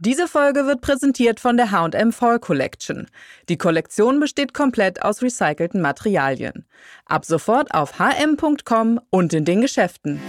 Diese 0.00 0.28
Folge 0.28 0.64
wird 0.64 0.80
präsentiert 0.80 1.40
von 1.40 1.56
der 1.56 1.72
HM 1.72 2.12
Fall 2.12 2.38
Collection. 2.38 3.08
Die 3.48 3.58
Kollektion 3.58 4.20
besteht 4.20 4.54
komplett 4.54 5.02
aus 5.02 5.22
recycelten 5.22 5.80
Materialien. 5.80 6.66
Ab 7.06 7.24
sofort 7.24 7.74
auf 7.74 7.98
hm.com 7.98 9.00
und 9.10 9.32
in 9.34 9.44
den 9.44 9.60
Geschäften. 9.60 10.20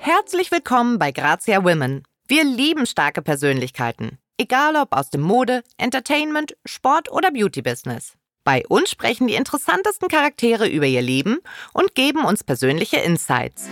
Herzlich 0.00 0.50
willkommen 0.50 0.98
bei 0.98 1.12
Grazia 1.12 1.62
Women. 1.62 2.02
Wir 2.26 2.42
lieben 2.42 2.86
starke 2.86 3.22
Persönlichkeiten. 3.22 4.18
Egal 4.40 4.76
ob 4.76 4.92
aus 4.96 5.10
dem 5.10 5.22
Mode, 5.22 5.64
Entertainment, 5.78 6.56
Sport 6.64 7.10
oder 7.10 7.32
Beauty-Business. 7.32 8.12
Bei 8.44 8.64
uns 8.68 8.88
sprechen 8.88 9.26
die 9.26 9.34
interessantesten 9.34 10.06
Charaktere 10.06 10.68
über 10.68 10.86
ihr 10.86 11.02
Leben 11.02 11.40
und 11.72 11.96
geben 11.96 12.24
uns 12.24 12.44
persönliche 12.44 12.98
Insights. 12.98 13.68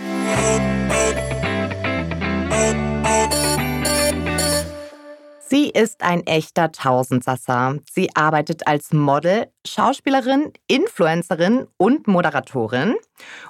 Sie 5.39 5.69
ist 5.69 6.03
ein 6.03 6.27
echter 6.27 6.73
Tausendsasser. 6.73 7.79
Sie 7.89 8.13
arbeitet 8.13 8.67
als 8.67 8.91
Model, 8.91 9.49
Schauspielerin, 9.65 10.51
Influencerin 10.67 11.67
und 11.77 12.07
Moderatorin 12.07 12.95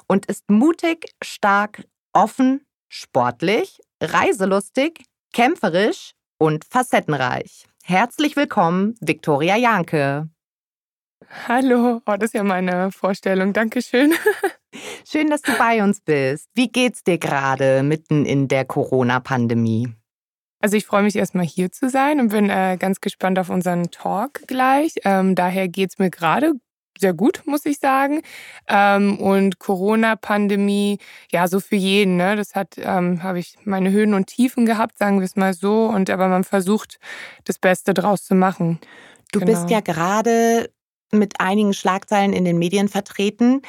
und 0.06 0.28
ist 0.28 0.52
mutig, 0.52 1.16
stark, 1.24 1.84
offen, 2.14 2.62
sportlich, 2.90 3.80
reiselustig, 4.00 5.04
kämpferisch 5.34 6.12
und 6.38 6.66
facettenreich. 6.66 7.66
Herzlich 7.84 8.36
willkommen, 8.36 8.96
Viktoria 9.00 9.56
Janke. 9.56 10.30
Hallo, 11.48 12.02
oh, 12.06 12.16
das 12.18 12.30
ist 12.30 12.34
ja 12.34 12.44
meine 12.44 12.92
Vorstellung. 12.92 13.54
Dankeschön. 13.54 14.14
Schön, 15.10 15.30
dass 15.30 15.42
du 15.42 15.58
bei 15.58 15.84
uns 15.84 16.02
bist. 16.02 16.50
Wie 16.54 16.70
geht's 16.70 17.04
dir 17.04 17.18
gerade 17.18 17.84
mitten 17.84 18.26
in 18.26 18.48
der 18.48 18.66
Corona-Pandemie? 18.66 19.94
Also 20.60 20.76
ich 20.76 20.86
freue 20.86 21.04
mich 21.04 21.16
erstmal 21.16 21.46
hier 21.46 21.72
zu 21.72 21.90
sein 21.90 22.20
und 22.20 22.30
bin 22.30 22.50
äh, 22.50 22.78
ganz 22.80 23.00
gespannt 23.00 23.38
auf 23.40 23.50
unseren 23.50 23.92
Talk 23.92 24.42
gleich. 24.48 24.94
Ähm, 25.04 25.36
daher 25.36 25.68
geht 25.68 25.92
es 25.92 26.00
mir 26.00 26.10
gerade 26.10 26.54
sehr 27.00 27.14
gut, 27.14 27.44
muss 27.46 27.66
ich 27.66 27.80
sagen. 27.80 28.22
Ähm, 28.68 29.20
und 29.20 29.60
Corona-Pandemie, 29.60 31.00
ja, 31.32 31.48
so 31.48 31.60
für 31.60 31.76
jeden. 31.76 32.18
Ne? 32.18 32.36
Das 32.36 32.56
hat, 32.56 32.76
ähm, 32.78 33.24
habe 33.24 33.40
ich 33.40 33.56
meine 33.66 33.92
Höhen 33.92 34.14
und 34.14 34.28
Tiefen 34.28 34.66
gehabt, 34.66 34.98
sagen 34.98 35.20
wir 35.20 35.26
es 35.26 35.36
mal 35.36 35.54
so. 35.54 35.86
Und 35.86 36.10
aber 36.10 36.28
man 36.28 36.44
versucht, 36.44 37.00
das 37.44 37.60
Beste 37.60 37.94
draus 37.94 38.24
zu 38.24 38.36
machen. 38.36 38.80
Du 39.32 39.40
genau. 39.40 39.52
bist 39.52 39.70
ja 39.70 39.82
gerade 39.82 40.70
mit 41.12 41.40
einigen 41.40 41.74
Schlagzeilen 41.74 42.34
in 42.34 42.46
den 42.46 42.58
Medien 42.58 42.88
vertreten. 42.88 43.62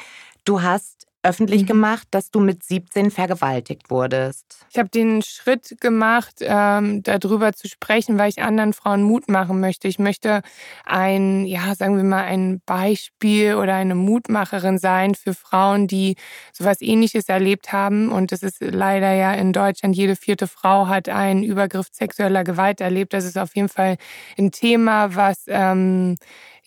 Du 0.45 0.61
hast 0.61 1.08
öffentlich 1.21 1.63
mhm. 1.63 1.67
gemacht, 1.67 2.07
dass 2.11 2.31
du 2.31 2.39
mit 2.39 2.63
17 2.63 3.11
vergewaltigt 3.11 3.89
wurdest. 3.89 4.65
Ich 4.71 4.77
habe 4.77 4.89
den 4.89 5.21
Schritt 5.21 5.75
gemacht, 5.81 6.35
ähm, 6.39 7.03
darüber 7.03 7.51
zu 7.53 7.67
sprechen, 7.67 8.17
weil 8.17 8.29
ich 8.29 8.41
anderen 8.41 8.71
Frauen 8.71 9.03
Mut 9.03 9.27
machen 9.27 9.59
möchte. 9.59 9.89
Ich 9.89 9.99
möchte 9.99 10.41
ein, 10.85 11.45
ja, 11.45 11.75
sagen 11.75 11.97
wir 11.97 12.05
mal, 12.05 12.23
ein 12.23 12.61
Beispiel 12.65 13.55
oder 13.55 13.75
eine 13.75 13.95
Mutmacherin 13.95 14.77
sein 14.77 15.13
für 15.13 15.33
Frauen, 15.33 15.87
die 15.87 16.15
sowas 16.53 16.77
ähnliches 16.81 17.27
erlebt 17.27 17.73
haben. 17.73 18.09
Und 18.09 18.31
das 18.31 18.41
ist 18.41 18.61
leider 18.61 19.11
ja 19.13 19.33
in 19.33 19.51
Deutschland, 19.51 19.97
jede 19.97 20.15
vierte 20.15 20.47
Frau 20.47 20.87
hat 20.87 21.09
einen 21.09 21.43
Übergriff 21.43 21.87
sexueller 21.91 22.45
Gewalt 22.45 22.79
erlebt. 22.79 23.13
Das 23.13 23.25
ist 23.25 23.37
auf 23.37 23.55
jeden 23.55 23.69
Fall 23.69 23.97
ein 24.37 24.51
Thema, 24.51 25.15
was 25.15 25.43
ähm, 25.47 26.15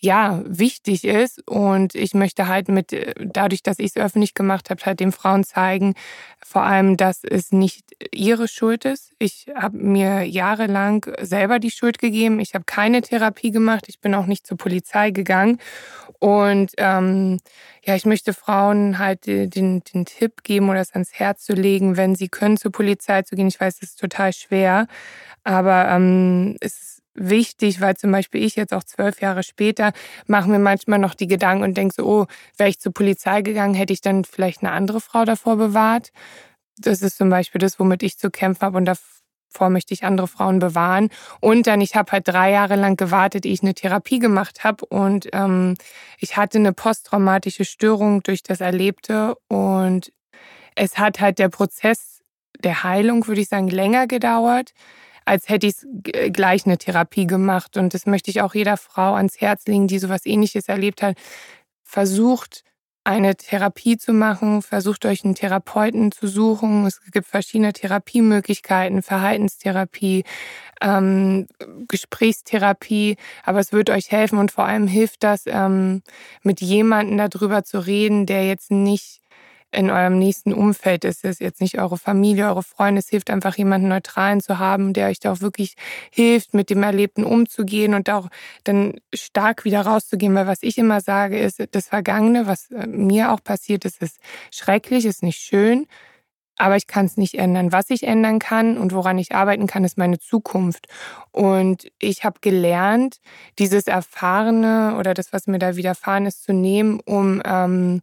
ja, 0.03 0.41
wichtig 0.45 1.05
ist. 1.05 1.41
Und 1.47 1.95
ich 1.95 2.13
möchte 2.13 2.49
halt 2.49 2.67
mit, 2.67 2.91
äh, 2.91 3.13
dadurch, 3.17 3.63
dass 3.63 3.79
ich 3.79 3.95
es 3.95 3.97
öffentlich 3.97 4.33
gemacht 4.33 4.69
habe, 4.69 4.83
halt 4.85 4.99
den 4.99 5.13
Frauen 5.13 5.45
zeigen, 5.45 5.95
vor 6.45 6.63
allem, 6.63 6.97
dass 6.97 7.23
es 7.23 7.53
nicht 7.53 7.85
ihre 8.11 8.49
Schuld 8.49 8.83
ist. 8.83 9.13
Ich 9.17 9.47
habe 9.55 9.77
mir 9.77 10.23
jahrelang 10.23 11.05
selber 11.21 11.59
die 11.59 11.71
Schuld 11.71 11.99
gegeben. 11.99 12.41
Ich 12.41 12.53
habe 12.53 12.65
keine 12.65 13.01
Therapie 13.01 13.51
gemacht. 13.51 13.85
Ich 13.87 14.01
bin 14.01 14.13
auch 14.13 14.25
nicht 14.25 14.45
zur 14.45 14.57
Polizei 14.57 15.11
gegangen. 15.11 15.59
Und 16.19 16.73
ähm, 16.77 17.39
ja, 17.85 17.95
ich 17.95 18.05
möchte 18.05 18.33
Frauen 18.33 18.99
halt 18.99 19.25
den, 19.25 19.49
den 19.49 20.05
Tipp 20.05 20.43
geben 20.43 20.69
oder 20.69 20.81
es 20.81 20.91
ans 20.91 21.13
Herz 21.13 21.45
zu 21.45 21.53
legen, 21.53 21.95
wenn 21.95 22.15
sie 22.15 22.27
können, 22.27 22.57
zur 22.57 22.73
Polizei 22.73 23.21
zu 23.21 23.37
gehen. 23.37 23.47
Ich 23.47 23.59
weiß, 23.59 23.77
es 23.77 23.91
ist 23.91 23.99
total 24.01 24.33
schwer, 24.33 24.87
aber 25.45 25.87
ähm, 25.87 26.57
es 26.59 26.81
ist 26.81 27.02
wichtig, 27.15 27.81
weil 27.81 27.95
zum 27.95 28.11
Beispiel 28.11 28.43
ich 28.43 28.55
jetzt 28.55 28.73
auch 28.73 28.83
zwölf 28.83 29.21
Jahre 29.21 29.43
später 29.43 29.93
mache 30.27 30.49
mir 30.49 30.59
manchmal 30.59 30.99
noch 30.99 31.13
die 31.13 31.27
Gedanken 31.27 31.63
und 31.63 31.77
denke 31.77 31.95
so, 31.95 32.05
oh, 32.05 32.25
wäre 32.57 32.69
ich 32.69 32.79
zur 32.79 32.93
Polizei 32.93 33.41
gegangen, 33.41 33.73
hätte 33.73 33.93
ich 33.93 34.01
dann 34.01 34.25
vielleicht 34.25 34.63
eine 34.63 34.71
andere 34.71 35.01
Frau 35.01 35.25
davor 35.25 35.57
bewahrt. 35.57 36.11
Das 36.77 37.01
ist 37.01 37.17
zum 37.17 37.29
Beispiel 37.29 37.59
das, 37.59 37.79
womit 37.79 38.03
ich 38.03 38.17
zu 38.17 38.31
kämpfen 38.31 38.61
habe 38.61 38.77
und 38.77 38.85
davor 38.85 39.69
möchte 39.69 39.93
ich 39.93 40.03
andere 40.03 40.27
Frauen 40.27 40.59
bewahren. 40.59 41.09
Und 41.39 41.67
dann, 41.67 41.81
ich 41.81 41.95
habe 41.95 42.11
halt 42.11 42.27
drei 42.27 42.51
Jahre 42.51 42.75
lang 42.75 42.97
gewartet, 42.97 43.45
ehe 43.45 43.53
ich 43.53 43.61
eine 43.61 43.75
Therapie 43.75 44.19
gemacht 44.19 44.63
habe 44.63 44.85
und 44.85 45.29
ähm, 45.33 45.75
ich 46.17 46.37
hatte 46.37 46.57
eine 46.57 46.73
posttraumatische 46.73 47.65
Störung 47.65 48.23
durch 48.23 48.41
das 48.41 48.59
Erlebte 48.61 49.35
und 49.47 50.11
es 50.75 50.97
hat 50.97 51.19
halt 51.19 51.37
der 51.37 51.49
Prozess 51.49 52.21
der 52.63 52.83
Heilung, 52.83 53.27
würde 53.27 53.41
ich 53.41 53.49
sagen, 53.49 53.67
länger 53.67 54.07
gedauert 54.07 54.73
als 55.25 55.49
hätte 55.49 55.67
ich 55.67 55.75
gleich 56.31 56.65
eine 56.65 56.77
Therapie 56.77 57.27
gemacht. 57.27 57.77
Und 57.77 57.93
das 57.93 58.05
möchte 58.05 58.31
ich 58.31 58.41
auch 58.41 58.53
jeder 58.55 58.77
Frau 58.77 59.13
ans 59.15 59.39
Herz 59.39 59.65
legen, 59.67 59.87
die 59.87 59.99
sowas 59.99 60.25
ähnliches 60.25 60.67
erlebt 60.67 61.01
hat. 61.01 61.17
Versucht, 61.83 62.63
eine 63.05 63.35
Therapie 63.35 63.97
zu 63.97 64.13
machen, 64.13 64.61
versucht 64.61 65.05
euch 65.05 65.25
einen 65.25 65.35
Therapeuten 65.35 66.11
zu 66.11 66.27
suchen. 66.27 66.85
Es 66.85 67.01
gibt 67.11 67.27
verschiedene 67.27 67.73
Therapiemöglichkeiten, 67.73 69.01
Verhaltenstherapie, 69.01 70.23
ähm, 70.81 71.47
Gesprächstherapie, 71.89 73.17
aber 73.43 73.59
es 73.59 73.73
wird 73.73 73.89
euch 73.89 74.11
helfen 74.11 74.37
und 74.37 74.51
vor 74.51 74.65
allem 74.65 74.87
hilft 74.87 75.23
das, 75.23 75.43
ähm, 75.47 76.01
mit 76.43 76.61
jemandem 76.61 77.17
darüber 77.17 77.63
zu 77.63 77.85
reden, 77.85 78.25
der 78.25 78.47
jetzt 78.47 78.71
nicht 78.71 79.21
in 79.73 79.89
eurem 79.89 80.17
nächsten 80.17 80.53
Umfeld 80.53 81.03
ist. 81.03 81.25
Es 81.25 81.39
jetzt 81.39 81.61
nicht 81.61 81.79
eure 81.79 81.97
Familie, 81.97 82.47
eure 82.47 82.63
Freunde. 82.63 82.99
Es 82.99 83.09
hilft 83.09 83.29
einfach, 83.29 83.57
jemanden 83.57 83.87
Neutralen 83.87 84.39
zu 84.39 84.59
haben, 84.59 84.93
der 84.93 85.07
euch 85.07 85.19
da 85.19 85.33
auch 85.33 85.41
wirklich 85.41 85.75
hilft, 86.11 86.53
mit 86.53 86.69
dem 86.69 86.83
Erlebten 86.83 87.23
umzugehen 87.23 87.93
und 87.93 88.09
auch 88.09 88.29
dann 88.63 88.95
stark 89.13 89.65
wieder 89.65 89.81
rauszugehen. 89.81 90.35
Weil 90.35 90.47
was 90.47 90.59
ich 90.61 90.77
immer 90.77 91.01
sage, 91.01 91.39
ist, 91.39 91.63
das 91.71 91.87
Vergangene, 91.87 92.47
was 92.47 92.71
äh, 92.71 92.87
mir 92.87 93.31
auch 93.31 93.43
passiert 93.43 93.85
ist, 93.85 94.01
ist 94.01 94.19
schrecklich, 94.51 95.05
ist 95.05 95.23
nicht 95.23 95.39
schön. 95.39 95.87
Aber 96.57 96.75
ich 96.75 96.85
kann 96.85 97.07
es 97.07 97.17
nicht 97.17 97.33
ändern. 97.33 97.71
Was 97.71 97.89
ich 97.89 98.03
ändern 98.03 98.37
kann 98.37 98.77
und 98.77 98.93
woran 98.93 99.17
ich 99.17 99.33
arbeiten 99.33 99.65
kann, 99.65 99.83
ist 99.83 99.97
meine 99.97 100.19
Zukunft. 100.19 100.87
Und 101.31 101.91
ich 101.99 102.23
habe 102.23 102.39
gelernt, 102.41 103.19
dieses 103.57 103.87
Erfahrene 103.87 104.97
oder 104.99 105.15
das, 105.15 105.33
was 105.33 105.47
mir 105.47 105.57
da 105.57 105.75
widerfahren 105.75 106.27
ist, 106.27 106.43
zu 106.43 106.53
nehmen, 106.53 106.99
um 106.99 107.41
ähm, 107.43 108.01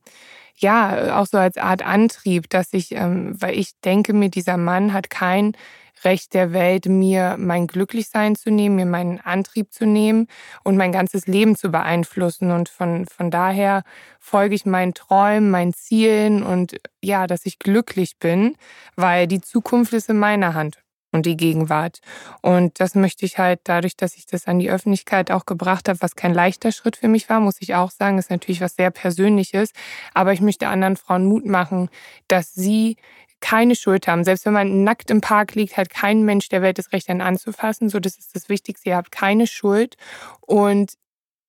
ja, 0.61 1.19
auch 1.21 1.27
so 1.27 1.39
als 1.39 1.57
Art 1.57 1.85
Antrieb, 1.85 2.49
dass 2.51 2.73
ich, 2.73 2.93
ähm, 2.93 3.35
weil 3.41 3.59
ich 3.59 3.73
denke 3.85 4.13
mir, 4.13 4.31
dieser 4.31 4.57
Mann 4.57 4.93
hat 4.93 5.11
kein 5.11 5.53
Recht 6.05 6.33
der 6.35 6.53
Welt, 6.53 6.87
mir 6.87 7.37
mein 7.39 7.67
Glücklichsein 7.67 8.35
zu 8.35 8.51
nehmen, 8.51 8.77
mir 8.77 8.87
meinen 8.87 9.21
Antrieb 9.21 9.73
zu 9.73 9.85
nehmen 9.87 10.29
und 10.65 10.77
mein 10.77 10.93
ganzes 10.93 11.27
Leben 11.27 11.57
zu 11.57 11.71
beeinflussen. 11.71 12.51
Und 12.53 12.69
von, 12.69 13.07
von 13.07 13.31
daher 13.31 13.83
folge 14.19 14.55
ich 14.55 14.65
meinen 14.65 14.95
Träumen, 14.95 15.51
meinen 15.51 15.75
Zielen 15.75 16.43
und 16.43 16.77
ja, 17.03 17.27
dass 17.27 17.45
ich 17.45 17.59
glücklich 17.59 18.19
bin, 18.19 18.57
weil 18.97 19.27
die 19.27 19.41
Zukunft 19.41 19.93
ist 19.93 20.09
in 20.09 20.19
meiner 20.19 20.55
Hand 20.55 20.79
und 21.13 21.27
die 21.27 21.37
Gegenwart. 21.37 22.01
Und 22.43 22.81
das 22.81 22.95
möchte 22.95 23.25
ich 23.27 23.39
halt 23.39 23.61
dadurch, 23.65 23.97
dass 23.97 24.17
ich 24.17 24.27
das 24.27 24.47
an 24.47 24.59
die 24.59 24.71
Öffentlichkeit 24.71 25.31
auch 25.31 25.47
gebracht 25.47 25.89
habe, 25.89 26.01
was 26.01 26.17
kein 26.17 26.35
leichter 26.35 26.73
Schritt 26.73 26.97
für 26.97 27.09
mich 27.09 27.29
war, 27.29 27.41
muss 27.41 27.57
ich 27.61 27.75
auch 27.75 27.91
sagen, 27.91 28.19
ist 28.19 28.31
natürlich 28.31 28.61
was 28.61 28.77
sehr 28.77 28.91
Persönliches. 28.91 29.73
Aber 30.15 30.33
ich 30.33 30.41
möchte 30.41 30.69
anderen 30.69 30.97
Frauen 30.97 31.27
Mut 31.27 31.47
machen, 31.47 31.89
dass 32.29 32.55
sie 32.55 32.97
keine 33.41 33.75
Schuld 33.75 34.07
haben. 34.07 34.25
Selbst 34.25 34.47
wenn 34.47 34.53
man 34.53 34.85
nackt 34.85 35.11
im 35.11 35.21
Park 35.21 35.55
liegt, 35.55 35.77
hat 35.77 35.91
kein 35.91 36.25
Mensch 36.25 36.49
der 36.49 36.63
Welt 36.63 36.79
das 36.79 36.93
Recht, 36.93 37.09
einen 37.09 37.23
anzufassen. 37.23 37.89
So, 37.89 37.99
das 37.99 38.19
ist 38.19 38.35
das 38.37 38.49
Wichtigste. 38.49 38.91
Ihr 38.91 38.97
habt 38.97 39.11
keine 39.11 39.47
Schuld. 39.47 39.97
Und 40.43 40.93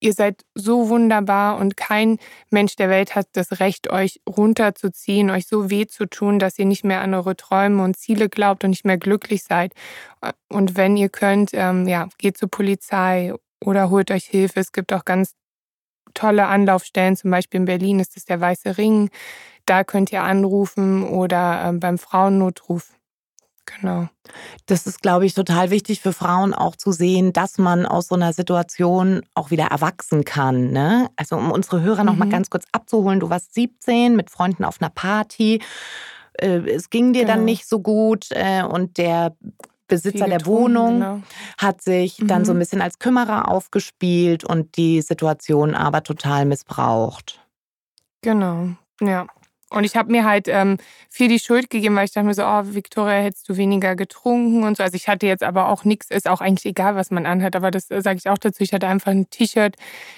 ihr 0.02 0.14
seid 0.14 0.44
so 0.56 0.90
wunderbar 0.90 1.58
und 1.58 1.78
kein 1.78 2.18
Mensch 2.50 2.76
der 2.76 2.90
Welt 2.90 3.16
hat 3.16 3.28
das 3.34 3.60
Recht, 3.60 3.90
euch 3.90 4.20
runterzuziehen, 4.28 5.30
euch 5.30 5.48
so 5.48 5.70
weh 5.70 5.86
zu 5.86 6.08
tun, 6.08 6.40
dass 6.40 6.60
ihr 6.60 6.66
nicht 6.66 6.84
mehr 6.84 7.02
an 7.02 7.14
eure 7.14 7.38
Träume 7.38 7.84
und 7.84 7.96
Ziele 7.96 8.28
glaubt 8.28 8.64
und 8.64 8.72
nicht 8.72 8.86
mehr 8.86 8.98
glücklich 8.98 9.44
seid. 9.44 9.74
Und 10.50 10.76
wenn 10.76 10.98
ihr 10.98 11.10
könnt, 11.10 11.52
ähm, 11.54 11.88
ja, 11.88 12.10
geht 12.18 12.38
zur 12.38 12.50
Polizei 12.50 13.34
oder 13.64 13.90
holt 13.92 14.12
euch 14.12 14.26
Hilfe. 14.26 14.60
Es 14.60 14.72
gibt 14.72 14.92
auch 14.92 15.06
ganz 15.06 15.36
tolle 16.14 16.48
Anlaufstellen, 16.48 17.16
zum 17.16 17.32
Beispiel 17.32 17.60
in 17.60 17.66
Berlin 17.66 18.00
ist 18.00 18.18
es 18.18 18.26
der 18.26 18.42
Weiße 18.42 18.78
Ring. 18.78 19.10
Da 19.66 19.84
könnt 19.84 20.12
ihr 20.12 20.24
anrufen 20.24 21.04
oder 21.04 21.64
ähm, 21.66 21.80
beim 21.80 21.98
Frauennotruf 21.98 22.90
Genau. 23.80 24.08
Das 24.66 24.88
ist, 24.88 25.02
glaube 25.02 25.26
ich, 25.26 25.34
total 25.34 25.70
wichtig 25.70 26.02
für 26.02 26.14
Frauen 26.14 26.54
auch 26.54 26.76
zu 26.76 26.92
sehen, 26.92 27.34
dass 27.34 27.58
man 27.58 27.86
aus 27.86 28.08
so 28.08 28.16
einer 28.16 28.34
Situation 28.34 29.22
auch 29.34 29.52
wieder 29.52 29.66
erwachsen 29.66 30.26
kann. 30.26 30.72
Ne? 30.72 31.10
Also 31.16 31.38
um 31.38 31.52
unsere 31.52 31.82
Hörer 31.82 32.02
mhm. 32.02 32.06
noch 32.06 32.16
mal 32.16 32.26
mhm. 32.26 32.32
ganz 32.32 32.50
kurz 32.50 32.66
abzuholen, 32.72 33.20
du 33.20 33.30
warst 33.30 33.54
17 33.54 34.16
mit 34.16 34.30
Freunden 34.30 34.66
auf 34.66 34.82
einer 34.82 34.90
Party. 34.90 35.62
Äh, 36.34 36.60
es 36.70 36.90
ging 36.90 37.14
dir 37.14 37.24
genau. 37.24 37.36
dann 37.36 37.46
nicht 37.46 37.68
so 37.68 37.80
gut 37.80 38.28
äh, 38.32 38.64
und 38.64 38.98
der 38.98 39.36
Besitzer 39.88 40.28
der 40.28 40.46
Wohnung 40.46 41.00
genau. 41.00 41.22
hat 41.58 41.82
sich 41.82 42.20
mhm. 42.20 42.28
dann 42.28 42.46
so 42.46 42.54
ein 42.54 42.56
mhm. 42.56 42.60
bisschen 42.60 42.82
als 42.82 42.98
Kümmerer 42.98 43.50
aufgespielt 43.50 44.46
und 44.46 44.78
die 44.78 45.02
Situation 45.02 45.76
aber 45.76 46.04
total 46.04 46.46
missbraucht. 46.46 47.42
Genau, 48.22 48.70
ja. 49.02 49.28
Und 49.72 49.86
ich 49.86 49.96
habe 49.96 50.12
mir 50.12 50.26
halt 50.26 50.50
ähm, 50.50 50.78
viel 51.10 51.30
die 51.30 51.40
Schuld 51.40 51.70
gegeben, 51.70 51.96
weil 51.96 52.04
ich 52.04 52.12
dachte 52.12 52.28
mir 52.28 52.34
so, 52.34 52.44
oh, 52.44 52.62
Victoria, 52.76 53.22
hättest 53.22 53.48
du 53.48 53.56
weniger 53.56 53.96
getrunken 53.96 54.64
und 54.64 54.76
so. 54.76 54.84
Also 54.84 54.96
ich 54.96 55.08
hatte 55.08 55.28
jetzt 55.28 55.44
aber 55.44 55.70
auch 55.70 55.86
nichts, 55.86 56.10
ist 56.10 56.28
auch 56.28 56.42
eigentlich 56.42 56.66
egal, 56.66 56.96
was 56.96 57.10
man 57.10 57.26
anhat, 57.26 57.56
aber 57.56 57.72
das 57.72 57.90
äh, 57.90 58.02
sage 58.02 58.18
ich 58.18 58.30
auch 58.30 58.38
dazu. 58.38 58.64
Ich 58.64 58.74
hatte 58.74 58.88
einfach 58.88 59.12
ein 59.12 59.30
T-Shirt, 59.30 59.78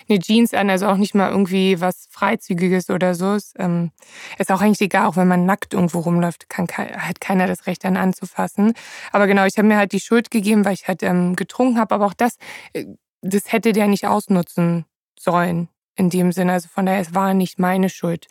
eine 0.09 0.17
Jeans 0.17 0.55
an, 0.55 0.71
also 0.71 0.87
auch 0.87 0.97
nicht 0.97 1.13
mal 1.13 1.29
irgendwie 1.29 1.79
was 1.79 2.07
Freizügiges 2.09 2.89
oder 2.89 3.13
so. 3.13 3.35
Ist, 3.35 3.53
ähm, 3.59 3.91
ist 4.39 4.51
auch 4.51 4.61
eigentlich 4.61 4.81
egal, 4.81 5.05
auch 5.05 5.17
wenn 5.17 5.27
man 5.27 5.45
nackt 5.45 5.75
irgendwo 5.75 5.99
rumläuft, 5.99 6.49
kann, 6.49 6.67
hat 6.67 7.21
keiner 7.21 7.45
das 7.45 7.67
Recht 7.67 7.83
dann 7.83 7.95
anzufassen. 7.95 8.73
Aber 9.11 9.27
genau, 9.27 9.45
ich 9.45 9.59
habe 9.59 9.67
mir 9.67 9.77
halt 9.77 9.91
die 9.91 9.99
Schuld 9.99 10.31
gegeben, 10.31 10.65
weil 10.65 10.73
ich 10.73 10.87
halt 10.87 11.03
ähm, 11.03 11.35
getrunken 11.35 11.77
habe. 11.77 11.93
Aber 11.93 12.07
auch 12.07 12.15
das, 12.15 12.37
äh, 12.73 12.85
das 13.21 13.51
hätte 13.51 13.71
der 13.71 13.87
nicht 13.87 14.07
ausnutzen 14.07 14.85
sollen 15.19 15.69
in 15.95 16.09
dem 16.09 16.31
Sinne. 16.31 16.53
Also 16.53 16.69
von 16.69 16.87
daher, 16.87 17.01
es 17.01 17.13
war 17.13 17.35
nicht 17.35 17.59
meine 17.59 17.89
Schuld. 17.89 18.27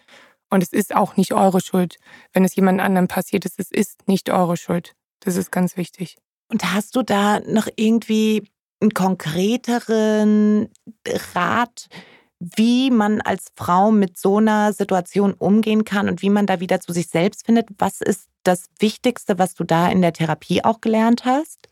Und 0.53 0.63
es 0.63 0.75
ist 0.75 0.95
auch 0.95 1.17
nicht 1.17 1.33
eure 1.33 1.63
Schuld. 1.63 1.97
Wenn 2.35 2.45
es 2.45 2.55
jemand 2.55 2.79
anderem 2.79 3.09
passiert 3.09 3.47
ist, 3.47 3.59
es 3.59 3.71
ist 3.71 4.07
nicht 4.07 4.29
eure 4.29 4.59
Schuld. 4.59 4.93
Das 5.21 5.37
ist 5.37 5.51
ganz 5.51 5.79
wichtig. 5.79 6.19
Und 6.49 6.75
hast 6.75 6.95
du 6.95 7.03
da 7.03 7.41
noch 7.41 7.69
irgendwie 7.77 8.51
einen 8.83 8.93
konkreteren 8.93 10.69
Rat, 11.35 11.89
wie 12.39 12.91
man 12.91 13.23
als 13.23 13.47
Frau 13.57 13.93
mit 13.93 14.19
so 14.19 14.37
einer 14.37 14.75
Situation 14.75 15.33
umgehen 15.33 15.87
kann 15.87 16.07
und 16.11 16.21
wie 16.21 16.29
man 16.29 16.45
da 16.45 16.61
wieder 16.61 16.81
zu 16.81 16.93
sich 16.93 17.09
selbst 17.09 17.47
findet? 17.47 17.69
Was 17.79 18.03
ist 18.03 18.29
das 18.43 18.67
Wichtigste, 18.79 19.39
was 19.39 19.55
du 19.55 19.65
da 19.65 19.89
in 19.89 20.03
der 20.03 20.13
Therapie 20.13 20.63
auch 20.63 20.83
gelernt 20.83 21.25
hast? 21.25 21.72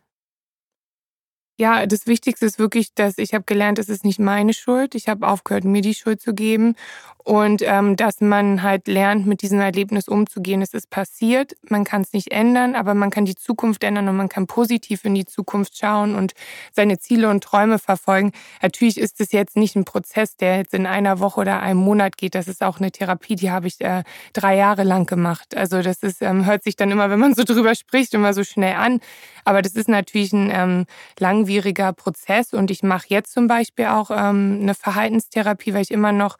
Ja, 1.60 1.84
das 1.84 2.06
Wichtigste 2.06 2.46
ist 2.46 2.58
wirklich, 2.58 2.94
dass 2.94 3.18
ich 3.18 3.34
habe 3.34 3.44
gelernt, 3.44 3.78
es 3.78 3.90
ist 3.90 4.02
nicht 4.02 4.18
meine 4.18 4.54
Schuld. 4.54 4.94
Ich 4.94 5.08
habe 5.08 5.28
aufgehört, 5.28 5.64
mir 5.64 5.82
die 5.82 5.92
Schuld 5.92 6.22
zu 6.22 6.32
geben 6.32 6.74
und 7.22 7.60
ähm, 7.62 7.96
dass 7.96 8.22
man 8.22 8.62
halt 8.62 8.88
lernt, 8.88 9.26
mit 9.26 9.42
diesem 9.42 9.60
Erlebnis 9.60 10.08
umzugehen. 10.08 10.62
Es 10.62 10.72
ist 10.72 10.88
passiert, 10.88 11.54
man 11.68 11.84
kann 11.84 12.00
es 12.00 12.14
nicht 12.14 12.32
ändern, 12.32 12.74
aber 12.74 12.94
man 12.94 13.10
kann 13.10 13.26
die 13.26 13.34
Zukunft 13.34 13.84
ändern 13.84 14.08
und 14.08 14.16
man 14.16 14.30
kann 14.30 14.46
positiv 14.46 15.04
in 15.04 15.14
die 15.14 15.26
Zukunft 15.26 15.76
schauen 15.76 16.14
und 16.14 16.32
seine 16.72 16.98
Ziele 16.98 17.28
und 17.28 17.44
Träume 17.44 17.78
verfolgen. 17.78 18.32
Natürlich 18.62 18.98
ist 18.98 19.20
es 19.20 19.32
jetzt 19.32 19.56
nicht 19.56 19.76
ein 19.76 19.84
Prozess, 19.84 20.36
der 20.36 20.56
jetzt 20.56 20.72
in 20.72 20.86
einer 20.86 21.20
Woche 21.20 21.42
oder 21.42 21.60
einem 21.60 21.80
Monat 21.80 22.16
geht. 22.16 22.34
Das 22.34 22.48
ist 22.48 22.62
auch 22.62 22.78
eine 22.78 22.90
Therapie, 22.90 23.36
die 23.36 23.50
habe 23.50 23.66
ich 23.66 23.80
äh, 23.82 24.02
drei 24.32 24.56
Jahre 24.56 24.84
lang 24.84 25.04
gemacht. 25.04 25.54
Also 25.54 25.82
das 25.82 26.02
ist, 26.02 26.22
ähm, 26.22 26.46
hört 26.46 26.64
sich 26.64 26.76
dann 26.76 26.90
immer, 26.90 27.10
wenn 27.10 27.20
man 27.20 27.34
so 27.34 27.44
drüber 27.44 27.74
spricht, 27.74 28.14
immer 28.14 28.32
so 28.32 28.44
schnell 28.44 28.76
an. 28.76 29.00
Aber 29.44 29.60
das 29.60 29.72
ist 29.72 29.88
natürlich 29.88 30.32
ein 30.32 30.50
ähm, 30.52 30.86
langwieriger 31.18 31.49
Prozess. 31.92 32.52
Und 32.52 32.70
ich 32.70 32.82
mache 32.82 33.06
jetzt 33.08 33.32
zum 33.32 33.46
Beispiel 33.46 33.86
auch 33.86 34.10
ähm, 34.10 34.58
eine 34.62 34.74
Verhaltenstherapie, 34.74 35.74
weil 35.74 35.82
ich 35.82 35.90
immer 35.90 36.12
noch 36.12 36.36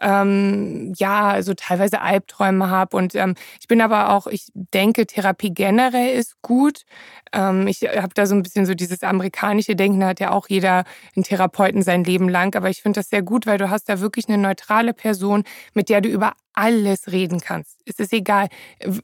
ähm, 0.00 0.92
ja, 0.96 1.28
also 1.28 1.54
teilweise 1.54 2.00
Albträume 2.00 2.70
habe. 2.70 2.96
Und 2.96 3.14
ähm, 3.14 3.34
ich 3.60 3.68
bin 3.68 3.80
aber 3.80 4.10
auch, 4.10 4.26
ich 4.26 4.48
denke, 4.54 5.06
Therapie 5.06 5.52
generell 5.52 6.16
ist 6.16 6.40
gut. 6.42 6.84
Ähm, 7.32 7.66
ich 7.66 7.82
habe 7.82 8.14
da 8.14 8.26
so 8.26 8.34
ein 8.34 8.42
bisschen 8.42 8.66
so 8.66 8.74
dieses 8.74 9.02
amerikanische 9.02 9.76
Denken, 9.76 10.04
hat 10.04 10.20
ja 10.20 10.30
auch 10.30 10.48
jeder 10.48 10.84
einen 11.16 11.24
Therapeuten 11.24 11.82
sein 11.82 12.04
Leben 12.04 12.28
lang. 12.28 12.54
Aber 12.56 12.70
ich 12.70 12.82
finde 12.82 13.00
das 13.00 13.08
sehr 13.08 13.22
gut, 13.22 13.46
weil 13.46 13.58
du 13.58 13.70
hast 13.70 13.88
da 13.88 14.00
wirklich 14.00 14.28
eine 14.28 14.38
neutrale 14.38 14.94
Person, 14.94 15.44
mit 15.74 15.88
der 15.88 16.00
du 16.00 16.08
über 16.08 16.34
alles 16.54 17.12
reden 17.12 17.40
kannst. 17.40 17.78
Es 17.84 18.00
ist 18.00 18.12
egal 18.12 18.48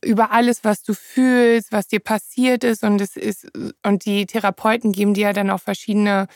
über 0.04 0.32
alles, 0.32 0.64
was 0.64 0.82
du 0.82 0.92
fühlst, 0.92 1.70
was 1.70 1.86
dir 1.86 2.00
passiert 2.00 2.64
ist 2.64 2.82
und 2.82 3.00
es 3.00 3.16
ist 3.16 3.46
und 3.84 4.04
die 4.06 4.26
Therapeuten 4.26 4.90
geben 4.90 5.14
dir 5.14 5.32
dann 5.32 5.50
auch 5.50 5.60
verschiedene 5.60 6.26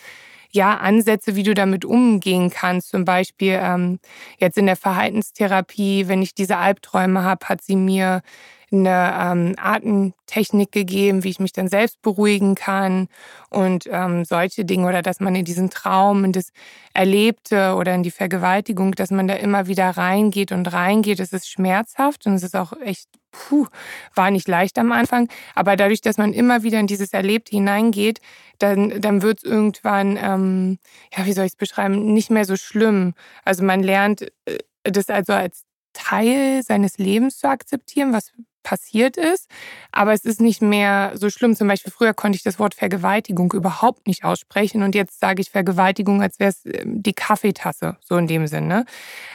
ja, 0.52 0.76
Ansätze, 0.78 1.36
wie 1.36 1.42
du 1.42 1.54
damit 1.54 1.84
umgehen 1.84 2.50
kannst. 2.50 2.90
Zum 2.90 3.04
Beispiel 3.04 3.58
ähm, 3.62 3.98
jetzt 4.38 4.58
in 4.58 4.66
der 4.66 4.76
Verhaltenstherapie, 4.76 6.08
wenn 6.08 6.22
ich 6.22 6.34
diese 6.34 6.56
Albträume 6.56 7.22
habe, 7.24 7.46
hat 7.48 7.62
sie 7.62 7.76
mir 7.76 8.22
eine 8.70 9.14
ähm, 9.18 9.54
Atemtechnik 9.56 10.72
gegeben, 10.72 11.24
wie 11.24 11.30
ich 11.30 11.40
mich 11.40 11.52
dann 11.52 11.68
selbst 11.68 12.00
beruhigen 12.02 12.54
kann 12.54 13.08
und 13.50 13.88
ähm, 13.90 14.24
solche 14.24 14.64
Dinge 14.64 14.86
oder 14.86 15.02
dass 15.02 15.20
man 15.20 15.34
in 15.34 15.44
diesen 15.44 15.70
Traum, 15.70 16.24
in 16.24 16.32
das 16.32 16.52
Erlebte 16.94 17.74
oder 17.74 17.94
in 17.94 18.02
die 18.02 18.10
Vergewaltigung, 18.10 18.92
dass 18.92 19.10
man 19.10 19.28
da 19.28 19.34
immer 19.34 19.66
wieder 19.66 19.90
reingeht 19.90 20.52
und 20.52 20.72
reingeht. 20.72 21.20
Es 21.20 21.32
ist 21.32 21.48
schmerzhaft 21.48 22.26
und 22.26 22.34
es 22.34 22.42
ist 22.42 22.56
auch 22.56 22.72
echt, 22.80 23.08
puh, 23.30 23.66
war 24.14 24.30
nicht 24.30 24.48
leicht 24.48 24.78
am 24.78 24.92
Anfang. 24.92 25.28
Aber 25.54 25.76
dadurch, 25.76 26.00
dass 26.00 26.18
man 26.18 26.32
immer 26.32 26.62
wieder 26.62 26.80
in 26.80 26.86
dieses 26.86 27.12
Erlebte 27.12 27.52
hineingeht, 27.52 28.20
dann, 28.58 29.00
dann 29.00 29.22
wird 29.22 29.38
es 29.38 29.44
irgendwann, 29.44 30.18
ähm, 30.20 30.78
ja, 31.16 31.24
wie 31.24 31.32
soll 31.32 31.44
ich 31.46 31.52
es 31.52 31.56
beschreiben, 31.56 32.12
nicht 32.12 32.30
mehr 32.30 32.44
so 32.44 32.56
schlimm. 32.56 33.14
Also 33.44 33.64
man 33.64 33.82
lernt 33.82 34.22
äh, 34.44 34.58
das 34.82 35.08
also 35.08 35.32
als 35.32 35.64
Teil 35.92 36.62
seines 36.62 36.98
Lebens 36.98 37.38
zu 37.38 37.48
akzeptieren, 37.48 38.12
was 38.12 38.32
passiert 38.68 39.16
ist. 39.16 39.48
Aber 39.92 40.12
es 40.12 40.26
ist 40.26 40.42
nicht 40.42 40.60
mehr 40.60 41.12
so 41.14 41.30
schlimm. 41.30 41.56
Zum 41.56 41.68
Beispiel 41.68 41.90
früher 41.90 42.12
konnte 42.12 42.36
ich 42.36 42.42
das 42.42 42.58
Wort 42.58 42.74
Vergewaltigung 42.74 43.50
überhaupt 43.52 44.06
nicht 44.06 44.24
aussprechen 44.24 44.82
und 44.82 44.94
jetzt 44.94 45.20
sage 45.20 45.40
ich 45.40 45.50
Vergewaltigung, 45.50 46.20
als 46.20 46.38
wäre 46.38 46.50
es 46.50 46.66
ähm, 46.66 47.02
die 47.02 47.14
Kaffeetasse, 47.14 47.96
so 48.04 48.18
in 48.18 48.26
dem 48.26 48.46
Sinne. 48.46 48.84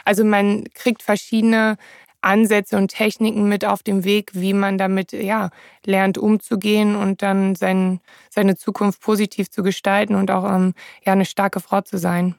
Also 0.04 0.24
man 0.24 0.64
kriegt 0.74 1.02
verschiedene 1.02 1.76
Ansätze 2.20 2.76
und 2.76 2.88
Techniken 2.88 3.48
mit 3.48 3.64
auf 3.64 3.82
dem 3.82 4.04
Weg, 4.04 4.30
wie 4.34 4.52
man 4.52 4.78
damit 4.78 5.12
ja, 5.12 5.50
lernt 5.84 6.16
umzugehen 6.16 6.94
und 6.94 7.20
dann 7.20 7.56
sein, 7.56 8.00
seine 8.30 8.56
Zukunft 8.56 9.00
positiv 9.00 9.50
zu 9.50 9.64
gestalten 9.64 10.14
und 10.14 10.30
auch 10.30 10.44
ähm, 10.44 10.74
ja, 11.04 11.12
eine 11.12 11.24
starke 11.24 11.58
Frau 11.58 11.80
zu 11.80 11.98
sein. 11.98 12.36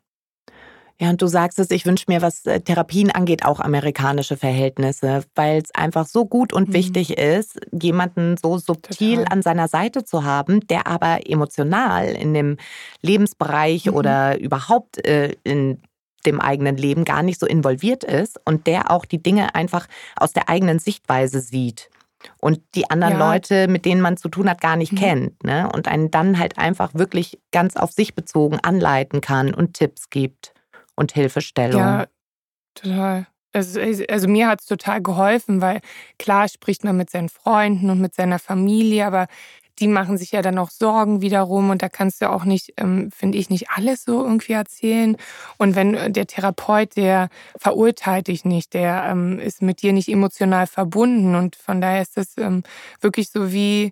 Ja, 1.00 1.10
und 1.10 1.22
du 1.22 1.28
sagst 1.28 1.60
es, 1.60 1.72
ich 1.72 1.86
wünsche 1.86 2.06
mir, 2.08 2.22
was 2.22 2.46
äh, 2.46 2.62
Therapien 2.62 3.12
angeht, 3.12 3.44
auch 3.44 3.60
amerikanische 3.60 4.38
Verhältnisse, 4.38 5.24
weil 5.36 5.62
es 5.62 5.76
einfach 5.76 6.06
so 6.06 6.26
gut 6.26 6.54
und 6.54 6.70
mhm. 6.70 6.74
wichtig 6.74 7.18
ist, 7.18 7.60
jemanden 7.72 8.38
so 8.38 8.58
subtil 8.58 9.18
Total. 9.18 9.34
an 9.34 9.42
seiner 9.42 9.68
Seite 9.68 10.06
zu 10.06 10.24
haben, 10.24 10.66
der 10.68 10.88
aber 10.88 11.30
emotional 11.30 12.08
in 12.08 12.34
dem 12.34 12.58
Lebensbereich 13.02 13.88
mhm. 13.88 13.94
oder 13.94 14.40
überhaupt 14.40 15.06
äh, 15.06 15.36
in 15.44 15.82
dem 16.26 16.40
eigenen 16.40 16.78
Leben 16.78 17.04
gar 17.04 17.24
nicht 17.24 17.40
so 17.40 17.46
involviert 17.46 18.04
ist 18.06 18.40
und 18.46 18.66
der 18.66 18.90
auch 18.90 19.06
die 19.06 19.22
Dinge 19.22 19.54
einfach 19.54 19.88
aus 20.16 20.32
der 20.32 20.50
eigenen 20.50 20.80
Sichtweise 20.80 21.42
sieht 21.42 21.90
und 22.40 22.62
die 22.74 22.90
anderen 22.90 23.20
ja. 23.20 23.32
Leute, 23.32 23.68
mit 23.68 23.86
denen 23.86 24.02
man 24.02 24.18
zu 24.18 24.30
tun 24.30 24.50
hat, 24.50 24.62
gar 24.62 24.78
nicht 24.78 24.94
mhm. 24.94 24.98
kennt. 24.98 25.44
Ne? 25.44 25.70
Und 25.72 25.88
einen 25.88 26.10
dann 26.10 26.40
halt 26.40 26.58
einfach 26.58 26.94
wirklich 26.94 27.40
ganz 27.52 27.76
auf 27.76 27.92
sich 27.92 28.16
bezogen 28.16 28.60
anleiten 28.64 29.22
kann 29.22 29.54
und 29.54 29.74
Tipps 29.74 30.10
gibt 30.10 30.55
und 30.96 31.12
Hilfestellung. 31.12 31.80
Ja, 31.80 32.06
total. 32.76 33.28
Also, 33.54 33.80
also 33.80 34.28
mir 34.28 34.50
hat 34.50 34.62
es 34.62 34.68
total 34.68 35.02
geholfen, 35.02 35.62
weil 35.62 35.80
klar 36.20 36.50
spricht 36.50 36.84
man 36.84 36.98
mit 36.98 37.10
seinen 37.10 37.30
Freunden 37.30 37.90
und 37.90 38.02
mit 38.02 38.14
seiner 38.14 38.38
Familie, 38.38 39.06
aber 39.06 39.28
die 39.80 39.88
machen 39.88 40.18
sich 40.18 40.32
ja 40.32 40.42
dann 40.42 40.58
auch 40.58 40.70
Sorgen 40.70 41.22
wiederum 41.22 41.70
und 41.70 41.82
da 41.82 41.90
kannst 41.90 42.22
du 42.22 42.30
auch 42.30 42.46
nicht, 42.46 42.74
ähm, 42.78 43.12
finde 43.12 43.38
ich, 43.38 43.50
nicht 43.50 43.70
alles 43.70 44.04
so 44.04 44.24
irgendwie 44.24 44.54
erzählen. 44.54 45.18
Und 45.58 45.76
wenn 45.76 45.96
äh, 45.96 46.12
der 46.12 46.28
Therapeut, 46.28 46.96
der 46.96 47.30
verurteilt 47.58 48.28
dich 48.28 48.46
nicht, 48.46 48.74
der 48.74 49.06
ähm, 49.10 49.40
ist 49.40 49.62
mit 49.62 49.82
dir 49.82 49.94
nicht 49.94 50.10
emotional 50.10 50.68
verbunden 50.68 51.36
und 51.36 51.56
von 51.56 51.82
daher 51.82 52.02
ist 52.02 52.18
das 52.18 52.38
ähm, 52.38 52.64
wirklich 53.02 53.30
so 53.30 53.52
wie 53.52 53.92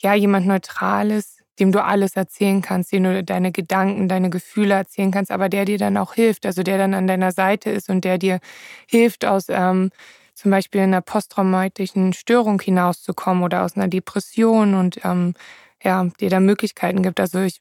ja 0.00 0.14
jemand 0.14 0.46
Neutrales, 0.46 1.37
dem 1.60 1.72
du 1.72 1.82
alles 1.82 2.16
erzählen 2.16 2.62
kannst, 2.62 2.92
dem 2.92 3.04
du 3.04 3.24
deine 3.24 3.52
Gedanken, 3.52 4.08
deine 4.08 4.30
Gefühle 4.30 4.74
erzählen 4.74 5.10
kannst, 5.10 5.30
aber 5.30 5.48
der 5.48 5.64
dir 5.64 5.78
dann 5.78 5.96
auch 5.96 6.14
hilft, 6.14 6.46
also 6.46 6.62
der 6.62 6.78
dann 6.78 6.94
an 6.94 7.06
deiner 7.06 7.32
Seite 7.32 7.70
ist 7.70 7.90
und 7.90 8.04
der 8.04 8.18
dir 8.18 8.40
hilft, 8.88 9.24
aus 9.24 9.46
ähm, 9.48 9.90
zum 10.34 10.50
Beispiel 10.52 10.80
einer 10.82 11.00
posttraumatischen 11.00 12.12
Störung 12.12 12.60
hinauszukommen 12.60 13.42
oder 13.42 13.64
aus 13.64 13.76
einer 13.76 13.88
Depression 13.88 14.74
und 14.74 15.00
ähm, 15.04 15.34
ja, 15.82 16.04
dir 16.20 16.30
da 16.30 16.40
Möglichkeiten 16.40 17.02
gibt. 17.02 17.20
Also 17.20 17.40
ich 17.40 17.60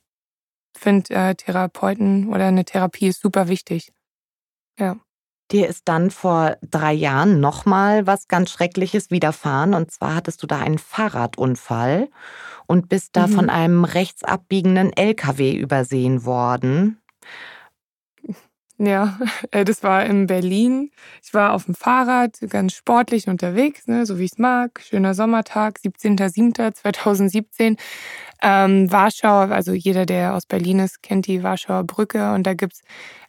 finde 0.78 1.14
äh, 1.16 1.36
Therapeuten 1.36 2.30
oder 2.30 2.48
eine 2.48 2.66
Therapie 2.66 3.08
ist 3.08 3.22
super 3.22 3.48
wichtig. 3.50 3.92
Ja. 4.80 4.98
Dir 5.52 5.68
ist 5.68 5.88
dann 5.88 6.12
vor 6.12 6.58
drei 6.62 6.94
Jahren 6.94 7.40
nochmal 7.40 8.06
was 8.06 8.28
ganz 8.28 8.52
Schreckliches 8.52 9.12
widerfahren. 9.12 9.74
Und 9.74 9.92
zwar 9.92 10.16
hattest 10.16 10.44
du 10.44 10.48
da 10.48 10.60
einen 10.60 10.78
Fahrradunfall 10.78 12.10
und 12.66 12.90
bist 12.90 13.16
da 13.16 13.28
mhm. 13.28 13.32
von 13.32 13.50
einem 13.50 13.84
rechtsabbiegenden 13.86 14.92
LKW 14.96 15.56
übersehen 15.56 16.26
worden. 16.26 17.00
Ja, 18.80 19.18
äh, 19.52 19.66
das 19.66 19.84
war 19.84 20.06
in 20.06 20.28
Berlin. 20.28 20.92
Ich 21.24 21.34
war 21.34 21.54
auf 21.54 21.66
dem 21.66 21.76
Fahrrad, 21.76 22.38
ganz 22.50 22.74
sportlich 22.74 23.28
unterwegs, 23.28 23.88
ne, 23.88 24.06
so 24.06 24.20
wie 24.20 24.26
ich 24.26 24.34
es 24.34 24.38
mag. 24.38 24.82
Schöner 24.84 25.14
Sommertag, 25.14 25.80
17.07.2017. 25.84 27.78
Ähm, 28.42 28.92
Warschau, 28.92 29.40
also 29.40 29.74
jeder, 29.74 30.06
der 30.06 30.36
aus 30.36 30.46
Berlin 30.46 30.80
ist, 30.80 31.02
kennt 31.02 31.26
die 31.28 31.42
Warschauer 31.42 31.86
Brücke. 31.86 32.34
Und 32.34 32.44
da 32.44 32.54
gibt's, 32.54 32.82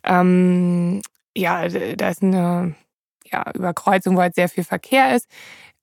ähm, 0.04 1.00
ja, 1.37 1.68
da 1.68 2.08
ist 2.08 2.23
eine 2.23 2.75
ja, 3.30 3.50
Überkreuzung, 3.54 4.16
wo 4.16 4.20
halt 4.20 4.35
sehr 4.35 4.49
viel 4.49 4.64
Verkehr 4.64 5.14
ist. 5.14 5.28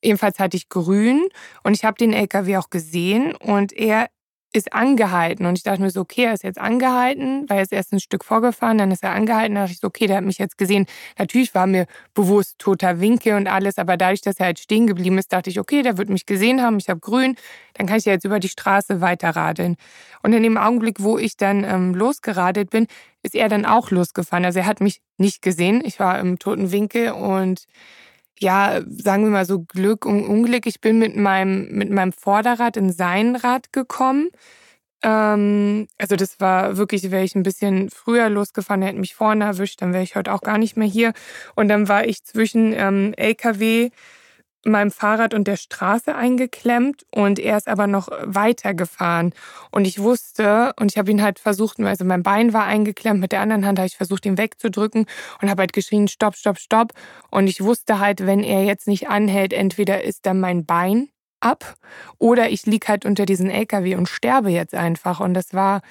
Jedenfalls 0.04 0.40
hatte 0.40 0.58
ich 0.58 0.70
grün 0.70 1.28
und 1.64 1.74
ich 1.74 1.84
habe 1.86 1.98
den 1.98 2.14
LKW 2.14 2.58
auch 2.58 2.70
gesehen 2.70 3.36
und 3.36 3.74
er 3.74 4.08
ist 4.56 4.74
angehalten. 4.74 5.46
Und 5.46 5.58
ich 5.58 5.64
dachte 5.64 5.82
mir 5.82 5.90
so, 5.90 6.02
okay, 6.02 6.26
er 6.26 6.34
ist 6.34 6.44
jetzt 6.44 6.60
angehalten, 6.60 7.46
weil 7.50 7.58
er 7.58 7.64
ist 7.64 7.72
erst 7.72 7.94
ein 7.94 8.00
Stück 8.00 8.24
vorgefahren, 8.24 8.78
dann 8.78 8.92
ist 8.92 9.04
er 9.04 9.12
angehalten. 9.12 9.56
Da 9.56 9.62
dachte 9.62 9.74
ich 9.74 9.80
so, 9.80 9.88
okay, 9.88 10.08
der 10.08 10.18
hat 10.18 10.24
mich 10.24 10.38
jetzt 10.38 10.58
gesehen. 10.58 10.86
Natürlich 11.18 11.54
war 11.54 11.68
mir 11.68 11.86
bewusst 12.14 12.60
toter 12.60 13.00
Winkel 13.00 13.36
und 13.36 13.48
alles, 13.48 13.78
aber 13.78 13.98
dadurch, 13.98 14.22
dass 14.22 14.40
er 14.40 14.48
halt 14.48 14.60
stehen 14.60 14.88
geblieben 14.88 15.18
ist, 15.18 15.34
dachte 15.34 15.50
ich, 15.50 15.60
okay, 15.60 15.82
der 15.82 15.98
wird 15.98 16.10
mich 16.10 16.26
gesehen 16.26 16.62
haben, 16.62 16.78
ich 16.78 16.90
habe 16.90 17.00
grün, 17.00 17.36
dann 17.74 17.88
kann 17.88 17.98
ich 17.98 18.06
ja 18.06 18.14
jetzt 18.14 18.26
über 18.26 18.40
die 18.40 18.50
Straße 18.50 19.02
weiterradeln. 19.02 19.76
Und 20.24 20.34
in 20.34 20.44
dem 20.44 20.58
Augenblick, 20.58 21.02
wo 21.02 21.18
ich 21.18 21.38
dann 21.38 21.64
ähm, 21.64 21.94
losgeradelt 21.94 22.70
bin, 22.70 22.88
ist 23.22 23.36
er 23.36 23.50
dann 23.50 23.66
auch 23.66 23.92
losgefahren. 23.92 24.46
Also 24.46 24.60
er 24.60 24.66
hat 24.66 24.82
mich 24.82 25.02
nicht 25.18 25.42
gesehen. 25.42 25.82
Ich 25.84 26.00
war 26.00 26.20
im 26.20 26.40
toten 26.40 26.72
Winkel 26.72 27.12
und 27.12 27.66
ja, 28.39 28.82
sagen 28.88 29.24
wir 29.24 29.32
mal 29.32 29.46
so 29.46 29.62
Glück 29.62 30.06
und 30.06 30.25
Unglück. 30.25 30.65
Ich 30.65 30.82
bin 30.82 31.00
mit 31.00 31.15
meinem, 31.15 31.70
mit 31.72 31.89
meinem 31.89 32.12
Vorderrad 32.12 32.77
in 32.77 32.92
sein 32.92 33.36
Rad 33.36 33.72
gekommen. 33.74 34.30
Ähm, 35.04 35.88
also 35.98 36.15
das 36.15 36.39
war 36.39 36.77
wirklich, 36.77 37.12
wäre 37.12 37.24
ich 37.24 37.36
ein 37.36 37.44
bisschen 37.44 37.89
früher 37.89 38.30
losgefahren, 38.30 38.82
er 38.82 38.89
hätte 38.89 39.00
mich 39.00 39.15
vorne 39.15 39.46
erwischt, 39.46 39.82
dann 39.82 39.94
wäre 39.94 40.04
ich 40.04 40.15
heute 40.15 40.34
auch 40.34 40.42
gar 40.42 40.58
nicht 40.58 40.77
mehr 40.77 40.88
hier. 40.88 41.13
Und 41.56 41.68
dann 41.70 41.88
war 41.88 42.06
ich 42.08 42.24
zwischen 42.24 42.74
ähm, 42.74 43.13
LKW 43.15 43.92
meinem 44.72 44.92
Fahrrad 44.92 45.34
und 45.34 45.48
der 45.48 45.58
Straße 45.58 46.16
eingeklemmt 46.16 47.06
und 47.12 47.40
er 47.40 47.58
ist 47.58 47.68
aber 47.68 47.88
noch 47.88 48.10
weitergefahren. 48.24 49.34
Und 49.72 49.86
ich 49.86 50.00
wusste, 50.00 50.74
und 50.80 50.92
ich 50.92 50.98
habe 50.98 51.12
ihn 51.12 51.22
halt 51.22 51.40
versucht, 51.40 51.80
also 51.80 52.06
mein 52.06 52.24
Bein 52.24 52.54
war 52.54 52.66
eingeklemmt, 52.66 53.20
mit 53.20 53.32
der 53.32 53.42
anderen 53.42 53.66
Hand 53.66 53.80
habe 53.80 53.88
ich 53.88 53.98
versucht, 53.98 54.26
ihn 54.26 54.38
wegzudrücken 54.38 55.06
und 55.42 55.50
habe 55.50 55.62
halt 55.62 55.74
geschrien, 55.74 56.08
stopp, 56.08 56.36
stopp, 56.36 56.60
stopp. 56.60 56.94
Und 57.32 57.48
ich 57.48 57.62
wusste 57.62 58.00
halt, 58.00 58.26
wenn 58.26 58.44
er 58.44 58.64
jetzt 58.64 58.88
nicht 58.88 59.10
anhält, 59.10 59.54
entweder 59.54 60.04
ist 60.04 60.26
dann 60.26 60.40
mein 60.40 60.66
Bein 60.66 61.10
ab 61.40 61.76
oder 62.18 62.50
ich 62.50 62.66
liege 62.66 62.88
halt 62.88 63.06
unter 63.06 63.26
diesen 63.26 63.50
LKW 63.50 63.96
und 63.96 64.10
sterbe 64.10 64.50
jetzt 64.50 64.74
einfach. 64.74 65.20
Und 65.20 65.34
das 65.34 65.54
war 65.54 65.82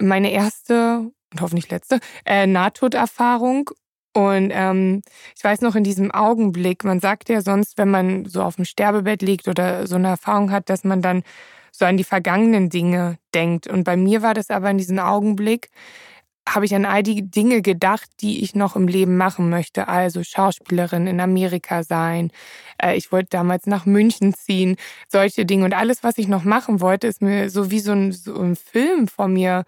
meine 0.00 0.32
erste 0.32 1.10
und 1.32 1.40
hoffentlich 1.40 1.70
letzte 1.70 1.98
äh, 2.24 2.46
Nahtoderfahrung. 2.46 3.70
Und 4.14 4.50
ähm, 4.52 5.02
ich 5.36 5.42
weiß 5.42 5.62
noch 5.62 5.74
in 5.74 5.84
diesem 5.84 6.10
Augenblick, 6.10 6.84
man 6.84 7.00
sagt 7.00 7.28
ja 7.28 7.40
sonst, 7.40 7.78
wenn 7.78 7.90
man 7.90 8.26
so 8.26 8.42
auf 8.42 8.56
dem 8.56 8.64
Sterbebett 8.66 9.22
liegt 9.22 9.48
oder 9.48 9.86
so 9.86 9.94
eine 9.94 10.08
Erfahrung 10.08 10.50
hat, 10.50 10.68
dass 10.68 10.84
man 10.84 11.00
dann 11.00 11.22
so 11.70 11.86
an 11.86 11.96
die 11.96 12.04
vergangenen 12.04 12.68
Dinge 12.68 13.18
denkt. 13.34 13.66
Und 13.66 13.84
bei 13.84 13.96
mir 13.96 14.22
war 14.22 14.34
das 14.34 14.50
aber 14.50 14.70
in 14.70 14.78
diesem 14.78 14.98
Augenblick, 14.98 15.70
habe 16.48 16.66
ich 16.66 16.74
an 16.74 16.84
all 16.84 17.02
die 17.02 17.30
Dinge 17.30 17.62
gedacht, 17.62 18.08
die 18.20 18.42
ich 18.42 18.54
noch 18.54 18.76
im 18.76 18.88
Leben 18.88 19.16
machen 19.16 19.48
möchte. 19.48 19.88
Also 19.88 20.22
Schauspielerin 20.22 21.06
in 21.06 21.20
Amerika 21.20 21.82
sein. 21.84 22.30
Äh, 22.82 22.96
ich 22.96 23.12
wollte 23.12 23.30
damals 23.30 23.66
nach 23.66 23.86
München 23.86 24.34
ziehen. 24.34 24.76
Solche 25.08 25.46
Dinge. 25.46 25.64
Und 25.64 25.74
alles, 25.74 26.02
was 26.02 26.18
ich 26.18 26.28
noch 26.28 26.44
machen 26.44 26.80
wollte, 26.80 27.06
ist 27.06 27.22
mir 27.22 27.48
so 27.48 27.70
wie 27.70 27.80
so 27.80 27.92
ein, 27.92 28.12
so 28.12 28.38
ein 28.40 28.56
Film 28.56 29.08
vor 29.08 29.28
mir 29.28 29.64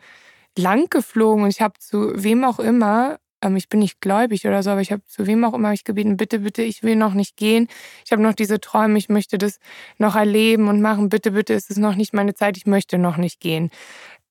lang 0.58 0.88
geflogen. 0.90 1.44
Und 1.44 1.50
ich 1.50 1.60
habe 1.60 1.78
zu 1.78 2.12
wem 2.14 2.44
auch 2.44 2.58
immer 2.58 3.18
ähm, 3.44 3.56
ich 3.56 3.68
bin 3.68 3.80
nicht 3.80 4.00
gläubig 4.00 4.46
oder 4.46 4.62
so, 4.62 4.70
aber 4.70 4.80
ich 4.80 4.92
habe 4.92 5.02
zu 5.06 5.26
wem 5.26 5.44
auch 5.44 5.54
immer 5.54 5.72
ich 5.72 5.84
gebeten, 5.84 6.16
bitte, 6.16 6.40
bitte, 6.40 6.62
ich 6.62 6.82
will 6.82 6.96
noch 6.96 7.14
nicht 7.14 7.36
gehen. 7.36 7.68
Ich 8.04 8.12
habe 8.12 8.22
noch 8.22 8.34
diese 8.34 8.60
Träume, 8.60 8.98
ich 8.98 9.08
möchte 9.08 9.38
das 9.38 9.58
noch 9.98 10.16
erleben 10.16 10.68
und 10.68 10.80
machen. 10.80 11.08
Bitte, 11.08 11.32
bitte, 11.32 11.54
ist 11.54 11.70
es 11.70 11.76
noch 11.76 11.94
nicht 11.94 12.14
meine 12.14 12.34
Zeit, 12.34 12.56
ich 12.56 12.66
möchte 12.66 12.98
noch 12.98 13.16
nicht 13.16 13.40
gehen. 13.40 13.70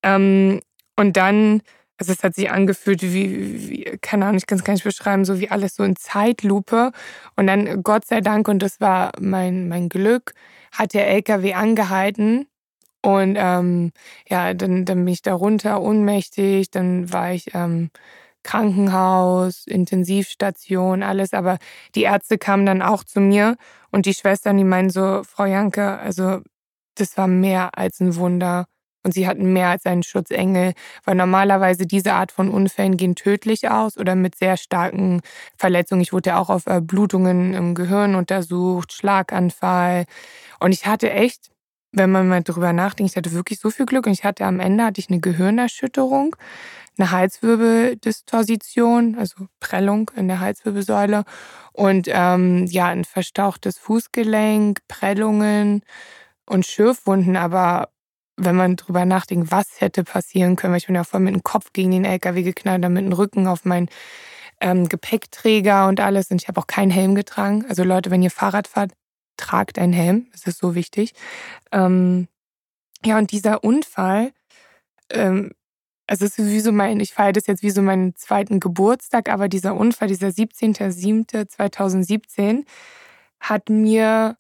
Ähm, 0.04 0.62
und 0.98 1.18
dann, 1.18 1.62
also 1.98 2.12
es 2.14 2.24
hat 2.24 2.36
sich 2.36 2.52
angefühlt 2.52 3.02
wie, 3.02 3.70
wie, 3.70 3.84
keine 4.02 4.26
Ahnung, 4.26 4.38
ich 4.38 4.48
kann 4.48 4.58
es 4.58 4.64
gar 4.66 4.74
nicht 4.74 4.84
beschreiben, 4.84 5.26
so 5.26 5.40
wie 5.40 5.50
alles 5.50 5.76
so 5.76 5.84
in 5.84 5.96
Zeitlupe. 5.96 6.92
Und 7.36 7.48
dann, 7.48 7.84
Gott 7.84 8.06
sei 8.06 8.22
Dank, 8.22 8.48
und 8.48 8.60
das 8.60 8.82
war 8.82 9.12
mein, 9.20 9.68
mein 9.70 9.90
Glück, 9.90 10.34
hat 10.72 10.94
der 10.94 11.08
LKW 11.08 11.54
angehalten 11.54 12.48
und 13.06 13.36
ähm, 13.38 13.92
ja, 14.30 14.54
dann, 14.54 14.86
dann 14.86 15.04
bin 15.04 15.14
ich 15.14 15.22
da 15.22 15.34
runter, 15.34 15.82
ohnmächtig. 15.82 16.72
Dann 16.72 17.12
war 17.12 17.34
ich 17.34 17.54
ähm, 17.54 17.90
Krankenhaus, 18.44 19.66
Intensivstation, 19.68 21.04
alles. 21.04 21.34
Aber 21.34 21.58
die 21.96 22.04
Ärzte 22.04 22.38
kamen 22.38 22.66
dann 22.66 22.82
auch 22.82 23.04
zu 23.04 23.20
mir 23.20 23.56
und 23.92 24.06
die 24.06 24.14
Schwestern, 24.14 24.58
die 24.58 24.64
meinen 24.64 24.90
so, 24.90 25.24
Frau 25.24 25.46
Janke, 25.46 26.00
also 26.00 26.40
das 26.96 27.18
war 27.18 27.28
mehr 27.28 27.78
als 27.78 28.00
ein 28.00 28.16
Wunder. 28.16 28.66
Und 29.06 29.14
sie 29.14 29.28
hatten 29.28 29.52
mehr 29.52 29.68
als 29.68 29.86
einen 29.86 30.04
Schutzengel, 30.04 30.74
weil 31.04 31.16
normalerweise 31.16 31.86
diese 31.86 32.14
Art 32.14 32.32
von 32.32 32.50
Unfällen 32.50 32.96
gehen 32.96 33.16
tödlich 33.16 33.70
aus 33.70 33.98
oder 33.98 34.16
mit 34.16 34.36
sehr 34.36 34.56
starken 34.56 35.22
Verletzungen. 35.58 36.02
Ich 36.02 36.14
wurde 36.14 36.30
ja 36.30 36.40
auch 36.40 36.50
auf 36.50 36.68
äh, 36.68 36.80
Blutungen 36.80 37.54
im 37.54 37.76
Gehirn 37.76 38.16
untersucht, 38.16 38.94
Schlaganfall. 38.94 40.06
Und 40.62 40.72
ich 40.72 40.86
hatte 40.86 41.12
echt, 41.12 41.52
wenn 41.92 42.12
man 42.12 42.30
mal 42.30 42.44
drüber 42.44 42.72
nachdenkt, 42.72 43.12
ich 43.12 43.18
hatte 43.18 43.34
wirklich 43.34 43.60
so 43.60 43.70
viel 43.70 43.86
Glück. 43.86 44.06
Und 44.06 44.14
ich 44.14 44.24
hatte 44.24 44.46
am 44.46 44.62
Ende 44.62 44.86
hatte 44.86 45.02
ich 45.02 45.10
eine 45.10 45.20
Gehirnerschütterung 45.20 46.38
eine 46.98 47.12
Halswirbeldistorsion, 47.12 49.16
also 49.18 49.48
Prellung 49.60 50.12
in 50.16 50.28
der 50.28 50.40
Halswirbelsäule 50.40 51.24
und 51.72 52.08
ähm, 52.10 52.66
ja, 52.68 52.88
ein 52.88 53.06
verstauchtes 53.06 53.78
Fußgelenk, 53.80 54.80
Prellungen 54.88 55.82
und 56.46 56.66
Schürfwunden. 56.66 57.36
Aber 57.36 57.90
wenn 58.38 58.56
man 58.56 58.76
drüber 58.76 59.06
nachdenkt, 59.06 59.52
was 59.52 59.82
hätte 59.82 60.04
passieren 60.04 60.56
können, 60.56 60.74
weil 60.74 60.80
ich 60.80 60.88
bin 60.88 60.96
ja 60.96 61.04
voll 61.04 61.20
mit 61.20 61.34
dem 61.34 61.44
Kopf 61.44 61.74
gegen 61.74 61.92
den 61.92 62.06
LKW 62.06 62.44
geknallt, 62.44 62.84
dann 62.84 62.94
mit 62.94 63.06
dem 63.06 63.14
Rücken 63.14 63.48
auf 63.48 63.66
meinen 63.66 63.90
ähm, 64.62 64.88
Gepäckträger 64.88 65.88
und 65.88 66.00
alles. 66.00 66.32
Und 66.32 66.42
ich 66.42 66.48
habe 66.48 66.60
auch 66.60 66.68
keinen 66.68 66.92
Helm 66.92 67.16
getragen. 67.16 67.66
Also 67.70 67.84
Leute, 67.84 68.12
wenn 68.12 68.24
ihr 68.24 68.32
Fahrrad 68.32 68.68
fahrt, 68.68 68.92
tragt 69.38 69.80
einen 69.80 69.94
Helm. 69.94 70.28
Das 70.32 70.46
ist 70.48 70.60
so 70.60 70.76
wichtig. 70.76 71.14
Ähm, 71.72 72.28
ja, 73.06 73.18
und 73.18 73.32
dieser 73.32 73.64
Unfall, 73.64 74.32
ähm, 75.10 75.52
also 76.08 76.26
es 76.26 76.38
ist 76.38 76.50
wie 76.50 76.60
so 76.60 76.72
mein, 76.72 77.00
ich 77.00 77.14
feiere 77.14 77.34
das 77.34 77.48
jetzt 77.48 77.64
wie 77.64 77.72
so 77.72 77.82
meinen 77.82 78.16
zweiten 78.16 78.60
Geburtstag, 78.60 79.30
aber 79.30 79.48
dieser 79.48 79.76
Unfall, 79.76 80.10
dieser 80.10 80.28
17.07.2017 80.30 82.66
hat 83.40 83.70
mir 83.70 84.38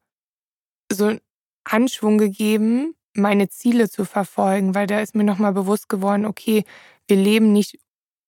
so 0.91 1.05
einen 1.05 1.22
Anschwung 1.63 2.17
gegeben, 2.17 2.96
meine 3.13 3.50
Ziele 3.50 3.89
zu 3.89 4.05
verfolgen, 4.05 4.75
weil 4.75 4.88
da 4.88 5.00
ist 5.00 5.15
mir 5.15 5.24
nochmal 5.24 5.53
bewusst 5.53 5.89
geworden, 5.89 6.25
okay, 6.25 6.63
wir 7.08 7.17
leben 7.17 7.53
nicht, 7.53 7.79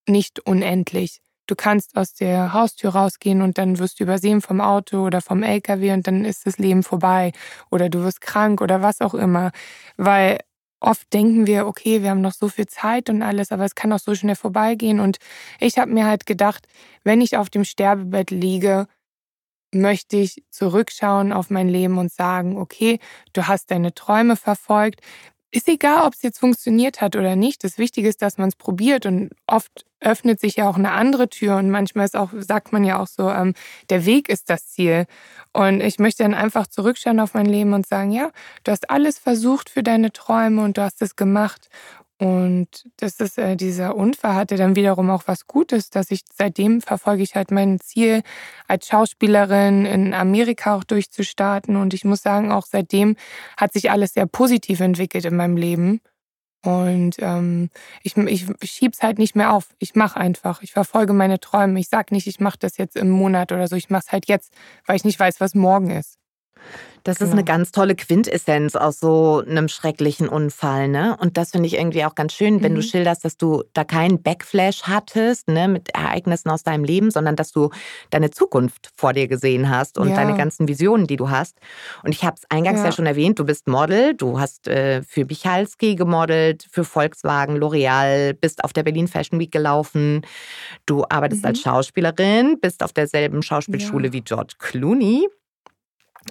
nicht 0.07 0.39
unendlich. 0.45 1.21
Du 1.47 1.55
kannst 1.55 1.95
aus 1.95 2.13
der 2.13 2.53
Haustür 2.53 2.91
rausgehen 2.91 3.41
und 3.41 3.57
dann 3.57 3.77
wirst 3.77 3.99
du 3.99 4.03
übersehen 4.03 4.41
vom 4.41 4.61
Auto 4.61 5.05
oder 5.05 5.21
vom 5.21 5.43
LKW 5.43 5.93
und 5.93 6.07
dann 6.07 6.25
ist 6.25 6.47
das 6.47 6.57
Leben 6.57 6.81
vorbei. 6.81 7.33
Oder 7.69 7.89
du 7.89 8.03
wirst 8.03 8.21
krank 8.21 8.61
oder 8.61 8.81
was 8.81 9.01
auch 9.01 9.13
immer. 9.13 9.51
Weil 9.95 10.39
oft 10.79 11.11
denken 11.13 11.47
wir, 11.47 11.67
okay, 11.67 12.01
wir 12.03 12.09
haben 12.11 12.21
noch 12.21 12.33
so 12.33 12.49
viel 12.49 12.67
Zeit 12.67 13.09
und 13.09 13.21
alles, 13.21 13.51
aber 13.51 13.65
es 13.65 13.75
kann 13.75 13.91
auch 13.93 13.99
so 13.99 14.15
schnell 14.15 14.35
vorbeigehen. 14.35 14.99
Und 14.99 15.17
ich 15.59 15.77
habe 15.77 15.91
mir 15.91 16.05
halt 16.05 16.25
gedacht, 16.25 16.67
wenn 17.03 17.21
ich 17.21 17.37
auf 17.37 17.49
dem 17.49 17.63
Sterbebett 17.65 18.31
liege, 18.31 18.87
möchte 19.73 20.17
ich 20.17 20.43
zurückschauen 20.51 21.33
auf 21.33 21.49
mein 21.49 21.69
Leben 21.69 21.97
und 21.97 22.11
sagen, 22.11 22.57
okay, 22.57 22.99
du 23.33 23.47
hast 23.47 23.71
deine 23.71 23.93
Träume 23.93 24.35
verfolgt. 24.35 25.01
Ist 25.55 25.69
egal, 25.69 26.05
ob 26.05 26.15
es 26.15 26.21
jetzt 26.21 26.37
funktioniert 26.37 26.99
hat 26.99 27.15
oder 27.15 27.37
nicht. 27.37 27.63
Das 27.63 27.77
Wichtige 27.77 28.09
ist, 28.09 28.21
dass 28.21 28.37
man 28.37 28.49
es 28.49 28.57
probiert 28.57 29.05
und 29.05 29.29
oft 29.47 29.85
öffnet 30.01 30.41
sich 30.41 30.57
ja 30.57 30.67
auch 30.67 30.75
eine 30.75 30.91
andere 30.91 31.29
Tür 31.29 31.55
und 31.55 31.69
manchmal 31.69 32.03
ist 32.03 32.17
auch, 32.17 32.31
sagt 32.37 32.73
man 32.73 32.83
ja 32.83 32.99
auch 32.99 33.07
so, 33.07 33.31
ähm, 33.31 33.53
der 33.89 34.05
Weg 34.05 34.27
ist 34.27 34.49
das 34.49 34.67
Ziel. 34.67 35.05
Und 35.53 35.79
ich 35.79 35.97
möchte 35.97 36.23
dann 36.23 36.33
einfach 36.33 36.67
zurückschauen 36.67 37.21
auf 37.21 37.35
mein 37.35 37.45
Leben 37.45 37.71
und 37.71 37.87
sagen, 37.87 38.11
ja, 38.11 38.31
du 38.65 38.71
hast 38.73 38.89
alles 38.89 39.17
versucht 39.17 39.69
für 39.69 39.81
deine 39.81 40.11
Träume 40.11 40.61
und 40.61 40.77
du 40.77 40.81
hast 40.81 41.01
es 41.01 41.15
gemacht. 41.15 41.69
Und 42.17 42.89
das 42.97 43.19
ist 43.19 43.37
äh, 43.37 43.57
dieser 43.57 43.95
Unfall 43.95 44.35
hatte 44.35 44.55
dann 44.55 44.77
wiederum 44.77 45.09
auch 45.09 45.23
was 45.25 45.47
Gutes, 45.47 45.89
dass 45.89 46.11
ich 46.11 46.21
seitdem 46.33 46.81
verfolge 46.81 47.23
ich 47.23 47.35
halt 47.35 47.51
mein 47.51 47.79
Ziel, 47.81 48.23
als 48.69 48.87
Schauspielerin 48.87 49.85
in 49.85 50.13
Amerika 50.13 50.75
auch 50.75 50.85
durchzustarten. 50.85 51.75
Und 51.75 51.93
ich 51.93 52.05
muss 52.05 52.21
sagen, 52.21 52.53
auch 52.53 52.65
seitdem 52.65 53.17
hat 53.57 53.73
sich 53.73 53.91
alles 53.91 54.13
sehr 54.13 54.27
positiv 54.27 54.79
entwickelt 54.79 55.25
in 55.25 55.35
meinem 55.35 55.57
Leben. 55.57 55.99
Und 56.63 57.17
ähm, 57.19 57.69
ich, 58.01 58.17
ich, 58.17 58.47
schieb's 58.63 59.03
halt 59.03 59.19
nicht 59.19 59.35
mehr 59.35 59.53
auf. 59.53 59.75
Ich 59.77 59.93
mache 59.93 60.19
einfach. 60.19 60.63
Ich 60.63 60.71
verfolge 60.71 61.13
meine 61.13 61.39
Träume. 61.39 61.79
Ich 61.79 61.89
sag 61.89 62.11
nicht, 62.11 62.27
ich 62.27 62.39
mache 62.39 62.57
das 62.59 62.77
jetzt 62.77 62.95
im 62.95 63.09
Monat 63.09 63.51
oder 63.51 63.67
so. 63.67 63.75
Ich 63.75 63.89
mache 63.89 64.03
es 64.07 64.11
halt 64.11 64.27
jetzt, 64.27 64.53
weil 64.85 64.95
ich 64.95 65.03
nicht 65.03 65.19
weiß, 65.19 65.41
was 65.41 65.53
morgen 65.53 65.91
ist. 65.91 66.17
Das 67.05 67.19
genau. 67.19 67.27
ist 67.27 67.33
eine 67.33 67.43
genau. 67.43 67.57
ganz 67.57 67.71
tolle 67.71 67.95
Quintessenz 67.95 68.75
aus 68.75 68.99
so 68.99 69.43
einem 69.47 69.67
schrecklichen 69.67 70.27
Unfall, 70.27 70.87
ne? 70.87 71.15
Und 71.21 71.37
das 71.37 71.51
finde 71.51 71.67
ich 71.67 71.75
irgendwie 71.75 72.03
auch 72.03 72.15
ganz 72.15 72.33
schön, 72.33 72.63
wenn 72.63 72.71
mhm. 72.71 72.77
du 72.77 72.81
schilderst, 72.81 73.23
dass 73.23 73.37
du 73.37 73.63
da 73.73 73.83
keinen 73.83 74.23
Backflash 74.23 74.83
hattest, 74.83 75.47
ne, 75.47 75.67
mit 75.67 75.89
Ereignissen 75.93 76.49
aus 76.49 76.63
deinem 76.63 76.83
Leben, 76.83 77.11
sondern 77.11 77.35
dass 77.35 77.51
du 77.51 77.69
deine 78.09 78.31
Zukunft 78.31 78.89
vor 78.95 79.13
dir 79.13 79.27
gesehen 79.27 79.69
hast 79.69 79.99
und 79.99 80.09
ja. 80.09 80.15
deine 80.15 80.35
ganzen 80.35 80.67
Visionen, 80.67 81.05
die 81.05 81.15
du 81.15 81.29
hast. 81.29 81.59
Und 82.03 82.11
ich 82.15 82.23
habe 82.23 82.37
es 82.37 82.49
eingangs 82.49 82.79
ja. 82.79 82.85
ja. 82.85 82.91
schon 82.91 83.05
erwähnt, 83.05 83.37
du 83.37 83.45
bist 83.45 83.67
Model, 83.67 84.15
du 84.15 84.39
hast 84.39 84.67
äh, 84.67 85.03
für 85.03 85.25
Michalski 85.25 85.95
gemodelt, 85.95 86.65
für 86.71 86.83
Volkswagen, 86.83 87.55
L'Oreal, 87.55 88.33
bist 88.33 88.63
auf 88.63 88.73
der 88.73 88.81
Berlin 88.81 89.07
Fashion 89.07 89.39
Week 89.39 89.51
gelaufen. 89.51 90.25
Du 90.87 91.05
arbeitest 91.07 91.43
mhm. 91.43 91.49
als 91.49 91.61
Schauspielerin, 91.61 92.59
bist 92.59 92.81
auf 92.81 92.93
derselben 92.93 93.43
Schauspielschule 93.43 94.07
ja. 94.07 94.13
wie 94.13 94.21
George 94.21 94.55
Clooney 94.57 95.27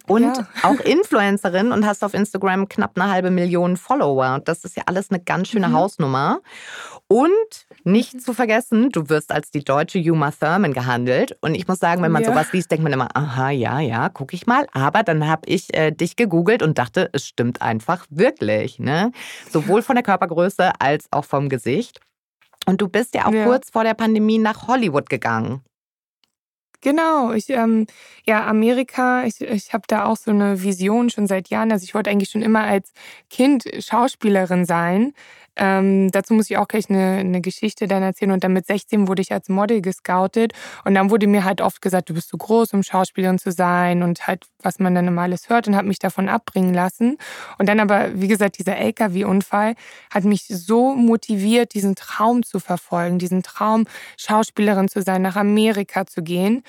und 0.06 0.22
ja. 0.22 0.46
auch 0.62 0.80
Influencerin 0.80 1.72
und 1.72 1.86
hast 1.86 2.04
auf 2.04 2.14
Instagram 2.14 2.68
knapp 2.68 2.98
eine 2.98 3.10
halbe 3.10 3.30
Million 3.30 3.76
Follower. 3.76 4.40
Das 4.44 4.64
ist 4.64 4.76
ja 4.76 4.84
alles 4.86 5.10
eine 5.10 5.20
ganz 5.20 5.48
schöne 5.48 5.68
mhm. 5.68 5.74
Hausnummer. 5.74 6.40
Und 7.06 7.30
nicht 7.84 8.20
zu 8.22 8.32
vergessen, 8.32 8.90
du 8.90 9.08
wirst 9.08 9.30
als 9.30 9.50
die 9.50 9.62
deutsche 9.62 9.98
Uma 9.98 10.30
Thurman 10.30 10.72
gehandelt. 10.72 11.36
Und 11.40 11.54
ich 11.54 11.68
muss 11.68 11.78
sagen, 11.78 12.02
wenn 12.02 12.12
man 12.12 12.22
ja. 12.22 12.30
sowas 12.30 12.52
liest, 12.52 12.70
denkt 12.70 12.82
man 12.82 12.92
immer, 12.92 13.08
aha, 13.14 13.50
ja, 13.50 13.78
ja, 13.80 14.08
guck 14.08 14.32
ich 14.32 14.46
mal. 14.46 14.66
Aber 14.72 15.02
dann 15.02 15.26
habe 15.26 15.42
ich 15.46 15.74
äh, 15.74 15.90
dich 15.90 16.16
gegoogelt 16.16 16.62
und 16.62 16.78
dachte, 16.78 17.10
es 17.12 17.26
stimmt 17.26 17.62
einfach 17.62 18.06
wirklich. 18.10 18.78
Ne? 18.78 19.12
Sowohl 19.50 19.82
von 19.82 19.96
der 19.96 20.02
Körpergröße 20.02 20.72
als 20.78 21.06
auch 21.10 21.24
vom 21.24 21.48
Gesicht. 21.48 22.00
Und 22.66 22.80
du 22.80 22.88
bist 22.88 23.14
ja 23.14 23.26
auch 23.26 23.32
ja. 23.32 23.44
kurz 23.44 23.70
vor 23.70 23.84
der 23.84 23.94
Pandemie 23.94 24.38
nach 24.38 24.66
Hollywood 24.66 25.10
gegangen. 25.10 25.62
Genau, 26.84 27.32
ich, 27.32 27.48
ähm, 27.48 27.86
ja, 28.26 28.46
Amerika, 28.46 29.24
ich, 29.24 29.40
ich 29.40 29.72
habe 29.72 29.84
da 29.86 30.04
auch 30.04 30.18
so 30.18 30.30
eine 30.30 30.62
Vision 30.62 31.08
schon 31.08 31.26
seit 31.26 31.48
Jahren. 31.48 31.72
Also 31.72 31.84
ich 31.84 31.94
wollte 31.94 32.10
eigentlich 32.10 32.28
schon 32.28 32.42
immer 32.42 32.62
als 32.64 32.92
Kind 33.30 33.64
Schauspielerin 33.78 34.66
sein. 34.66 35.14
Ähm, 35.56 36.10
dazu 36.10 36.34
muss 36.34 36.50
ich 36.50 36.58
auch 36.58 36.68
gleich 36.68 36.90
eine, 36.90 37.16
eine 37.20 37.40
Geschichte 37.40 37.86
dann 37.86 38.02
erzählen. 38.02 38.32
Und 38.32 38.44
dann 38.44 38.52
mit 38.52 38.66
16 38.66 39.08
wurde 39.08 39.22
ich 39.22 39.32
als 39.32 39.48
Model 39.48 39.80
gescoutet. 39.80 40.52
Und 40.84 40.94
dann 40.94 41.08
wurde 41.08 41.26
mir 41.26 41.44
halt 41.44 41.62
oft 41.62 41.80
gesagt, 41.80 42.10
du 42.10 42.14
bist 42.14 42.28
zu 42.28 42.36
groß, 42.36 42.74
um 42.74 42.82
Schauspielerin 42.82 43.38
zu 43.38 43.50
sein. 43.50 44.02
Und 44.02 44.26
halt, 44.26 44.44
was 44.64 44.78
man 44.78 44.94
dann 44.94 45.18
alles 45.18 45.48
hört 45.48 45.68
und 45.68 45.76
habe 45.76 45.88
mich 45.88 45.98
davon 45.98 46.28
abbringen 46.28 46.74
lassen. 46.74 47.18
Und 47.58 47.68
dann 47.68 47.80
aber, 47.80 48.20
wie 48.20 48.28
gesagt, 48.28 48.58
dieser 48.58 48.76
LKW-Unfall 48.76 49.74
hat 50.10 50.24
mich 50.24 50.46
so 50.48 50.94
motiviert, 50.94 51.74
diesen 51.74 51.94
Traum 51.94 52.42
zu 52.42 52.60
verfolgen, 52.60 53.18
diesen 53.18 53.42
Traum, 53.42 53.86
Schauspielerin 54.18 54.88
zu 54.88 55.02
sein, 55.02 55.22
nach 55.22 55.36
Amerika 55.36 56.06
zu 56.06 56.22
gehen. 56.22 56.62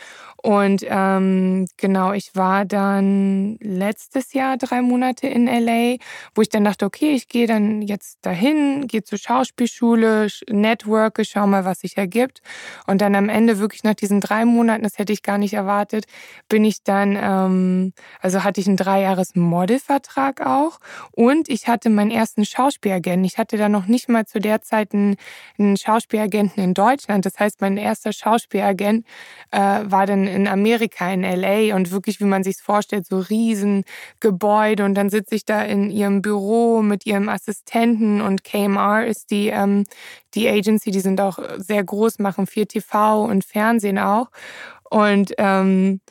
Und 0.46 0.86
ähm, 0.88 1.66
genau, 1.78 2.14
ich 2.14 2.36
war 2.36 2.66
dann 2.66 3.58
letztes 3.62 4.34
Jahr 4.34 4.58
drei 4.58 4.84
Monate 4.84 5.28
in 5.28 5.48
LA, 5.48 5.96
wo 6.36 6.44
ich 6.44 6.50
dann 6.50 6.64
dachte, 6.64 6.86
okay, 6.86 7.16
ich 7.16 7.28
gehe 7.30 7.48
dann 7.48 7.82
jetzt 7.82 8.20
dahin, 8.22 8.86
gehe 8.86 9.04
zur 9.04 9.18
Schauspielschule, 9.18 10.28
networke, 10.48 11.26
schau 11.26 11.48
mal, 11.48 11.66
was 11.66 11.80
sich 11.80 11.98
ergibt. 11.98 12.42
Und 12.86 13.02
dann 13.02 13.16
am 13.16 13.28
Ende 13.28 13.58
wirklich 13.58 13.84
nach 13.84 13.96
diesen 13.96 14.22
drei 14.22 14.46
Monaten, 14.46 14.84
das 14.84 15.00
hätte 15.00 15.14
ich 15.14 15.24
gar 15.24 15.40
nicht 15.40 15.56
erwartet, 15.56 16.06
bin 16.48 16.64
ich 16.64 16.84
dann, 16.84 17.18
ähm, 17.20 17.85
also 18.22 18.44
hatte 18.44 18.62
ich 18.62 18.68
einen 18.68 18.78
dreijahres 18.78 19.36
Modelvertrag 19.36 20.46
auch. 20.46 20.80
Und 21.12 21.50
ich 21.50 21.68
hatte 21.68 21.90
meinen 21.90 22.12
ersten 22.12 22.46
Schauspielagenten. 22.46 23.26
Ich 23.26 23.38
hatte 23.38 23.58
da 23.58 23.70
noch 23.70 23.88
nicht 23.88 24.10
mal 24.10 24.26
zu 24.26 24.40
der 24.40 24.62
Zeit 24.62 24.94
einen, 24.94 25.16
einen 25.58 25.78
Schauspielagenten 25.78 26.64
in 26.64 26.74
Deutschland. 26.74 27.26
Das 27.26 27.40
heißt, 27.40 27.62
mein 27.62 27.78
erster 27.78 28.14
Schauspielagent 28.14 29.06
äh, 29.52 29.60
war 29.60 30.06
dann 30.06 30.28
in 30.28 30.48
Amerika, 30.48 31.12
in 31.12 31.22
LA 31.22 31.76
und 31.76 31.92
wirklich, 31.92 32.20
wie 32.20 32.26
man 32.26 32.44
sich 32.44 32.58
vorstellt, 32.62 33.08
so 33.08 33.20
riesen 33.20 33.84
Gebäude 34.20 34.86
und 34.86 34.96
dann 34.96 35.10
sitze 35.10 35.36
ich 35.36 35.46
da 35.46 35.62
in 35.62 35.90
ihrem 35.90 36.22
Büro 36.22 36.82
mit 36.82 37.06
ihrem 37.06 37.30
Assistenten. 37.30 38.22
Und 38.22 38.44
KMR 38.44 39.06
ist 39.06 39.32
die, 39.32 39.48
ähm, 39.50 39.84
die 40.34 40.48
Agency, 40.48 40.92
die 40.92 41.00
sind 41.00 41.22
auch 41.22 41.40
sehr 41.58 41.84
groß, 41.84 42.20
machen 42.20 42.48
viel 42.48 42.66
TV 42.66 43.24
und 43.24 43.44
Fernsehen 43.46 44.00
auch. 44.00 44.30
Und 44.90 45.34
ähm, 45.38 46.02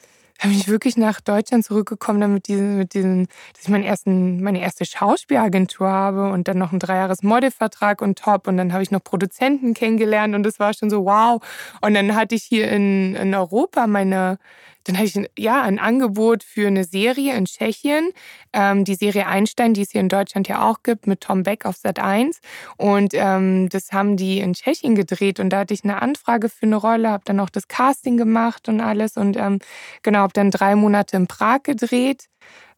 da 0.40 0.48
bin 0.48 0.58
ich 0.58 0.68
wirklich 0.68 0.96
nach 0.96 1.20
Deutschland 1.20 1.64
zurückgekommen, 1.64 2.20
dann 2.20 2.34
mit 2.34 2.48
mit 2.48 2.94
diesen, 2.94 3.28
dass 3.52 3.62
ich 3.62 3.68
meinen 3.68 3.84
ersten, 3.84 4.42
meine 4.42 4.60
erste 4.60 4.84
Schauspielagentur 4.84 5.88
habe 5.88 6.30
und 6.30 6.48
dann 6.48 6.58
noch 6.58 6.72
ein 6.72 6.78
dreijahres 6.78 7.22
Modelvertrag 7.22 8.02
und 8.02 8.18
top 8.18 8.48
und 8.48 8.56
dann 8.56 8.72
habe 8.72 8.82
ich 8.82 8.90
noch 8.90 9.02
Produzenten 9.02 9.74
kennengelernt 9.74 10.34
und 10.34 10.42
das 10.42 10.58
war 10.58 10.74
schon 10.74 10.90
so 10.90 11.04
wow. 11.04 11.42
Und 11.80 11.94
dann 11.94 12.14
hatte 12.14 12.34
ich 12.34 12.44
hier 12.44 12.70
in, 12.70 13.14
in 13.14 13.34
Europa 13.34 13.86
meine 13.86 14.38
dann 14.84 14.96
hatte 14.96 15.06
ich 15.06 15.16
ein, 15.16 15.26
ja, 15.38 15.62
ein 15.62 15.78
Angebot 15.78 16.44
für 16.44 16.66
eine 16.66 16.84
Serie 16.84 17.34
in 17.36 17.47
Tschechien, 17.47 18.10
ähm, 18.52 18.84
die 18.84 18.94
Serie 18.94 19.26
Einstein, 19.26 19.75
die 19.75 19.82
es 19.82 19.90
hier 19.90 20.00
in 20.00 20.08
Deutschland 20.08 20.47
ja 20.49 20.68
auch 20.68 20.82
gibt, 20.82 21.06
mit 21.06 21.23
Tom 21.23 21.42
Beck 21.42 21.66
auf 21.66 21.76
Sat 21.76 21.99
1. 21.99 22.40
Und 22.76 23.14
ähm, 23.14 23.68
das 23.70 23.92
haben 23.92 24.16
die 24.16 24.38
in 24.38 24.54
Tschechien 24.54 24.94
gedreht 24.94 25.40
und 25.40 25.50
da 25.50 25.60
hatte 25.60 25.75
ich 25.75 25.84
eine 25.84 26.00
Anfrage 26.02 26.49
für 26.49 26.66
eine 26.66 26.76
Rolle, 26.76 27.10
habe 27.10 27.25
dann 27.25 27.40
auch 27.40 27.50
das 27.50 27.68
Casting 27.68 28.16
gemacht 28.16 28.68
und 28.68 28.80
alles 28.80 29.16
und 29.16 29.36
ähm, 29.36 29.58
genau, 30.02 30.20
habe 30.20 30.32
dann 30.32 30.50
drei 30.50 30.75
Monate 30.76 31.16
in 31.16 31.26
Prag 31.26 31.62
gedreht, 31.64 32.26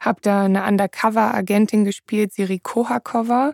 habe 0.00 0.20
da 0.22 0.44
eine 0.44 0.64
Undercover-Agentin 0.64 1.84
gespielt, 1.84 2.32
Siri 2.32 2.60
Kohakova. 2.60 3.52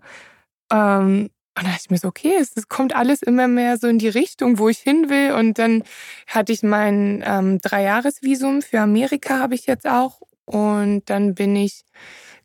Ähm, 0.71 1.31
und 1.55 1.65
dann 1.65 1.73
dachte 1.73 1.85
ich 1.85 1.91
mir 1.91 1.99
so, 1.99 2.09
okay, 2.09 2.35
es, 2.41 2.57
es, 2.57 2.69
kommt 2.69 2.97
alles 2.97 3.21
immer 3.23 3.47
mehr 3.47 3.77
so 3.77 3.87
in 3.87 3.99
die 3.99 4.09
Richtung, 4.09 4.59
wo 4.59 4.71
ich 4.71 4.79
hin 4.79 5.11
will. 5.11 5.33
Und 5.33 5.59
dann 5.59 5.83
hatte 6.27 6.51
ich 6.51 6.63
mein 6.63 7.23
ähm, 7.27 7.59
Dreijahresvisum 7.59 8.63
für 8.63 8.81
Amerika, 8.81 9.39
habe 9.39 9.55
ich 9.55 9.67
jetzt 9.67 9.87
auch. 9.87 10.23
Und 10.47 11.11
dann 11.11 11.35
bin 11.35 11.55
ich 11.55 11.85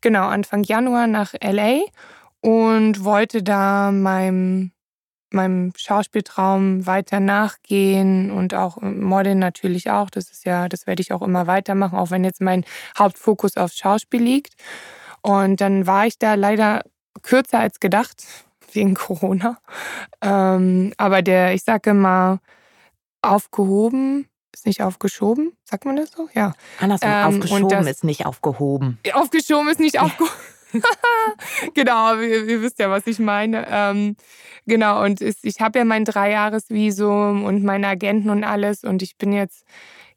genau 0.01 0.27
Anfang 0.27 0.63
Januar 0.63 1.07
nach 1.07 1.33
LA 1.41 1.83
und 2.41 3.05
wollte 3.05 3.43
da 3.43 3.93
meinem, 3.93 4.71
meinem 5.31 5.71
Schauspieltraum 5.77 6.85
weiter 6.85 7.21
nachgehen 7.21 8.29
und 8.29 8.53
auch 8.53 8.81
Modeln 8.81 9.39
natürlich 9.39 9.89
auch. 9.89 10.09
Das 10.09 10.31
ist 10.31 10.43
ja, 10.45 10.67
das 10.67 10.85
werde 10.85 11.01
ich 11.01 11.13
auch 11.13 11.21
immer 11.21 11.47
weitermachen, 11.47 11.97
auch 11.97 12.11
wenn 12.11 12.25
jetzt 12.25 12.41
mein 12.41 12.65
Hauptfokus 12.99 13.55
auf 13.55 13.71
Schauspiel 13.71 14.21
liegt. 14.21 14.53
Und 15.21 15.61
dann 15.61 15.87
war 15.87 16.07
ich 16.07 16.19
da 16.19 16.33
leider 16.33 16.83
kürzer 17.21 17.59
als 17.59 17.79
gedacht, 17.79 18.46
wegen 18.77 18.93
Corona. 18.93 19.57
Ähm, 20.21 20.93
aber 20.97 21.21
der, 21.21 21.53
ich 21.53 21.63
sage 21.63 21.93
mal, 21.93 22.39
aufgehoben 23.21 24.27
ist 24.53 24.65
nicht 24.65 24.81
aufgeschoben. 24.81 25.51
Sagt 25.65 25.85
man 25.85 25.97
das 25.97 26.11
so? 26.11 26.29
Ja. 26.33 26.53
Andersrum, 26.79 27.09
ähm, 27.11 27.25
aufgeschoben 27.25 27.69
das, 27.69 27.87
ist 27.87 28.03
nicht 28.03 28.25
aufgehoben. 28.25 28.99
Aufgeschoben 29.13 29.69
ist 29.69 29.79
nicht 29.79 29.99
aufgehoben. 29.99 30.33
genau, 31.73 32.15
ihr, 32.15 32.45
ihr, 32.45 32.61
wisst 32.61 32.79
ja, 32.79 32.89
was 32.89 33.07
ich 33.07 33.19
meine. 33.19 33.67
Ähm, 33.69 34.15
genau, 34.65 35.03
und 35.03 35.21
ich 35.21 35.61
habe 35.61 35.79
ja 35.79 35.85
mein 35.85 36.05
Dreijahresvisum 36.05 37.45
und 37.45 37.63
meine 37.63 37.87
Agenten 37.87 38.29
und 38.29 38.43
alles 38.43 38.83
und 38.83 39.01
ich 39.01 39.17
bin 39.17 39.31
jetzt 39.31 39.63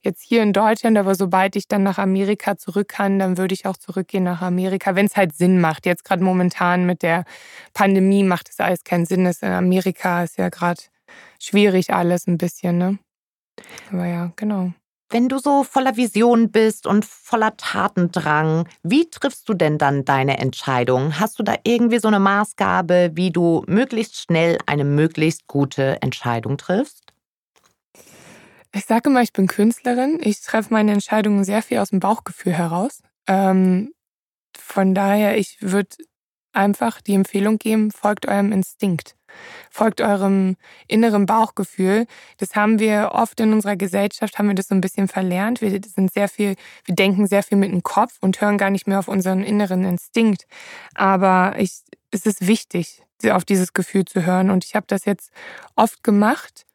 jetzt 0.02 0.22
hier 0.22 0.42
in 0.42 0.52
Deutschland, 0.52 0.96
aber 0.98 1.14
sobald 1.14 1.56
ich 1.56 1.68
dann 1.68 1.82
nach 1.82 1.98
Amerika 1.98 2.56
zurück 2.56 2.88
kann, 2.88 3.18
dann 3.18 3.38
würde 3.38 3.54
ich 3.54 3.66
auch 3.66 3.76
zurückgehen 3.76 4.24
nach 4.24 4.42
Amerika, 4.42 4.94
wenn 4.94 5.06
es 5.06 5.16
halt 5.16 5.34
Sinn 5.34 5.60
macht. 5.60 5.86
Jetzt 5.86 6.04
gerade 6.04 6.22
momentan 6.24 6.86
mit 6.86 7.02
der 7.02 7.24
Pandemie 7.74 8.22
macht 8.24 8.48
es 8.48 8.60
alles 8.60 8.84
keinen 8.84 9.06
Sinn. 9.06 9.24
Das 9.24 9.42
in 9.42 9.52
Amerika 9.52 10.24
ist 10.24 10.38
ja 10.38 10.48
gerade 10.48 10.82
schwierig 11.38 11.92
alles 11.92 12.26
ein 12.26 12.38
bisschen, 12.38 12.78
ne? 12.78 12.98
Aber 13.92 14.06
ja, 14.06 14.32
genau. 14.36 14.72
Wenn 15.12 15.28
du 15.28 15.38
so 15.38 15.64
voller 15.64 15.96
Vision 15.96 16.52
bist 16.52 16.86
und 16.86 17.04
voller 17.04 17.56
Tatendrang, 17.56 18.68
wie 18.84 19.10
triffst 19.10 19.48
du 19.48 19.54
denn 19.54 19.76
dann 19.76 20.04
deine 20.04 20.38
Entscheidung? 20.38 21.18
Hast 21.18 21.40
du 21.40 21.42
da 21.42 21.56
irgendwie 21.64 21.98
so 21.98 22.06
eine 22.06 22.20
Maßgabe, 22.20 23.10
wie 23.14 23.32
du 23.32 23.64
möglichst 23.66 24.20
schnell 24.20 24.58
eine 24.66 24.84
möglichst 24.84 25.48
gute 25.48 26.00
Entscheidung 26.00 26.58
triffst? 26.58 27.09
Ich 28.72 28.84
sage 28.84 29.10
immer, 29.10 29.22
ich 29.22 29.32
bin 29.32 29.48
Künstlerin. 29.48 30.20
Ich 30.22 30.40
treffe 30.42 30.72
meine 30.72 30.92
Entscheidungen 30.92 31.44
sehr 31.44 31.62
viel 31.62 31.78
aus 31.78 31.90
dem 31.90 32.00
Bauchgefühl 32.00 32.52
heraus. 32.52 33.02
Ähm, 33.26 33.92
von 34.56 34.94
daher, 34.94 35.38
ich 35.38 35.58
würde 35.60 35.96
einfach 36.52 37.00
die 37.00 37.14
Empfehlung 37.14 37.58
geben, 37.58 37.90
folgt 37.90 38.26
eurem 38.28 38.52
Instinkt. 38.52 39.16
Folgt 39.70 40.00
eurem 40.00 40.56
inneren 40.88 41.26
Bauchgefühl. 41.26 42.06
Das 42.38 42.56
haben 42.56 42.80
wir 42.80 43.10
oft 43.12 43.38
in 43.40 43.52
unserer 43.52 43.76
Gesellschaft, 43.76 44.38
haben 44.38 44.48
wir 44.48 44.54
das 44.56 44.68
so 44.68 44.74
ein 44.74 44.80
bisschen 44.80 45.06
verlernt. 45.06 45.60
Wir 45.60 45.70
sind 45.70 46.12
sehr 46.12 46.28
viel, 46.28 46.56
wir 46.84 46.94
denken 46.94 47.26
sehr 47.26 47.44
viel 47.44 47.56
mit 47.58 47.70
dem 47.70 47.82
Kopf 47.82 48.18
und 48.20 48.40
hören 48.40 48.58
gar 48.58 48.70
nicht 48.70 48.88
mehr 48.88 48.98
auf 48.98 49.08
unseren 49.08 49.42
inneren 49.42 49.84
Instinkt. 49.84 50.46
Aber 50.94 51.54
ich, 51.58 51.82
es 52.10 52.26
ist 52.26 52.46
wichtig, 52.46 53.04
auf 53.30 53.44
dieses 53.44 53.72
Gefühl 53.72 54.04
zu 54.04 54.26
hören. 54.26 54.50
Und 54.50 54.64
ich 54.64 54.74
habe 54.74 54.86
das 54.88 55.04
jetzt 55.04 55.30
oft 55.76 56.02
gemacht 56.02 56.66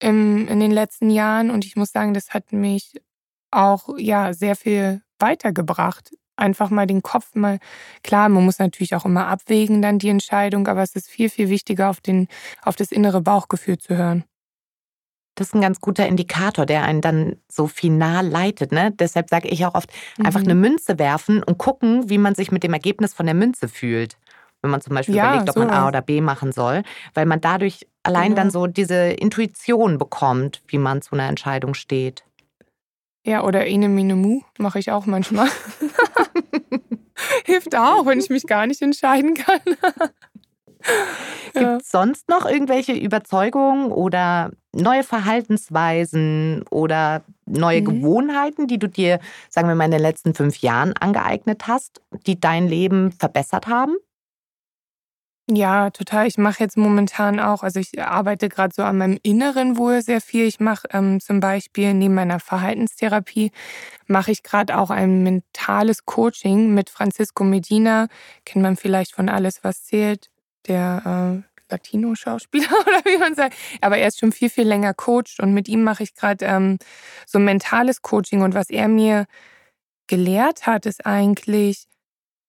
im, 0.00 0.48
in 0.48 0.60
den 0.60 0.70
letzten 0.70 1.10
Jahren 1.10 1.50
und 1.50 1.64
ich 1.64 1.76
muss 1.76 1.92
sagen, 1.92 2.14
das 2.14 2.30
hat 2.30 2.52
mich 2.52 2.94
auch 3.50 3.88
ja 3.98 4.32
sehr 4.32 4.56
viel 4.56 5.02
weitergebracht. 5.18 6.14
Einfach 6.36 6.70
mal 6.70 6.86
den 6.86 7.02
Kopf 7.02 7.34
mal, 7.34 7.58
klar, 8.04 8.28
man 8.28 8.44
muss 8.44 8.60
natürlich 8.60 8.94
auch 8.94 9.04
immer 9.04 9.26
abwägen 9.26 9.82
dann 9.82 9.98
die 9.98 10.08
Entscheidung, 10.08 10.68
aber 10.68 10.82
es 10.82 10.94
ist 10.94 11.08
viel, 11.08 11.28
viel 11.28 11.48
wichtiger, 11.48 11.90
auf, 11.90 12.00
den, 12.00 12.28
auf 12.62 12.76
das 12.76 12.92
innere 12.92 13.20
Bauchgefühl 13.20 13.78
zu 13.78 13.96
hören. 13.96 14.24
Das 15.34 15.48
ist 15.48 15.54
ein 15.54 15.60
ganz 15.60 15.80
guter 15.80 16.06
Indikator, 16.06 16.66
der 16.66 16.82
einen 16.82 17.00
dann 17.00 17.36
so 17.48 17.68
final 17.68 18.26
leitet. 18.26 18.72
Ne? 18.72 18.92
Deshalb 18.92 19.28
sage 19.30 19.48
ich 19.48 19.64
auch 19.66 19.74
oft, 19.74 19.92
mhm. 20.16 20.26
einfach 20.26 20.40
eine 20.40 20.54
Münze 20.54 20.98
werfen 20.98 21.42
und 21.42 21.58
gucken, 21.58 22.08
wie 22.10 22.18
man 22.18 22.34
sich 22.34 22.50
mit 22.50 22.62
dem 22.62 22.72
Ergebnis 22.72 23.14
von 23.14 23.26
der 23.26 23.36
Münze 23.36 23.68
fühlt. 23.68 24.16
Wenn 24.62 24.70
man 24.70 24.80
zum 24.80 24.94
Beispiel 24.94 25.14
ja, 25.14 25.30
überlegt, 25.30 25.50
ob 25.50 25.54
so 25.54 25.60
man 25.60 25.70
A 25.70 25.88
oder 25.88 26.02
B 26.02 26.20
machen 26.20 26.52
soll, 26.52 26.82
weil 27.14 27.26
man 27.26 27.40
dadurch 27.40 27.86
allein 28.02 28.30
genau. 28.30 28.36
dann 28.36 28.50
so 28.50 28.66
diese 28.66 29.10
Intuition 29.10 29.98
bekommt, 29.98 30.62
wie 30.66 30.78
man 30.78 31.00
zu 31.02 31.12
einer 31.12 31.28
Entscheidung 31.28 31.74
steht. 31.74 32.24
Ja, 33.24 33.44
oder 33.44 33.66
Ene 33.66 33.88
Mine 33.88 34.16
Mu 34.16 34.40
mache 34.58 34.78
ich 34.78 34.90
auch 34.90 35.06
manchmal. 35.06 35.48
Hilft 37.44 37.76
auch, 37.76 38.06
wenn 38.06 38.18
ich 38.20 38.30
mich 38.30 38.46
gar 38.46 38.66
nicht 38.66 38.80
entscheiden 38.82 39.34
kann. 39.34 39.60
Gibt 41.54 41.82
es 41.82 41.90
sonst 41.90 42.28
noch 42.28 42.46
irgendwelche 42.46 42.92
Überzeugungen 42.92 43.90
oder 43.90 44.50
neue 44.72 45.02
Verhaltensweisen 45.02 46.64
oder 46.70 47.22
neue 47.46 47.80
mhm. 47.80 47.84
Gewohnheiten, 47.84 48.66
die 48.66 48.78
du 48.78 48.88
dir, 48.88 49.18
sagen 49.48 49.68
wir 49.68 49.74
mal, 49.74 49.86
in 49.86 49.90
den 49.90 50.00
letzten 50.00 50.34
fünf 50.34 50.58
Jahren 50.58 50.94
angeeignet 50.94 51.66
hast, 51.66 52.00
die 52.26 52.40
dein 52.40 52.68
Leben 52.68 53.12
verbessert 53.12 53.66
haben? 53.66 53.96
Ja, 55.50 55.88
total. 55.90 56.26
Ich 56.26 56.36
mache 56.36 56.62
jetzt 56.62 56.76
momentan 56.76 57.40
auch, 57.40 57.62
also 57.62 57.80
ich 57.80 57.98
arbeite 58.02 58.50
gerade 58.50 58.74
so 58.74 58.82
an 58.82 58.98
meinem 58.98 59.18
Inneren 59.22 59.78
wohl 59.78 60.02
sehr 60.02 60.20
viel. 60.20 60.44
Ich 60.46 60.60
mache 60.60 60.86
ähm, 60.92 61.20
zum 61.20 61.40
Beispiel 61.40 61.94
neben 61.94 62.12
meiner 62.14 62.38
Verhaltenstherapie, 62.38 63.50
mache 64.06 64.30
ich 64.30 64.42
gerade 64.42 64.76
auch 64.76 64.90
ein 64.90 65.22
mentales 65.22 66.04
Coaching 66.04 66.74
mit 66.74 66.90
Francisco 66.90 67.44
Medina. 67.44 68.08
Kennt 68.44 68.62
man 68.62 68.76
vielleicht 68.76 69.14
von 69.14 69.30
Alles, 69.30 69.64
was 69.64 69.84
zählt 69.84 70.28
der 70.66 71.42
äh, 71.42 71.72
Latino-Schauspieler 71.72 72.68
oder 72.86 73.00
wie 73.10 73.16
man 73.18 73.34
sagt. 73.34 73.56
Aber 73.80 73.96
er 73.96 74.08
ist 74.08 74.20
schon 74.20 74.32
viel, 74.32 74.50
viel 74.50 74.68
länger 74.68 74.92
Coach 74.92 75.40
und 75.40 75.54
mit 75.54 75.66
ihm 75.68 75.82
mache 75.82 76.02
ich 76.02 76.14
gerade 76.14 76.44
ähm, 76.44 76.78
so 77.26 77.38
mentales 77.38 78.02
Coaching. 78.02 78.42
Und 78.42 78.54
was 78.54 78.68
er 78.68 78.88
mir 78.88 79.24
gelehrt 80.08 80.66
hat, 80.66 80.86
ist 80.86 81.06
eigentlich, 81.06 81.84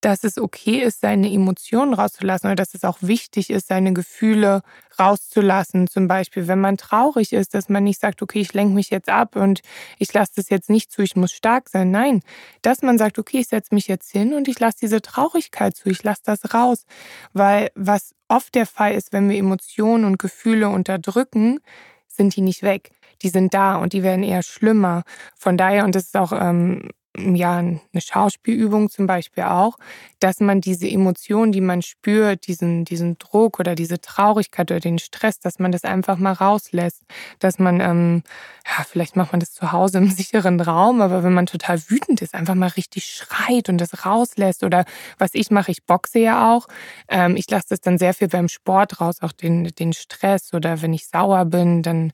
dass 0.01 0.23
es 0.23 0.37
okay 0.37 0.79
ist, 0.79 1.01
seine 1.01 1.31
Emotionen 1.31 1.93
rauszulassen 1.93 2.47
oder 2.47 2.55
dass 2.55 2.73
es 2.73 2.83
auch 2.83 2.97
wichtig 3.01 3.49
ist, 3.49 3.67
seine 3.67 3.93
Gefühle 3.93 4.61
rauszulassen. 4.97 5.87
Zum 5.87 6.07
Beispiel, 6.07 6.47
wenn 6.47 6.59
man 6.59 6.77
traurig 6.77 7.33
ist, 7.33 7.53
dass 7.53 7.69
man 7.69 7.83
nicht 7.83 7.99
sagt, 7.99 8.21
okay, 8.21 8.39
ich 8.39 8.53
lenke 8.53 8.73
mich 8.73 8.89
jetzt 8.89 9.09
ab 9.09 9.35
und 9.35 9.61
ich 9.97 10.13
lasse 10.13 10.33
das 10.35 10.49
jetzt 10.49 10.69
nicht 10.69 10.91
zu, 10.91 11.01
ich 11.01 11.15
muss 11.15 11.31
stark 11.31 11.69
sein. 11.69 11.91
Nein, 11.91 12.21
dass 12.61 12.81
man 12.81 12.97
sagt, 12.97 13.19
okay, 13.19 13.39
ich 13.39 13.47
setze 13.47 13.73
mich 13.73 13.87
jetzt 13.87 14.11
hin 14.11 14.33
und 14.33 14.47
ich 14.47 14.59
lasse 14.59 14.77
diese 14.81 15.01
Traurigkeit 15.01 15.75
zu, 15.75 15.89
ich 15.89 16.03
lasse 16.03 16.21
das 16.23 16.53
raus. 16.53 16.85
Weil 17.33 17.71
was 17.75 18.15
oft 18.27 18.55
der 18.55 18.65
Fall 18.65 18.93
ist, 18.93 19.11
wenn 19.11 19.29
wir 19.29 19.37
Emotionen 19.37 20.05
und 20.05 20.19
Gefühle 20.19 20.69
unterdrücken, 20.69 21.59
sind 22.07 22.35
die 22.35 22.41
nicht 22.41 22.63
weg. 22.63 22.91
Die 23.21 23.29
sind 23.29 23.53
da 23.53 23.75
und 23.75 23.93
die 23.93 24.03
werden 24.03 24.23
eher 24.23 24.43
schlimmer. 24.43 25.03
Von 25.35 25.57
daher, 25.57 25.83
und 25.83 25.95
das 25.95 26.05
ist 26.05 26.17
auch 26.17 26.31
ähm, 26.31 26.89
ja, 27.17 27.57
eine 27.57 27.81
Schauspielübung 27.97 28.89
zum 28.89 29.07
Beispiel 29.07 29.43
auch, 29.45 29.77
dass 30.19 30.39
man 30.39 30.61
diese 30.61 30.87
Emotionen, 30.87 31.51
die 31.51 31.61
man 31.61 31.81
spürt, 31.81 32.47
diesen, 32.47 32.85
diesen 32.85 33.17
Druck 33.17 33.59
oder 33.59 33.73
diese 33.73 33.99
Traurigkeit 33.99 34.69
oder 34.69 34.79
den 34.79 34.99
Stress, 34.99 35.39
dass 35.39 35.57
man 35.59 35.71
das 35.71 35.83
einfach 35.85 36.17
mal 36.17 36.33
rauslässt. 36.33 37.03
Dass 37.39 37.57
man, 37.57 37.79
ähm, 37.81 38.23
ja, 38.65 38.83
vielleicht 38.83 39.15
macht 39.15 39.31
man 39.33 39.39
das 39.39 39.53
zu 39.53 39.71
Hause 39.71 39.97
im 39.97 40.09
sicheren 40.11 40.61
Raum, 40.61 41.01
aber 41.01 41.23
wenn 41.23 41.33
man 41.33 41.47
total 41.47 41.81
wütend 41.89 42.21
ist, 42.21 42.35
einfach 42.35 42.55
mal 42.55 42.67
richtig 42.67 43.05
schreit 43.05 43.69
und 43.69 43.79
das 43.79 44.05
rauslässt. 44.05 44.63
Oder 44.63 44.85
was 45.17 45.31
ich 45.33 45.49
mache, 45.51 45.71
ich 45.71 45.85
boxe 45.85 46.19
ja 46.19 46.53
auch. 46.55 46.67
Ähm, 47.07 47.35
ich 47.35 47.49
lasse 47.49 47.67
das 47.69 47.81
dann 47.81 47.97
sehr 47.97 48.13
viel 48.13 48.27
beim 48.27 48.49
Sport 48.49 49.01
raus, 49.01 49.17
auch 49.21 49.31
den, 49.31 49.65
den 49.65 49.93
Stress. 49.93 50.53
Oder 50.53 50.81
wenn 50.81 50.93
ich 50.93 51.07
sauer 51.07 51.45
bin, 51.45 51.81
dann 51.81 52.11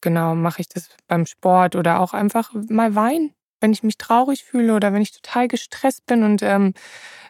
genau 0.00 0.34
mache 0.36 0.60
ich 0.60 0.68
das 0.68 0.90
beim 1.08 1.26
Sport 1.26 1.74
oder 1.74 2.00
auch 2.00 2.14
einfach 2.14 2.52
mal 2.68 2.94
weinen 2.94 3.35
wenn 3.60 3.72
ich 3.72 3.82
mich 3.82 3.98
traurig 3.98 4.44
fühle 4.44 4.74
oder 4.74 4.92
wenn 4.92 5.02
ich 5.02 5.12
total 5.12 5.48
gestresst 5.48 6.06
bin 6.06 6.22
und 6.22 6.42
ähm, 6.42 6.74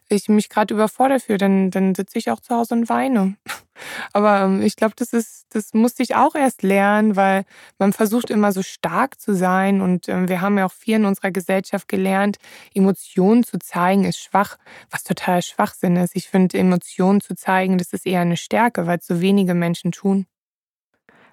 ich 0.08 0.28
mich 0.28 0.48
gerade 0.48 0.72
überfordert 0.72 1.22
fühle, 1.22 1.38
dann, 1.38 1.70
dann 1.70 1.94
sitze 1.94 2.18
ich 2.18 2.30
auch 2.30 2.40
zu 2.40 2.54
Hause 2.54 2.74
und 2.74 2.88
weine. 2.88 3.36
Aber 4.12 4.42
ähm, 4.42 4.62
ich 4.62 4.76
glaube, 4.76 4.94
das 4.96 5.12
ist, 5.12 5.46
das 5.50 5.74
musste 5.74 6.02
ich 6.02 6.14
auch 6.14 6.34
erst 6.34 6.62
lernen, 6.62 7.16
weil 7.16 7.44
man 7.78 7.92
versucht 7.92 8.30
immer 8.30 8.52
so 8.52 8.62
stark 8.62 9.20
zu 9.20 9.34
sein 9.34 9.80
und 9.80 10.08
ähm, 10.08 10.28
wir 10.28 10.40
haben 10.40 10.58
ja 10.58 10.66
auch 10.66 10.72
viel 10.72 10.96
in 10.96 11.04
unserer 11.04 11.30
Gesellschaft 11.30 11.88
gelernt, 11.88 12.38
Emotionen 12.72 13.42
zu 13.42 13.58
zeigen 13.58 14.04
ist 14.04 14.18
schwach, 14.18 14.58
was 14.90 15.02
total 15.02 15.42
Schwachsinn 15.42 15.96
ist. 15.96 16.14
Ich 16.14 16.28
finde, 16.28 16.58
Emotionen 16.58 17.20
zu 17.20 17.34
zeigen, 17.34 17.76
das 17.78 17.92
ist 17.92 18.06
eher 18.06 18.20
eine 18.20 18.36
Stärke, 18.36 18.86
weil 18.86 18.98
es 18.98 19.06
so 19.06 19.20
wenige 19.20 19.54
Menschen 19.54 19.92
tun. 19.92 20.26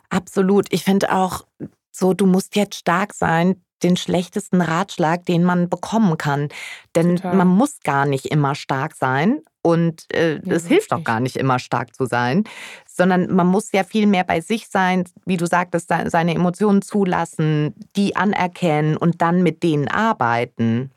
Absolut. 0.10 0.68
Ich 0.72 0.84
finde 0.84 1.14
auch 1.14 1.46
so, 1.92 2.14
du 2.14 2.26
musst 2.26 2.56
jetzt 2.56 2.76
stark 2.76 3.14
sein, 3.14 3.64
den 3.84 3.98
schlechtesten 3.98 4.62
Ratschlag, 4.62 5.26
den 5.26 5.44
man 5.44 5.70
bekommen 5.70 6.18
kann. 6.18 6.50
Denn 6.96 7.18
Total. 7.18 7.36
man 7.36 7.48
muss 7.48 7.80
gar 7.84 8.06
nicht 8.06 8.28
immer 8.28 8.56
stark 8.56 8.96
sein 8.96 9.42
und 9.64 10.14
äh, 10.14 10.36
ja, 10.44 10.54
es 10.54 10.68
hilft 10.68 10.92
auch 10.92 11.04
gar 11.04 11.22
nicht 11.22 11.38
immer 11.38 11.58
stark 11.58 11.96
zu 11.96 12.06
sein, 12.06 12.44
sondern 12.86 13.34
man 13.34 13.48
muss 13.48 13.72
ja 13.72 13.84
viel 13.84 14.08
mehr 14.08 14.26
bei 14.26 14.42
sich 14.42 14.68
sein, 14.68 15.06
wie 15.26 15.38
du 15.38 15.48
sagtest, 15.48 15.92
seine 16.08 16.36
Emotionen 16.36 16.82
zulassen, 16.82 17.74
die 17.96 18.16
anerkennen 18.16 18.98
und 18.98 19.22
dann 19.22 19.42
mit 19.42 19.64
denen 19.64 19.88
arbeiten. 19.88 20.92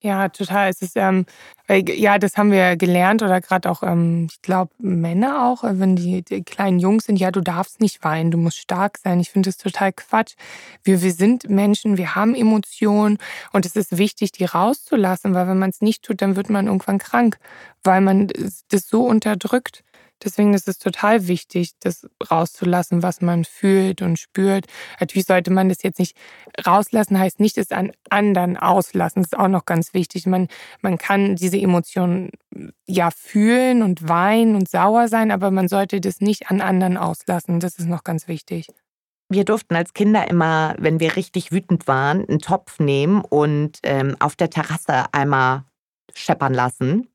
Ja, 0.00 0.28
total. 0.28 0.68
Es 0.70 0.80
ist, 0.80 0.96
ähm, 0.96 1.26
ja, 1.68 2.18
das 2.18 2.36
haben 2.36 2.52
wir 2.52 2.76
gelernt 2.76 3.20
oder 3.20 3.40
gerade 3.40 3.68
auch, 3.68 3.82
ähm, 3.82 4.28
ich 4.30 4.40
glaube, 4.42 4.70
Männer 4.78 5.44
auch, 5.44 5.64
äh, 5.64 5.80
wenn 5.80 5.96
die, 5.96 6.22
die, 6.22 6.44
kleinen 6.44 6.78
Jungs 6.78 7.06
sind, 7.06 7.16
ja, 7.16 7.32
du 7.32 7.40
darfst 7.40 7.80
nicht 7.80 8.04
weinen, 8.04 8.30
du 8.30 8.38
musst 8.38 8.58
stark 8.58 8.98
sein. 8.98 9.18
Ich 9.18 9.30
finde 9.30 9.48
das 9.48 9.56
total 9.56 9.92
Quatsch. 9.92 10.34
Wir, 10.84 11.02
wir 11.02 11.12
sind 11.12 11.50
Menschen, 11.50 11.96
wir 11.96 12.14
haben 12.14 12.36
Emotionen 12.36 13.18
und 13.52 13.66
es 13.66 13.74
ist 13.74 13.98
wichtig, 13.98 14.30
die 14.30 14.44
rauszulassen, 14.44 15.34
weil 15.34 15.48
wenn 15.48 15.58
man 15.58 15.70
es 15.70 15.80
nicht 15.80 16.04
tut, 16.04 16.22
dann 16.22 16.36
wird 16.36 16.48
man 16.48 16.68
irgendwann 16.68 16.98
krank, 16.98 17.38
weil 17.82 18.00
man 18.00 18.28
das 18.68 18.88
so 18.88 19.04
unterdrückt. 19.04 19.82
Deswegen 20.24 20.54
ist 20.54 20.68
es 20.68 20.78
total 20.78 21.28
wichtig, 21.28 21.72
das 21.80 22.06
rauszulassen, 22.30 23.02
was 23.02 23.20
man 23.20 23.44
fühlt 23.44 24.02
und 24.02 24.18
spürt. 24.18 24.66
Natürlich 25.00 25.26
sollte 25.26 25.50
man 25.50 25.68
das 25.68 25.82
jetzt 25.82 25.98
nicht 25.98 26.16
rauslassen, 26.66 27.18
heißt 27.18 27.40
nicht 27.40 27.58
es 27.58 27.70
an 27.70 27.92
anderen 28.10 28.56
auslassen. 28.56 29.22
Das 29.22 29.32
ist 29.32 29.38
auch 29.38 29.48
noch 29.48 29.64
ganz 29.64 29.94
wichtig. 29.94 30.26
Man, 30.26 30.48
man 30.80 30.98
kann 30.98 31.36
diese 31.36 31.58
Emotionen 31.58 32.30
ja 32.86 33.10
fühlen 33.10 33.82
und 33.82 34.08
weinen 34.08 34.54
und 34.54 34.68
sauer 34.68 35.08
sein, 35.08 35.30
aber 35.30 35.50
man 35.50 35.68
sollte 35.68 36.00
das 36.00 36.20
nicht 36.20 36.50
an 36.50 36.60
anderen 36.60 36.96
auslassen. 36.96 37.60
Das 37.60 37.78
ist 37.78 37.86
noch 37.86 38.04
ganz 38.04 38.28
wichtig. 38.28 38.66
Wir 39.30 39.44
durften 39.44 39.76
als 39.76 39.92
Kinder 39.92 40.28
immer, 40.28 40.74
wenn 40.78 41.00
wir 41.00 41.16
richtig 41.16 41.52
wütend 41.52 41.86
waren, 41.86 42.26
einen 42.26 42.38
Topf 42.38 42.78
nehmen 42.78 43.20
und 43.20 43.78
ähm, 43.82 44.16
auf 44.20 44.36
der 44.36 44.48
Terrasse 44.48 45.12
einmal 45.12 45.64
scheppern 46.14 46.54
lassen 46.54 47.08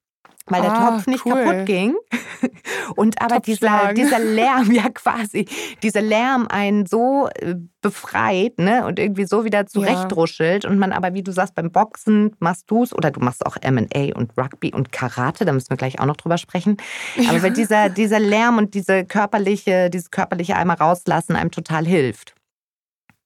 weil 0.45 0.61
der 0.61 0.73
ah, 0.73 0.91
Topf 0.91 1.07
nicht 1.07 1.25
cool. 1.25 1.33
kaputt 1.33 1.65
ging. 1.65 1.95
Und 2.95 3.21
aber 3.21 3.39
dieser, 3.39 3.93
dieser 3.93 4.19
Lärm, 4.19 4.71
ja 4.71 4.89
quasi, 4.89 5.47
dieser 5.81 6.01
Lärm 6.01 6.47
einen 6.49 6.85
so 6.85 7.29
äh, 7.35 7.55
befreit 7.81 8.59
ne, 8.59 8.85
und 8.85 8.99
irgendwie 8.99 9.25
so 9.25 9.45
wieder 9.45 9.65
zurechtruschelt. 9.65 10.63
Ja. 10.63 10.69
Und 10.69 10.79
man 10.79 10.91
aber, 10.91 11.13
wie 11.13 11.23
du 11.23 11.31
sagst, 11.31 11.55
beim 11.55 11.71
Boxen 11.71 12.35
machst 12.39 12.69
du 12.69 12.83
es 12.83 12.93
oder 12.93 13.11
du 13.11 13.19
machst 13.19 13.45
auch 13.45 13.57
MMA 13.63 14.15
und 14.15 14.31
Rugby 14.37 14.73
und 14.73 14.91
Karate, 14.91 15.45
da 15.45 15.53
müssen 15.53 15.69
wir 15.69 15.77
gleich 15.77 15.99
auch 15.99 16.05
noch 16.05 16.17
drüber 16.17 16.37
sprechen. 16.37 16.77
Aber 17.29 17.47
ja. 17.47 17.49
dieser, 17.49 17.89
dieser 17.89 18.19
Lärm 18.19 18.57
und 18.57 18.73
diese 18.73 19.05
körperliche, 19.05 19.89
dieses 19.89 20.11
körperliche 20.11 20.55
einmal 20.55 20.77
rauslassen 20.77 21.35
einem 21.35 21.51
total 21.51 21.85
hilft. 21.85 22.35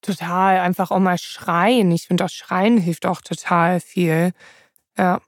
Total, 0.01 0.59
einfach 0.59 0.91
auch 0.91 0.99
mal 0.99 1.17
schreien. 1.17 1.91
Ich 1.91 2.07
finde 2.07 2.25
auch 2.25 2.29
Schreien 2.29 2.77
hilft 2.77 3.05
auch 3.05 3.21
total 3.21 3.79
viel. 3.79 4.31
Ja. 4.97 5.19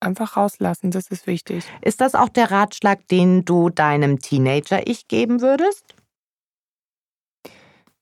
Einfach 0.00 0.36
rauslassen, 0.36 0.90
das 0.90 1.08
ist 1.08 1.26
wichtig. 1.26 1.64
Ist 1.82 2.00
das 2.00 2.14
auch 2.14 2.28
der 2.28 2.50
Ratschlag, 2.50 3.06
den 3.08 3.44
du 3.44 3.68
deinem 3.68 4.20
Teenager-Ich 4.20 5.08
geben 5.08 5.40
würdest? 5.40 5.94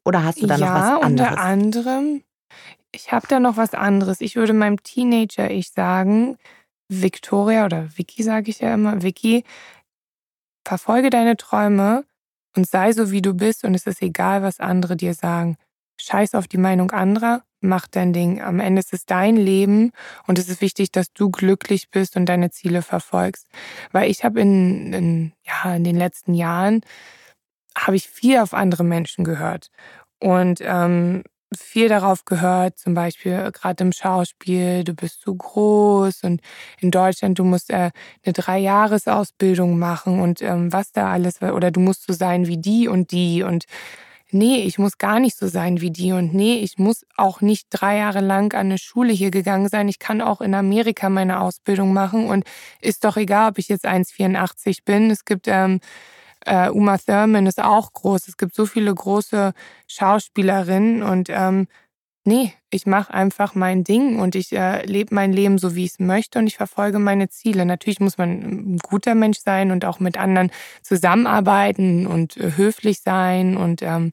Oder 0.04 0.22
hast 0.22 0.42
du 0.42 0.46
da 0.46 0.56
ja, 0.56 0.66
noch 0.66 0.74
was 0.74 1.02
anderes? 1.04 1.30
Unter 1.30 1.42
anderem, 1.42 2.22
ich 2.92 3.12
habe 3.12 3.26
da 3.26 3.40
noch 3.40 3.56
was 3.56 3.74
anderes. 3.74 4.20
Ich 4.20 4.36
würde 4.36 4.52
meinem 4.52 4.82
Teenager-Ich 4.82 5.70
sagen, 5.70 6.36
Victoria 6.88 7.64
oder 7.64 7.88
Vicky 7.96 8.22
sage 8.22 8.50
ich 8.50 8.60
ja 8.60 8.74
immer, 8.74 9.02
Vicky, 9.02 9.44
verfolge 10.66 11.10
deine 11.10 11.36
Träume 11.36 12.04
und 12.56 12.66
sei 12.66 12.92
so, 12.92 13.10
wie 13.10 13.22
du 13.22 13.34
bist 13.34 13.64
und 13.64 13.74
es 13.74 13.86
ist 13.86 14.02
egal, 14.02 14.42
was 14.42 14.60
andere 14.60 14.96
dir 14.96 15.14
sagen. 15.14 15.56
Scheiß 15.96 16.34
auf 16.34 16.48
die 16.48 16.58
Meinung 16.58 16.90
anderer, 16.90 17.42
mach 17.60 17.86
dein 17.86 18.12
Ding. 18.12 18.40
Am 18.42 18.60
Ende 18.60 18.80
ist 18.80 18.92
es 18.92 19.06
dein 19.06 19.36
Leben 19.36 19.92
und 20.26 20.38
es 20.38 20.48
ist 20.48 20.60
wichtig, 20.60 20.92
dass 20.92 21.12
du 21.12 21.30
glücklich 21.30 21.90
bist 21.90 22.16
und 22.16 22.26
deine 22.26 22.50
Ziele 22.50 22.82
verfolgst. 22.82 23.46
Weil 23.92 24.10
ich 24.10 24.24
habe 24.24 24.40
in, 24.40 24.92
in, 24.92 25.32
ja, 25.42 25.74
in 25.74 25.84
den 25.84 25.96
letzten 25.96 26.34
Jahren 26.34 26.82
habe 27.76 27.96
ich 27.96 28.08
viel 28.08 28.38
auf 28.38 28.54
andere 28.54 28.84
Menschen 28.84 29.24
gehört 29.24 29.70
und 30.20 30.60
ähm, 30.62 31.22
viel 31.54 31.88
darauf 31.88 32.24
gehört, 32.24 32.78
zum 32.78 32.94
Beispiel 32.94 33.50
gerade 33.52 33.84
im 33.84 33.92
Schauspiel, 33.92 34.84
du 34.84 34.94
bist 34.94 35.20
zu 35.20 35.34
groß 35.34 36.24
und 36.24 36.40
in 36.80 36.90
Deutschland, 36.90 37.38
du 37.38 37.44
musst 37.44 37.70
äh, 37.70 37.90
eine 38.24 38.32
Dreijahresausbildung 38.32 39.78
machen 39.78 40.20
und 40.20 40.42
ähm, 40.42 40.72
was 40.72 40.92
da 40.92 41.12
alles, 41.12 41.40
oder 41.42 41.70
du 41.70 41.80
musst 41.80 42.06
so 42.06 42.12
sein 42.12 42.46
wie 42.46 42.58
die 42.58 42.88
und 42.88 43.12
die 43.12 43.42
und 43.42 43.64
nee, 44.30 44.62
ich 44.62 44.78
muss 44.78 44.98
gar 44.98 45.20
nicht 45.20 45.36
so 45.36 45.46
sein 45.48 45.80
wie 45.80 45.90
die 45.90 46.12
und 46.12 46.34
nee, 46.34 46.56
ich 46.56 46.78
muss 46.78 47.04
auch 47.16 47.40
nicht 47.40 47.66
drei 47.70 47.98
Jahre 47.98 48.20
lang 48.20 48.54
an 48.54 48.66
eine 48.66 48.78
Schule 48.78 49.12
hier 49.12 49.30
gegangen 49.30 49.68
sein. 49.68 49.88
Ich 49.88 49.98
kann 49.98 50.20
auch 50.20 50.40
in 50.40 50.54
Amerika 50.54 51.08
meine 51.08 51.40
Ausbildung 51.40 51.92
machen 51.92 52.28
und 52.28 52.44
ist 52.80 53.04
doch 53.04 53.16
egal, 53.16 53.50
ob 53.50 53.58
ich 53.58 53.68
jetzt 53.68 53.86
1,84 53.86 54.80
bin. 54.84 55.10
Es 55.10 55.24
gibt 55.24 55.46
ähm, 55.48 55.80
äh, 56.46 56.70
Uma 56.70 56.98
Thurman 56.98 57.46
ist 57.46 57.62
auch 57.62 57.92
groß. 57.92 58.28
Es 58.28 58.36
gibt 58.36 58.54
so 58.54 58.66
viele 58.66 58.94
große 58.94 59.52
Schauspielerinnen 59.88 61.02
und 61.02 61.28
ähm, 61.30 61.66
nee, 62.24 62.52
ich 62.76 62.86
mache 62.86 63.12
einfach 63.12 63.54
mein 63.54 63.82
Ding 63.84 64.20
und 64.20 64.34
ich 64.34 64.52
äh, 64.52 64.84
lebe 64.86 65.14
mein 65.14 65.32
Leben 65.32 65.58
so, 65.58 65.74
wie 65.74 65.84
ich 65.84 65.92
es 65.92 65.98
möchte 65.98 66.38
und 66.38 66.46
ich 66.46 66.56
verfolge 66.56 66.98
meine 66.98 67.28
Ziele. 67.28 67.66
Natürlich 67.66 68.00
muss 68.00 68.18
man 68.18 68.30
ein 68.74 68.78
guter 68.78 69.14
Mensch 69.14 69.38
sein 69.38 69.70
und 69.70 69.84
auch 69.84 69.98
mit 69.98 70.18
anderen 70.18 70.50
zusammenarbeiten 70.82 72.06
und 72.06 72.36
äh, 72.36 72.52
höflich 72.56 73.00
sein 73.00 73.56
und 73.56 73.82
ähm, 73.82 74.12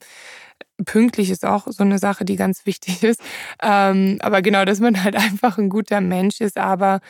pünktlich 0.86 1.30
ist 1.30 1.45
auch 1.45 1.67
so 1.67 1.84
eine 1.84 1.99
Sache, 1.99 2.26
die 2.26 2.36
ganz 2.36 2.65
wichtig 2.65 3.04
ist. 3.04 3.21
Ähm, 3.62 4.17
aber 4.21 4.41
genau, 4.41 4.65
dass 4.65 4.80
man 4.80 5.04
halt 5.04 5.15
einfach 5.17 5.58
ein 5.58 5.69
guter 5.69 6.02
Mensch 6.02 6.41
ist, 6.41 6.58
aber 6.58 7.02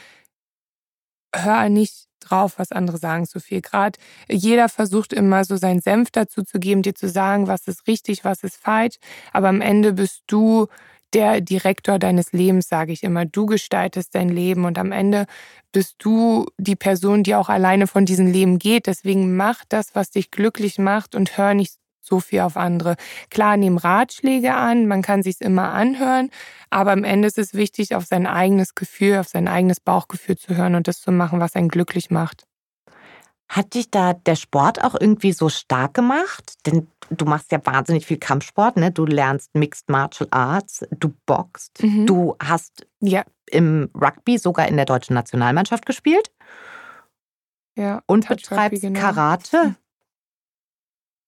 hör 1.36 1.70
nicht 1.70 2.08
drauf, 2.20 2.54
was 2.58 2.72
andere 2.72 2.98
sagen, 2.98 3.26
so 3.26 3.40
viel. 3.40 3.62
Gerade 3.62 4.00
jeder 4.30 4.70
versucht 4.70 5.14
immer 5.14 5.46
so 5.46 5.58
seinen 5.58 5.82
Senf 5.82 6.12
dazu 6.12 6.44
zu 6.44 6.60
geben, 6.60 6.82
dir 6.82 6.96
zu 6.96 7.10
sagen, 7.10 7.48
was 7.48 7.68
ist 7.68 7.88
richtig, 7.88 8.24
was 8.24 8.44
ist 8.44 8.58
falsch. 8.58 8.96
Aber 9.32 9.50
am 9.50 9.62
Ende 9.62 9.94
bist 9.94 10.24
du 10.28 10.68
der 11.14 11.42
Direktor 11.42 12.00
deines 12.00 12.32
Lebens, 12.32 12.68
sage 12.68 12.92
ich 12.92 13.04
immer. 13.04 13.26
Du 13.26 13.46
gestaltest 13.46 14.16
dein 14.16 14.30
Leben 14.30 14.66
und 14.66 14.78
am 14.78 14.92
Ende 14.92 15.26
bist 15.72 15.96
du 16.00 16.46
die 16.58 16.76
Person, 16.76 17.24
die 17.24 17.36
auch 17.36 17.50
alleine 17.50 17.88
von 17.88 18.06
diesem 18.06 18.28
Leben 18.28 18.60
geht. 18.60 18.88
Deswegen 18.88 19.36
mach 19.36 19.64
das, 19.70 19.96
was 19.96 20.12
dich 20.12 20.32
glücklich 20.32 20.80
macht 20.80 21.16
und 21.16 21.38
hör 21.38 21.54
nicht 21.54 21.76
so 22.02 22.20
viel 22.20 22.42
auf 22.42 22.58
andere. 22.58 22.96
Klar, 23.30 23.58
nehmen 23.58 23.78
Ratschläge 23.78 24.54
an, 24.54 24.88
man 24.88 25.02
kann 25.02 25.24
sich's 25.24 25.42
immer 25.42 25.72
anhören, 25.74 26.30
aber 26.70 26.92
am 26.92 27.04
Ende 27.04 27.28
ist 27.28 27.38
es 27.38 27.54
wichtig, 27.54 27.96
auf 27.96 28.06
sein 28.06 28.28
eigenes 28.28 28.76
Gefühl, 28.76 29.18
auf 29.20 29.28
sein 29.30 29.48
eigenes 29.48 29.80
Bauchgefühl 29.80 30.38
zu 30.38 30.56
hören 30.56 30.76
und 30.76 30.88
das 30.88 31.00
zu 31.00 31.12
machen, 31.12 31.40
was 31.40 31.56
einen 31.56 31.70
glücklich 31.70 32.12
macht. 32.12 32.46
Hat 33.54 33.76
dich 33.76 33.92
da 33.92 34.14
der 34.14 34.36
Sport 34.36 34.84
auch 34.84 34.96
irgendwie 35.00 35.32
so 35.32 35.48
stark 35.48 35.94
gemacht? 35.94 36.56
Denn 36.66 36.88
du 37.12 37.26
machst 37.26 37.52
ja 37.52 37.64
wahnsinnig 37.64 38.04
viel 38.04 38.18
Kampfsport, 38.18 38.78
ne? 38.78 38.90
Du 38.92 39.06
lernst 39.06 39.54
Mixed 39.54 39.90
Martial 39.90 40.28
Arts, 40.32 40.84
du 40.90 41.14
boxt, 41.28 41.84
mhm. 41.84 42.08
du 42.08 42.36
hast 42.42 42.88
ja. 43.00 43.24
im 43.46 43.92
Rugby 43.94 44.40
sogar 44.40 44.68
in 44.68 44.76
der 44.76 44.86
deutschen 44.86 45.14
Nationalmannschaft 45.14 45.86
gespielt. 45.86 46.32
Ja. 47.78 48.02
Und 48.08 48.28
betreibst 48.28 48.82
genau. 48.82 49.00
Karate. 49.00 49.76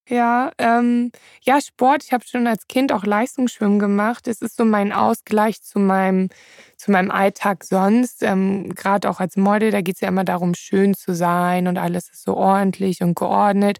Ja, 0.08 0.50
ähm, 0.58 1.12
ja, 1.42 1.60
Sport. 1.60 2.02
Ich 2.04 2.12
habe 2.12 2.24
schon 2.24 2.48
als 2.48 2.66
Kind 2.66 2.92
auch 2.92 3.04
Leistungsschwimmen 3.04 3.78
gemacht. 3.78 4.26
Es 4.26 4.40
ist 4.40 4.56
so 4.56 4.64
mein 4.64 4.92
Ausgleich 4.92 5.62
zu 5.62 5.78
meinem 5.78 6.28
zu 6.76 6.90
meinem 6.90 7.10
Alltag 7.10 7.64
sonst. 7.64 8.22
Ähm, 8.22 8.74
Gerade 8.74 9.08
auch 9.08 9.20
als 9.20 9.36
Model, 9.36 9.70
da 9.70 9.80
geht 9.80 9.96
es 9.96 10.00
ja 10.00 10.08
immer 10.08 10.24
darum, 10.24 10.54
schön 10.54 10.94
zu 10.94 11.14
sein 11.14 11.68
und 11.68 11.78
alles 11.78 12.08
ist 12.10 12.24
so 12.24 12.36
ordentlich 12.36 13.02
und 13.02 13.16
geordnet. 13.16 13.78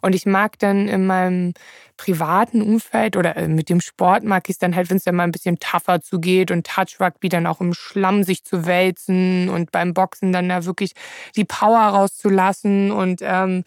Und 0.00 0.14
ich 0.14 0.26
mag 0.26 0.58
dann 0.58 0.88
in 0.88 1.06
meinem 1.06 1.54
privaten 1.96 2.60
Umfeld 2.60 3.16
oder 3.16 3.36
äh, 3.36 3.48
mit 3.48 3.68
dem 3.68 3.80
Sport 3.80 4.22
mag 4.22 4.48
ich 4.48 4.54
es 4.54 4.58
dann 4.58 4.76
halt, 4.76 4.90
wenn 4.90 4.98
es 4.98 5.04
dann 5.04 5.16
mal 5.16 5.24
ein 5.24 5.32
bisschen 5.32 5.58
tougher 5.58 6.00
zugeht 6.00 6.50
und 6.50 6.66
Touch 6.66 7.00
Rugby 7.00 7.28
dann 7.28 7.46
auch 7.46 7.60
im 7.60 7.72
Schlamm 7.72 8.22
sich 8.22 8.44
zu 8.44 8.66
wälzen 8.66 9.48
und 9.48 9.72
beim 9.72 9.94
Boxen 9.94 10.32
dann 10.32 10.48
da 10.48 10.64
wirklich 10.64 10.92
die 11.36 11.44
Power 11.44 11.80
rauszulassen. 11.80 12.90
Und 12.90 13.20
ähm, 13.22 13.64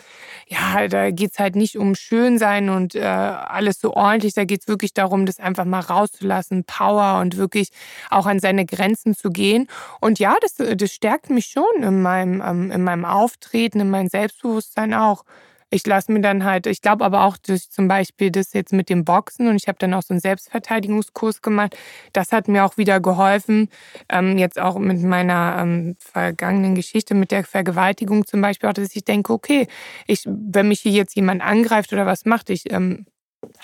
ja, 0.47 0.87
da 0.87 1.11
geht 1.11 1.31
es 1.31 1.39
halt 1.39 1.55
nicht 1.55 1.77
um 1.77 1.95
Schönsein 1.95 2.69
und 2.69 2.95
äh, 2.95 3.01
alles 3.01 3.79
so 3.79 3.93
ordentlich. 3.93 4.33
Da 4.33 4.45
geht 4.45 4.61
es 4.61 4.67
wirklich 4.67 4.93
darum, 4.93 5.25
das 5.25 5.39
einfach 5.39 5.65
mal 5.65 5.79
rauszulassen, 5.79 6.63
Power 6.65 7.19
und 7.19 7.37
wirklich 7.37 7.69
auch 8.09 8.27
an 8.27 8.39
seine 8.39 8.65
Grenzen 8.69 9.15
zu 9.15 9.29
gehen. 9.29 9.67
Und 9.99 10.19
ja, 10.19 10.35
das, 10.41 10.55
das 10.55 10.91
stärkt 10.91 11.29
mich 11.29 11.47
schon 11.47 11.83
in 11.83 12.01
meinem, 12.01 12.41
ähm, 12.45 12.71
in 12.71 12.83
meinem 12.83 13.05
Auftreten, 13.05 13.79
in 13.79 13.89
meinem 13.89 14.07
Selbstbewusstsein 14.07 14.93
auch. 14.93 15.25
Ich 15.71 15.85
lasse 15.85 16.11
mir 16.11 16.21
dann 16.21 16.45
halt, 16.45 16.65
ich 16.65 16.81
glaube 16.81 17.05
aber 17.05 17.25
auch 17.25 17.37
durch 17.37 17.69
zum 17.69 17.87
Beispiel 17.87 18.31
das 18.31 18.53
jetzt 18.53 18.73
mit 18.73 18.89
dem 18.89 19.05
Boxen 19.05 19.47
und 19.47 19.55
ich 19.55 19.67
habe 19.67 19.77
dann 19.77 19.93
auch 19.93 20.01
so 20.01 20.15
einen 20.15 20.21
Selbstverteidigungskurs 20.21 21.43
gemacht. 21.43 21.77
Das 22.11 22.31
hat 22.31 22.47
mir 22.47 22.65
auch 22.65 22.77
wieder 22.77 22.99
geholfen. 22.99 23.69
Ähm, 24.09 24.39
jetzt 24.39 24.59
auch 24.59 24.79
mit 24.79 24.99
meiner 25.03 25.59
ähm, 25.59 25.95
vergangenen 25.99 26.73
Geschichte 26.73 27.13
mit 27.13 27.29
der 27.29 27.43
Vergewaltigung 27.43 28.25
zum 28.25 28.41
Beispiel, 28.41 28.67
auch, 28.69 28.73
dass 28.73 28.95
ich 28.95 29.05
denke, 29.05 29.31
okay, 29.31 29.67
ich, 30.07 30.23
wenn 30.25 30.69
mich 30.69 30.79
hier 30.81 30.93
jetzt 30.93 31.15
jemand 31.15 31.43
angreift 31.43 31.93
oder 31.93 32.07
was 32.07 32.25
macht, 32.25 32.49
ich 32.49 32.71
ähm, 32.73 33.05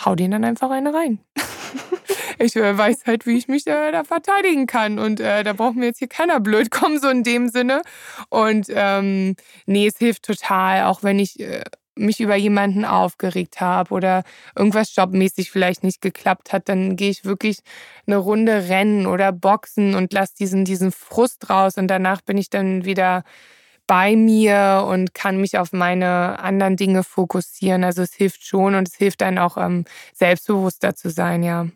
hau 0.03 0.13
den 0.13 0.31
dann 0.31 0.43
einfach 0.43 0.69
eine 0.69 0.93
rein. 0.93 1.19
Ich 2.39 2.55
äh, 2.55 2.77
weiß 2.77 3.05
halt, 3.05 3.25
wie 3.25 3.37
ich 3.37 3.47
mich 3.47 3.67
äh, 3.67 3.91
da 3.91 4.03
verteidigen 4.03 4.67
kann. 4.67 4.99
Und 4.99 5.19
äh, 5.19 5.43
da 5.43 5.53
braucht 5.53 5.75
mir 5.75 5.85
jetzt 5.85 5.99
hier 5.99 6.07
keiner 6.07 6.39
blöd 6.39 6.71
kommen, 6.71 6.99
so 6.99 7.09
in 7.09 7.23
dem 7.23 7.49
Sinne. 7.49 7.81
Und 8.29 8.67
ähm, 8.69 9.35
nee, 9.65 9.87
es 9.87 9.97
hilft 9.97 10.23
total, 10.23 10.85
auch 10.85 11.03
wenn 11.03 11.19
ich 11.19 11.39
äh, 11.39 11.63
mich 11.97 12.19
über 12.19 12.35
jemanden 12.35 12.85
aufgeregt 12.85 13.61
habe 13.61 13.93
oder 13.93 14.23
irgendwas 14.55 14.95
jobmäßig 14.95 15.51
vielleicht 15.51 15.83
nicht 15.83 16.01
geklappt 16.01 16.51
hat, 16.53 16.67
dann 16.69 16.95
gehe 16.95 17.09
ich 17.09 17.25
wirklich 17.25 17.59
eine 18.05 18.17
Runde 18.17 18.67
rennen 18.69 19.07
oder 19.07 19.31
boxen 19.31 19.95
und 19.95 20.13
lasse 20.13 20.33
diesen, 20.37 20.65
diesen 20.65 20.91
Frust 20.91 21.49
raus. 21.49 21.77
Und 21.77 21.87
danach 21.87 22.21
bin 22.21 22.37
ich 22.37 22.49
dann 22.49 22.85
wieder 22.85 23.23
bei 23.87 24.15
mir 24.15 24.85
und 24.87 25.13
kann 25.13 25.37
mich 25.39 25.57
auf 25.57 25.71
meine 25.71 26.39
anderen 26.39 26.75
Dinge 26.75 27.03
fokussieren. 27.03 27.83
Also 27.83 28.01
es 28.01 28.13
hilft 28.13 28.45
schon 28.45 28.75
und 28.75 28.87
es 28.87 28.95
hilft 28.95 29.21
dann 29.21 29.37
auch 29.37 29.57
ähm, 29.57 29.85
selbstbewusster 30.13 30.95
zu 30.95 31.09
sein, 31.09 31.43
ja. 31.43 31.67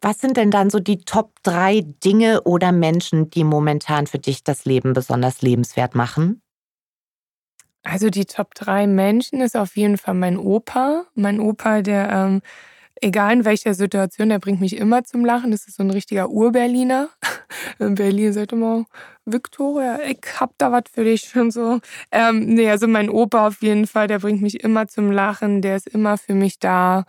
Was 0.00 0.20
sind 0.20 0.36
denn 0.36 0.50
dann 0.50 0.70
so 0.70 0.78
die 0.78 0.98
Top 0.98 1.32
drei 1.42 1.82
Dinge 2.04 2.42
oder 2.42 2.72
Menschen, 2.72 3.30
die 3.30 3.44
momentan 3.44 4.06
für 4.06 4.18
dich 4.18 4.44
das 4.44 4.64
Leben 4.64 4.92
besonders 4.92 5.42
lebenswert 5.42 5.94
machen? 5.94 6.42
Also 7.82 8.10
die 8.10 8.24
Top 8.24 8.54
drei 8.54 8.86
Menschen 8.86 9.40
ist 9.40 9.56
auf 9.56 9.76
jeden 9.76 9.96
Fall 9.96 10.14
mein 10.14 10.38
Opa. 10.38 11.04
Mein 11.14 11.38
Opa, 11.38 11.82
der, 11.82 12.10
ähm, 12.10 12.42
egal 13.00 13.32
in 13.32 13.44
welcher 13.44 13.74
Situation, 13.74 14.28
der 14.28 14.40
bringt 14.40 14.60
mich 14.60 14.76
immer 14.76 15.04
zum 15.04 15.24
Lachen. 15.24 15.52
Das 15.52 15.68
ist 15.68 15.76
so 15.76 15.84
ein 15.84 15.90
richtiger 15.90 16.28
Urberliner. 16.30 17.10
In 17.78 17.94
Berlin 17.94 18.32
sagt 18.32 18.52
immer, 18.52 18.86
Victoria, 19.24 20.00
ich 20.04 20.20
hab 20.40 20.56
da 20.58 20.72
was 20.72 20.84
für 20.92 21.04
dich 21.04 21.36
und 21.36 21.52
so. 21.52 21.80
Ähm, 22.10 22.54
nee, 22.54 22.68
also 22.68 22.88
mein 22.88 23.08
Opa 23.08 23.46
auf 23.48 23.62
jeden 23.62 23.86
Fall, 23.86 24.08
der 24.08 24.18
bringt 24.18 24.42
mich 24.42 24.62
immer 24.64 24.88
zum 24.88 25.10
Lachen, 25.12 25.62
der 25.62 25.76
ist 25.76 25.86
immer 25.86 26.18
für 26.18 26.34
mich 26.34 26.58
da. 26.58 27.04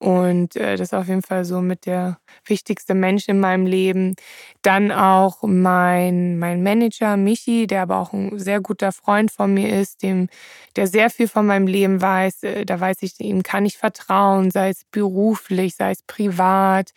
Und 0.00 0.56
äh, 0.56 0.76
das 0.76 0.88
ist 0.88 0.94
auf 0.94 1.08
jeden 1.08 1.22
Fall 1.22 1.44
so 1.44 1.60
mit 1.60 1.84
der 1.86 2.19
wichtigste 2.44 2.94
Mensch 2.94 3.28
in 3.28 3.40
meinem 3.40 3.66
Leben. 3.66 4.14
Dann 4.62 4.92
auch 4.92 5.42
mein, 5.42 6.38
mein 6.38 6.62
Manager 6.62 7.16
Michi, 7.16 7.66
der 7.66 7.82
aber 7.82 7.98
auch 7.98 8.12
ein 8.12 8.38
sehr 8.38 8.60
guter 8.60 8.92
Freund 8.92 9.30
von 9.30 9.54
mir 9.54 9.80
ist, 9.80 10.02
dem, 10.02 10.28
der 10.76 10.86
sehr 10.86 11.10
viel 11.10 11.28
von 11.28 11.46
meinem 11.46 11.66
Leben 11.66 12.00
weiß. 12.00 12.42
Äh, 12.42 12.64
da 12.66 12.78
weiß 12.78 12.98
ich, 13.02 13.18
ihm 13.20 13.42
kann 13.42 13.66
ich 13.66 13.78
vertrauen, 13.78 14.50
sei 14.50 14.70
es 14.70 14.84
beruflich, 14.90 15.76
sei 15.76 15.92
es 15.92 16.02
privat 16.02 16.92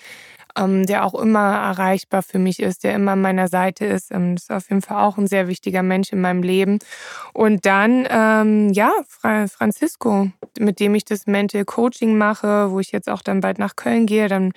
ähm, 0.58 0.86
der 0.86 1.06
auch 1.06 1.15
immer 1.15 1.56
erreichbar 1.56 2.24
für 2.24 2.39
mich 2.39 2.60
ist, 2.60 2.84
der 2.84 2.93
immer 2.96 3.13
an 3.13 3.22
meiner 3.22 3.48
Seite 3.48 3.86
ist. 3.86 4.12
Ähm, 4.12 4.36
das 4.36 4.43
ist 4.43 4.52
auf 4.52 4.69
jeden 4.69 4.82
Fall 4.82 5.04
auch 5.04 5.17
ein 5.17 5.28
sehr 5.28 5.48
wichtiger 5.48 5.84
Mensch 5.84 6.12
in 6.12 6.22
meinem 6.22 6.43
Leben. 6.43 6.80
Und 7.34 7.65
dann, 7.65 8.08
ähm, 8.10 8.72
ja, 8.74 8.91
Fra 9.08 9.48
Francisco, 9.48 10.30
mit 10.60 10.80
dem 10.80 10.96
ich 10.96 11.06
das 11.06 11.28
Mental 11.28 11.65
Coaching 11.65 12.17
mache, 12.17 12.72
wo 12.72 12.80
ich 12.80 12.91
jetzt 12.91 13.10
auch 13.10 13.22
dann 13.22 13.41
bald 13.41 13.60
nach 13.60 13.76
Köln 13.76 14.06
gehe, 14.06 14.28
dann 14.28 14.54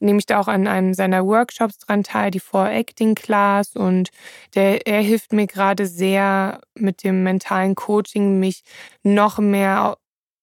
nehme 0.00 0.18
ich 0.18 0.26
da 0.26 0.40
auch 0.40 0.48
an 0.48 0.66
einem 0.66 0.94
seiner 0.94 1.26
Workshops 1.26 1.78
dran 1.78 2.02
teil, 2.02 2.30
die 2.30 2.40
For 2.40 2.68
Acting 2.68 3.14
Class. 3.14 3.76
Und 3.76 4.10
der, 4.54 4.86
er 4.86 5.00
hilft 5.02 5.32
mir 5.32 5.46
gerade 5.46 5.86
sehr 5.86 6.60
mit 6.74 7.04
dem 7.04 7.22
mentalen 7.22 7.74
Coaching, 7.74 8.38
mich 8.38 8.62
noch 9.02 9.38
mehr 9.38 9.96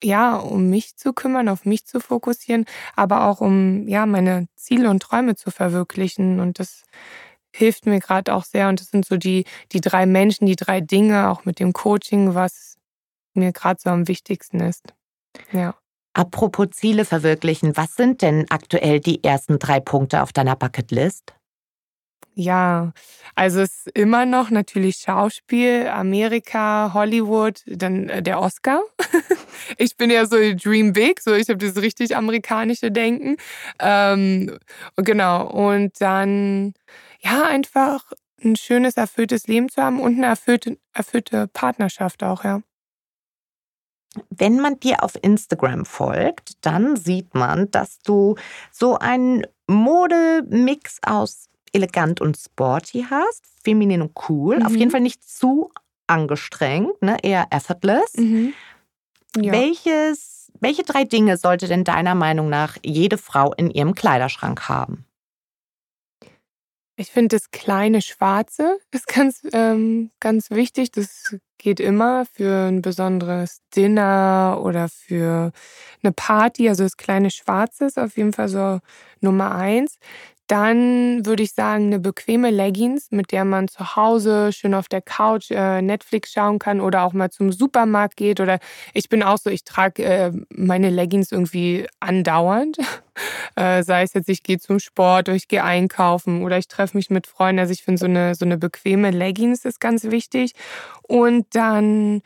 ja, 0.03 0.35
um 0.35 0.69
mich 0.69 0.97
zu 0.97 1.13
kümmern, 1.13 1.47
auf 1.49 1.65
mich 1.65 1.85
zu 1.85 1.99
fokussieren, 2.01 2.65
aber 2.95 3.25
auch 3.25 3.39
um 3.39 3.87
ja, 3.87 4.05
meine 4.05 4.47
Ziele 4.55 4.89
und 4.89 5.01
Träume 5.01 5.35
zu 5.35 5.49
verwirklichen. 5.49 6.39
Und 6.41 6.59
das 6.59 6.83
hilft 7.55 7.85
mir 7.85 7.99
gerade 7.99 8.33
auch 8.33 8.43
sehr. 8.43 8.69
Und 8.69 8.81
das 8.81 8.89
sind 8.89 9.05
so 9.05 9.17
die, 9.17 9.45
die 9.71 9.81
drei 9.81 10.05
Menschen, 10.05 10.45
die 10.45 10.55
drei 10.55 10.81
Dinge, 10.81 11.29
auch 11.29 11.45
mit 11.45 11.59
dem 11.59 11.73
Coaching, 11.73 12.35
was 12.35 12.77
mir 13.33 13.51
gerade 13.53 13.79
so 13.81 13.89
am 13.89 14.07
wichtigsten 14.07 14.59
ist. 14.59 14.93
Ja. 15.51 15.75
Apropos 16.13 16.69
Ziele 16.71 17.05
verwirklichen, 17.05 17.75
was 17.75 17.95
sind 17.95 18.21
denn 18.21 18.45
aktuell 18.49 18.99
die 18.99 19.23
ersten 19.23 19.57
drei 19.57 19.79
Punkte 19.79 20.21
auf 20.21 20.31
deiner 20.31 20.55
Bucketlist? 20.55 21.33
Ja, 22.35 22.93
also 23.35 23.61
es 23.61 23.85
ist 23.85 23.95
immer 23.95 24.25
noch 24.25 24.49
natürlich 24.49 24.97
Schauspiel, 24.97 25.87
Amerika, 25.87 26.91
Hollywood, 26.93 27.61
dann 27.67 28.09
äh, 28.09 28.23
der 28.23 28.39
Oscar. 28.41 28.81
ich 29.77 29.97
bin 29.97 30.09
ja 30.09 30.25
so 30.25 30.37
Dream 30.37 30.93
Big, 30.93 31.21
so 31.21 31.33
ich 31.33 31.49
habe 31.49 31.59
das 31.59 31.77
richtig 31.77 32.15
amerikanische 32.15 32.91
Denken. 32.91 33.37
Ähm, 33.79 34.57
genau, 34.95 35.47
und 35.47 35.93
dann 36.01 36.73
ja, 37.21 37.43
einfach 37.45 38.11
ein 38.43 38.55
schönes, 38.55 38.97
erfülltes 38.97 39.47
Leben 39.47 39.69
zu 39.69 39.81
haben 39.81 39.99
und 39.99 40.17
eine 40.17 40.25
erfüllte, 40.27 40.77
erfüllte 40.93 41.47
Partnerschaft 41.47 42.23
auch, 42.23 42.43
ja. 42.43 42.61
Wenn 44.29 44.59
man 44.59 44.79
dir 44.79 45.03
auf 45.03 45.17
Instagram 45.21 45.85
folgt, 45.85 46.65
dann 46.65 46.95
sieht 46.95 47.33
man, 47.33 47.71
dass 47.71 47.99
du 47.99 48.35
so 48.71 48.97
einen 48.97 49.45
Modemix 49.67 50.99
aus 51.05 51.49
elegant 51.71 52.21
und 52.21 52.37
sporty 52.37 53.05
hast, 53.09 53.43
feminin 53.63 54.01
und 54.01 54.11
cool. 54.29 54.59
Mhm. 54.59 54.65
Auf 54.65 54.75
jeden 54.75 54.91
Fall 54.91 55.01
nicht 55.01 55.27
zu 55.27 55.71
angestrengt, 56.07 57.01
ne? 57.01 57.17
eher 57.23 57.47
effortless. 57.49 58.15
Mhm. 58.15 58.53
Ja. 59.37 59.51
Welches, 59.51 60.51
welche 60.59 60.83
drei 60.83 61.05
Dinge 61.05 61.37
sollte 61.37 61.67
denn 61.67 61.83
deiner 61.83 62.13
Meinung 62.13 62.49
nach 62.49 62.77
jede 62.83 63.17
Frau 63.17 63.53
in 63.53 63.71
ihrem 63.71 63.95
Kleiderschrank 63.95 64.69
haben? 64.69 65.05
Ich 66.95 67.09
finde, 67.09 67.35
das 67.35 67.49
kleine 67.49 68.01
Schwarze 68.03 68.77
ist 68.91 69.07
ganz, 69.07 69.41
ähm, 69.51 70.11
ganz 70.19 70.51
wichtig. 70.51 70.91
Das 70.91 71.35
geht 71.57 71.79
immer 71.79 72.25
für 72.31 72.67
ein 72.67 72.81
besonderes 72.83 73.61
Dinner 73.75 74.59
oder 74.63 74.89
für 74.89 75.51
eine 76.03 76.11
Party. 76.13 76.69
Also 76.69 76.83
das 76.83 76.97
kleine 76.97 77.31
Schwarze 77.31 77.85
ist 77.85 77.97
auf 77.97 78.15
jeden 78.17 78.33
Fall 78.33 78.47
so 78.47 78.79
Nummer 79.21 79.55
eins. 79.55 79.97
Dann 80.47 81.25
würde 81.25 81.43
ich 81.43 81.53
sagen, 81.53 81.85
eine 81.85 81.99
bequeme 81.99 82.51
Leggings, 82.51 83.11
mit 83.11 83.31
der 83.31 83.45
man 83.45 83.69
zu 83.69 83.95
Hause 83.95 84.51
schön 84.51 84.73
auf 84.73 84.89
der 84.89 85.01
Couch 85.01 85.51
äh, 85.51 85.81
Netflix 85.81 86.33
schauen 86.33 86.59
kann 86.59 86.81
oder 86.81 87.03
auch 87.03 87.13
mal 87.13 87.29
zum 87.31 87.51
Supermarkt 87.51 88.17
geht. 88.17 88.39
Oder 88.41 88.59
ich 88.93 89.07
bin 89.07 89.23
auch 89.23 89.37
so, 89.37 89.49
ich 89.49 89.63
trage 89.63 90.03
äh, 90.03 90.31
meine 90.49 90.89
Leggings 90.89 91.31
irgendwie 91.31 91.87
andauernd. 92.01 92.77
äh, 93.55 93.83
sei 93.83 94.03
es 94.03 94.13
jetzt, 94.13 94.29
ich 94.29 94.43
gehe 94.43 94.59
zum 94.59 94.79
Sport 94.79 95.29
oder 95.29 95.35
ich 95.35 95.47
gehe 95.47 95.63
einkaufen 95.63 96.43
oder 96.43 96.57
ich 96.57 96.67
treffe 96.67 96.97
mich 96.97 97.09
mit 97.09 97.25
Freunden. 97.27 97.59
Also 97.59 97.71
ich 97.71 97.83
finde, 97.83 97.99
so 97.99 98.05
eine, 98.05 98.35
so 98.35 98.45
eine 98.45 98.57
bequeme 98.57 99.11
Leggings 99.11 99.63
ist 99.65 99.79
ganz 99.79 100.03
wichtig. 100.05 100.53
Und 101.03 101.45
dann 101.55 102.21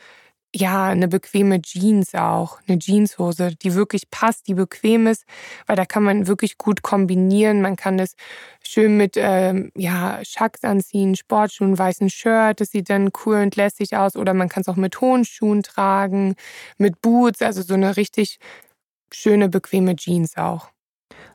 ja, 0.56 0.86
eine 0.86 1.08
bequeme 1.08 1.62
Jeans 1.62 2.16
auch, 2.16 2.60
eine 2.68 2.80
Jeanshose, 2.80 3.56
die 3.56 3.74
wirklich 3.76 4.10
passt, 4.10 4.48
die 4.48 4.54
bequem 4.54 5.08
ist, 5.08 5.26
weil 5.66 5.76
da 5.76 5.86
kann 5.86 6.04
man 6.04 6.28
wirklich 6.28 6.58
gut 6.58 6.82
kombinieren. 6.82 7.62
Man 7.62 7.76
kann 7.76 7.98
das 7.98 8.16
schön 8.64 8.98
mit 8.98 9.16
ähm, 9.18 9.72
ja, 9.76 10.20
Schacks 10.24 10.64
anziehen, 10.64 11.16
Sportschuhen, 11.16 11.78
weißen 11.78 12.10
Shirt, 12.10 12.62
das 12.62 12.72
sieht 12.72 12.90
dann 12.90 13.12
cool 13.26 13.38
und 13.42 13.56
lässig 13.56 13.96
aus. 13.96 14.16
Oder 14.16 14.34
man 14.34 14.50
kann 14.50 14.62
es 14.62 14.68
auch 14.68 14.78
mit 14.78 15.02
hohen 15.02 15.26
Schuhen 15.26 15.64
tragen, 15.64 16.36
mit 16.78 17.02
Boots, 17.02 17.42
also 17.42 17.62
so 17.62 17.74
eine 17.74 17.98
richtig 17.98 18.40
schöne, 19.14 19.50
bequeme 19.50 19.96
Jeans 19.96 20.38
auch. 20.38 20.70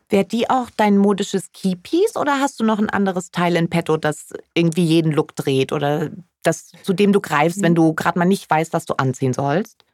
Wäre 0.09 0.25
die 0.25 0.51
auch 0.51 0.69
dein 0.77 0.99
modisches 0.99 1.53
Keypiece 1.53 2.17
oder 2.17 2.41
hast 2.41 2.61
du 2.61 2.65
noch 2.65 2.79
ein 2.79 2.91
anderes 2.91 3.31
Teil 3.31 3.57
in 3.57 3.71
petto, 3.71 3.97
das 3.97 4.33
irgendwie 4.55 4.85
jeden 4.85 5.13
Look 5.13 5.35
dreht 5.37 5.73
oder 5.73 6.11
das, 6.43 6.73
zu 6.83 6.93
dem 6.93 7.13
du 7.13 7.21
greifst, 7.21 7.63
wenn 7.63 7.73
mhm. 7.73 7.77
du 7.77 7.95
gerade 7.95 8.19
mal 8.19 8.25
nicht 8.25 8.49
weißt, 8.49 8.73
was 8.73 8.85
du 8.85 8.95
anziehen 8.95 9.33
sollst? 9.33 9.85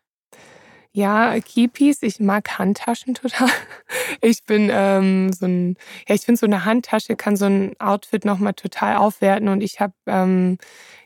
Ja, 0.93 1.39
Keypiece, 1.39 2.03
ich 2.03 2.19
mag 2.19 2.59
Handtaschen 2.59 3.15
total. 3.15 3.49
Ich 4.21 4.45
bin 4.45 4.69
ähm, 4.73 5.33
so 5.33 5.47
ein, 5.47 5.77
ja, 6.09 6.15
ich 6.15 6.23
finde 6.23 6.39
so 6.39 6.47
eine 6.47 6.65
Handtasche 6.65 7.15
kann 7.15 7.37
so 7.37 7.45
ein 7.45 7.79
Outfit 7.79 8.25
nochmal 8.25 8.55
total 8.55 8.97
aufwerten 8.97 9.49
und 9.49 9.61
ich 9.61 9.81
habe 9.81 9.93
ähm, 10.07 10.59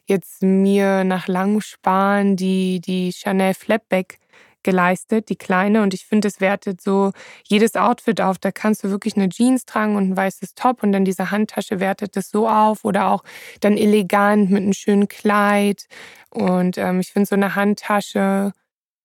jetzt 0.07 0.43
mir 0.43 1.05
nach 1.05 1.27
langem 1.29 1.61
Sparen 1.61 2.37
die, 2.37 2.81
die 2.81 3.13
Chanel 3.13 3.55
Flapback 3.55 4.19
geleistet, 4.63 5.29
die 5.29 5.37
kleine. 5.37 5.83
Und 5.83 5.95
ich 5.95 6.07
finde, 6.07 6.29
es 6.29 6.41
wertet 6.41 6.81
so 6.81 7.13
jedes 7.45 7.77
Outfit 7.77 8.21
auf. 8.21 8.39
Da 8.39 8.51
kannst 8.53 8.85
du 8.85 8.91
wirklich 8.91 9.17
eine 9.17 9.29
Jeans 9.29 9.65
tragen 9.65 9.97
und 9.97 10.11
ein 10.11 10.17
weißes 10.17 10.55
Top 10.55 10.83
und 10.83 10.93
dann 10.93 11.05
diese 11.05 11.31
Handtasche 11.31 11.81
wertet 11.81 12.17
das 12.17 12.31
so 12.31 12.49
auf. 12.49 12.85
Oder 12.85 13.09
auch 13.09 13.25
dann 13.61 13.77
elegant 13.77 14.51
mit 14.51 14.63
einem 14.63 14.73
schönen 14.73 15.09
Kleid. 15.09 15.87
Und 16.31 16.79
ähm, 16.79 17.01
ich 17.01 17.13
finde, 17.13 17.27
so 17.27 17.35
eine 17.35 17.55
Handtasche 17.55 18.53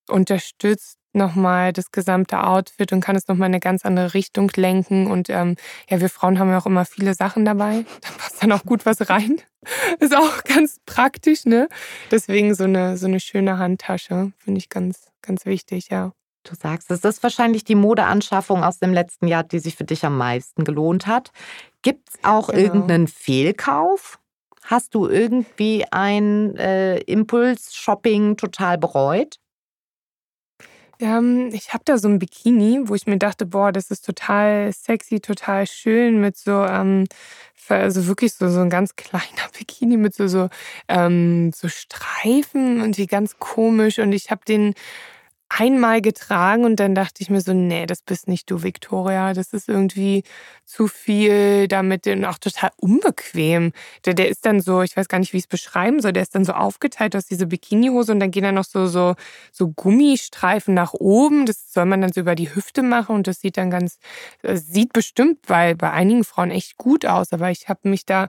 unterstützt 0.08 0.98
nochmal 1.18 1.74
das 1.74 1.92
gesamte 1.92 2.44
Outfit 2.44 2.94
und 2.94 3.02
kann 3.02 3.16
es 3.16 3.28
nochmal 3.28 3.48
in 3.48 3.56
eine 3.56 3.60
ganz 3.60 3.84
andere 3.86 4.14
Richtung 4.14 4.52
lenken. 4.56 5.08
Und 5.08 5.30
ähm, 5.30 5.56
ja, 5.90 6.00
wir 6.00 6.10
Frauen 6.10 6.40
haben 6.40 6.50
ja 6.50 6.60
auch 6.60 6.66
immer 6.66 6.86
viele 6.86 7.14
Sachen 7.14 7.46
dabei. 7.46 7.86
Da 8.02 8.10
passt 8.18 8.42
dann 8.42 8.52
auch 8.52 8.64
gut 8.64 8.86
was 8.86 9.10
rein. 9.10 9.42
Ist 10.00 10.16
auch 10.16 10.44
ganz 10.44 10.80
praktisch, 10.86 11.46
ne? 11.46 11.68
Deswegen 12.12 12.54
so 12.56 12.64
eine, 12.64 12.96
so 12.98 13.08
eine 13.08 13.20
schöne 13.20 13.58
Handtasche 13.58 14.32
finde 14.38 14.60
ich 14.60 14.70
ganz, 14.70 15.08
ganz 15.22 15.46
wichtig, 15.46 15.90
ja. 15.90 16.14
Du 16.44 16.56
sagst, 16.56 16.90
es 16.92 17.04
ist 17.04 17.24
wahrscheinlich 17.24 17.66
die 17.66 17.76
Modeanschaffung 17.76 18.64
aus 18.64 18.80
dem 18.80 18.94
letzten 18.94 19.28
Jahr, 19.28 19.44
die 19.44 19.60
sich 19.60 19.76
für 19.76 19.84
dich 19.84 20.06
am 20.06 20.18
meisten 20.18 20.64
gelohnt 20.64 21.06
hat. 21.06 21.32
Gibt 21.82 22.10
es 22.10 22.16
auch 22.24 22.48
genau. 22.48 22.62
irgendeinen 22.62 23.08
Fehlkauf? 23.08 24.20
Hast 24.64 24.96
du 24.96 25.08
irgendwie 25.08 25.86
ein 25.92 26.56
äh, 26.58 27.00
Impuls-Shopping 27.00 28.38
total 28.38 28.78
bereut? 28.78 29.40
Ähm, 31.00 31.50
ich 31.54 31.74
habe 31.74 31.84
da 31.86 31.98
so 31.98 32.08
ein 32.08 32.20
Bikini, 32.20 32.82
wo 32.86 32.96
ich 32.96 33.06
mir 33.06 33.18
dachte, 33.18 33.46
boah, 33.46 33.72
das 33.72 33.92
ist 33.92 34.06
total 34.06 34.72
sexy, 34.74 35.20
total 35.20 35.68
schön 35.68 36.20
mit 36.20 36.38
so, 36.38 36.66
ähm, 36.66 37.06
also 37.70 38.08
wirklich 38.08 38.34
so, 38.34 38.50
so 38.50 38.62
ein 38.62 38.70
ganz 38.70 38.96
kleiner 38.96 39.26
Bikini 39.58 39.98
mit 39.98 40.16
so, 40.16 40.28
so, 40.28 40.50
ähm, 40.88 41.52
so 41.54 41.68
Streifen 41.68 42.82
und 42.82 42.98
wie 42.98 43.08
ganz 43.08 43.38
komisch. 43.40 44.00
Und 44.00 44.12
ich 44.14 44.32
habe 44.32 44.42
den 44.48 44.74
einmal 45.50 46.02
getragen 46.02 46.66
und 46.66 46.78
dann 46.80 46.94
dachte 46.96 47.22
ich 47.22 47.30
mir 47.30 47.42
so, 47.42 47.54
nee, 47.54 47.86
das 47.86 48.02
bist 48.02 48.28
nicht 48.28 48.50
du, 48.52 48.64
Victoria. 48.64 49.34
Das 49.34 49.54
ist 49.54 49.70
irgendwie 49.70 50.24
zu 50.66 50.88
viel 50.88 51.68
damit 51.68 52.06
und 52.08 52.26
auch 52.26 52.38
total 52.38 52.72
unbequem. 52.78 53.72
Der, 54.06 54.14
der 54.14 54.30
ist 54.30 54.46
dann 54.46 54.60
so, 54.62 54.82
ich 54.82 54.98
weiß 54.98 55.08
gar 55.08 55.20
nicht, 55.20 55.34
wie 55.34 55.38
ich 55.38 55.44
es 55.44 55.48
beschreiben 55.48 56.02
soll, 56.02 56.14
der 56.14 56.24
ist 56.24 56.36
dann 56.36 56.46
so 56.46 56.54
aufgeteilt 56.54 57.16
aus 57.16 57.26
dieser 57.26 57.46
Bikinihose 57.46 58.12
und 58.12 58.20
dann 58.20 58.32
gehen 58.32 58.44
da 58.44 58.52
noch 58.52 58.66
so, 58.66 58.88
so, 58.88 59.16
so 59.52 59.70
Gummistreifen 59.70 60.74
nach 60.74 60.94
oben. 60.94 61.46
Das 61.46 61.72
soll 61.72 61.86
man 61.86 62.02
dann 62.02 62.12
so 62.12 62.22
über 62.22 62.36
die 62.36 62.54
Hüfte 62.54 62.84
machen 62.84 63.16
und 63.16 63.28
das 63.28 63.40
sieht 63.40 63.58
dann 63.58 63.72
ganz, 63.72 64.00
sieht 64.44 64.94
bestimmt 64.94 65.46
bei, 65.48 65.74
bei 65.74 65.92
einigen 65.92 66.24
Frauen 66.24 66.52
echt 66.52 66.78
gut 66.78 67.06
aus, 67.06 67.32
aber 67.32 67.52
ich 67.52 67.70
habe 67.70 67.90
mich 67.90 68.06
da 68.06 68.28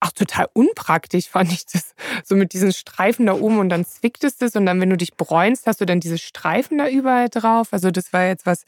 auch 0.00 0.12
total 0.12 0.48
unpraktisch 0.52 1.28
fand 1.28 1.52
ich 1.52 1.66
das. 1.66 1.94
So 2.24 2.36
mit 2.36 2.52
diesen 2.52 2.72
Streifen 2.72 3.26
da 3.26 3.34
oben 3.34 3.58
und 3.58 3.68
dann 3.68 3.84
zwickt 3.84 4.24
es 4.24 4.36
und 4.54 4.66
dann, 4.66 4.80
wenn 4.80 4.90
du 4.90 4.96
dich 4.96 5.14
bräunst, 5.14 5.66
hast 5.66 5.80
du 5.80 5.86
dann 5.86 6.00
diese 6.00 6.18
Streifen 6.18 6.78
da 6.78 6.88
überall 6.88 7.28
drauf. 7.28 7.68
Also 7.72 7.90
das 7.90 8.12
war 8.12 8.26
jetzt 8.26 8.46
was, 8.46 8.64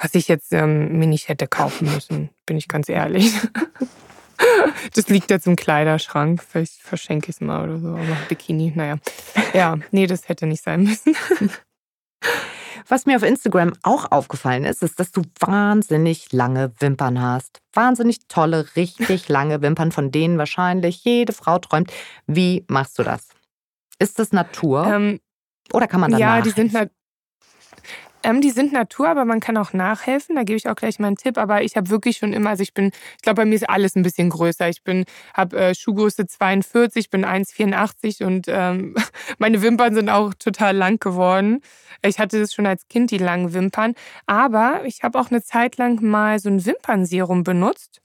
was 0.00 0.14
ich 0.14 0.28
jetzt 0.28 0.52
ähm, 0.52 0.98
mir 0.98 1.06
nicht 1.06 1.28
hätte 1.28 1.46
kaufen 1.46 1.92
müssen, 1.92 2.30
bin 2.46 2.56
ich 2.56 2.68
ganz 2.68 2.88
ehrlich. 2.88 3.32
Das 4.94 5.08
liegt 5.08 5.30
jetzt 5.30 5.46
im 5.46 5.54
Kleiderschrank. 5.54 6.42
Vielleicht 6.42 6.74
verschenke 6.74 7.30
ich 7.30 7.36
es 7.36 7.40
mal 7.40 7.62
oder 7.62 7.78
so. 7.78 7.88
Aber 7.88 8.16
Bikini, 8.28 8.72
naja. 8.74 8.98
Ja, 9.52 9.78
nee, 9.92 10.06
das 10.08 10.28
hätte 10.28 10.46
nicht 10.46 10.64
sein 10.64 10.82
müssen. 10.82 11.14
Was 12.92 13.06
mir 13.06 13.16
auf 13.16 13.22
Instagram 13.22 13.72
auch 13.84 14.12
aufgefallen 14.12 14.66
ist, 14.66 14.82
ist, 14.82 15.00
dass 15.00 15.12
du 15.12 15.22
wahnsinnig 15.40 16.30
lange 16.30 16.74
Wimpern 16.78 17.22
hast. 17.22 17.62
Wahnsinnig 17.72 18.28
tolle, 18.28 18.66
richtig 18.76 19.28
lange 19.30 19.62
Wimpern, 19.62 19.92
von 19.92 20.10
denen 20.10 20.36
wahrscheinlich 20.36 21.02
jede 21.02 21.32
Frau 21.32 21.58
träumt. 21.58 21.90
Wie 22.26 22.66
machst 22.68 22.98
du 22.98 23.02
das? 23.02 23.28
Ist 23.98 24.18
das 24.18 24.32
Natur? 24.32 24.86
Ähm, 24.86 25.20
Oder 25.72 25.88
kann 25.88 26.02
man 26.02 26.10
da 26.10 26.18
Ja, 26.18 26.42
die 26.42 26.50
sind, 26.50 26.74
ähm, 28.24 28.40
die 28.40 28.50
sind 28.50 28.72
Natur, 28.72 29.08
aber 29.08 29.24
man 29.24 29.40
kann 29.40 29.56
auch 29.56 29.72
nachhelfen. 29.72 30.36
Da 30.36 30.42
gebe 30.42 30.56
ich 30.56 30.68
auch 30.68 30.74
gleich 30.74 30.98
mal 30.98 31.08
einen 31.08 31.16
Tipp. 31.16 31.38
Aber 31.38 31.62
ich 31.62 31.76
habe 31.76 31.90
wirklich 31.90 32.18
schon 32.18 32.32
immer, 32.32 32.50
also 32.50 32.62
ich 32.62 32.74
bin, 32.74 32.92
ich 33.16 33.22
glaube, 33.22 33.42
bei 33.42 33.44
mir 33.44 33.54
ist 33.54 33.68
alles 33.68 33.96
ein 33.96 34.02
bisschen 34.02 34.30
größer. 34.30 34.68
Ich 34.68 34.82
bin, 34.82 35.04
habe 35.34 35.56
äh, 35.56 35.74
Schuhgröße 35.74 36.26
42, 36.26 37.10
bin 37.10 37.24
1,84 37.24 38.24
und 38.24 38.46
ähm, 38.48 38.94
meine 39.38 39.62
Wimpern 39.62 39.94
sind 39.94 40.08
auch 40.08 40.34
total 40.34 40.76
lang 40.76 40.98
geworden. 40.98 41.60
Ich 42.04 42.18
hatte 42.18 42.40
das 42.40 42.52
schon 42.52 42.66
als 42.66 42.88
Kind, 42.88 43.10
die 43.10 43.18
langen 43.18 43.54
Wimpern. 43.54 43.94
Aber 44.26 44.82
ich 44.84 45.02
habe 45.02 45.18
auch 45.18 45.30
eine 45.30 45.42
Zeit 45.42 45.76
lang 45.76 46.02
mal 46.02 46.38
so 46.38 46.48
ein 46.48 46.64
Wimpernserum 46.64 47.44
benutzt. 47.44 48.00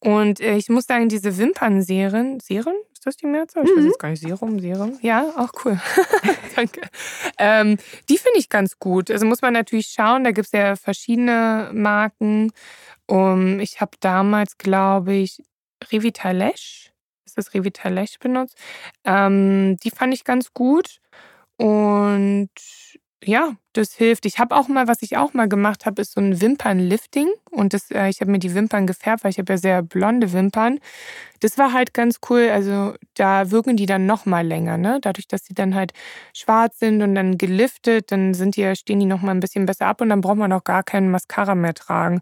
Und 0.00 0.40
äh, 0.40 0.56
ich 0.56 0.68
muss 0.68 0.86
sagen, 0.86 1.08
diese 1.08 1.38
Wimpernserien, 1.38 2.40
Serien? 2.40 2.76
Ist 2.98 3.06
das 3.06 3.16
die 3.16 3.26
Mehrzahl? 3.26 3.62
Ich 3.62 3.70
weiß 3.70 3.78
mhm. 3.78 3.86
jetzt 3.86 3.98
gar 4.00 4.08
nicht. 4.08 4.22
Serum, 4.22 4.58
Serum. 4.58 4.98
Ja, 5.02 5.32
auch 5.36 5.52
cool. 5.64 5.80
Danke. 6.56 6.80
Ähm, 7.38 7.76
die 8.08 8.18
finde 8.18 8.40
ich 8.40 8.48
ganz 8.48 8.80
gut. 8.80 9.08
Also 9.08 9.24
muss 9.24 9.40
man 9.40 9.52
natürlich 9.52 9.86
schauen, 9.86 10.24
da 10.24 10.32
gibt 10.32 10.46
es 10.46 10.52
ja 10.52 10.74
verschiedene 10.74 11.70
Marken. 11.72 12.50
Um, 13.06 13.60
ich 13.60 13.80
habe 13.80 13.92
damals, 14.00 14.58
glaube 14.58 15.14
ich, 15.14 15.40
Revitalesh, 15.92 16.90
ist 17.24 17.38
das 17.38 17.54
Revitalesh 17.54 18.18
benutzt. 18.18 18.58
Ähm, 19.04 19.76
die 19.76 19.90
fand 19.90 20.12
ich 20.12 20.24
ganz 20.24 20.52
gut. 20.52 20.98
Und 21.56 22.50
ja, 23.24 23.56
das 23.72 23.94
hilft. 23.94 24.26
Ich 24.26 24.38
habe 24.38 24.54
auch 24.56 24.68
mal, 24.68 24.86
was 24.86 25.02
ich 25.02 25.16
auch 25.16 25.34
mal 25.34 25.48
gemacht 25.48 25.86
habe, 25.86 26.02
ist 26.02 26.12
so 26.12 26.20
ein 26.20 26.40
Wimpernlifting. 26.40 27.28
Und 27.50 27.74
das, 27.74 27.90
äh, 27.90 28.08
ich 28.08 28.20
habe 28.20 28.30
mir 28.30 28.38
die 28.38 28.54
Wimpern 28.54 28.86
gefärbt, 28.86 29.24
weil 29.24 29.30
ich 29.32 29.38
habe 29.38 29.52
ja 29.54 29.58
sehr 29.58 29.82
blonde 29.82 30.32
Wimpern. 30.32 30.78
Das 31.40 31.58
war 31.58 31.72
halt 31.72 31.94
ganz 31.94 32.20
cool. 32.30 32.48
Also 32.52 32.94
da 33.14 33.50
wirken 33.50 33.76
die 33.76 33.86
dann 33.86 34.06
noch 34.06 34.26
mal 34.26 34.46
länger, 34.46 34.78
ne? 34.78 34.98
Dadurch, 35.02 35.28
dass 35.28 35.44
sie 35.44 35.54
dann 35.54 35.74
halt 35.74 35.92
schwarz 36.34 36.78
sind 36.78 37.02
und 37.02 37.14
dann 37.14 37.38
geliftet, 37.38 38.12
dann 38.12 38.34
sind 38.34 38.56
die, 38.56 38.74
stehen 38.76 39.00
die 39.00 39.06
noch 39.06 39.22
mal 39.22 39.32
ein 39.32 39.40
bisschen 39.40 39.66
besser 39.66 39.86
ab 39.86 40.00
und 40.00 40.10
dann 40.10 40.20
braucht 40.20 40.38
man 40.38 40.52
auch 40.52 40.64
gar 40.64 40.82
keinen 40.84 41.10
Mascara 41.10 41.54
mehr 41.54 41.74
tragen. 41.74 42.20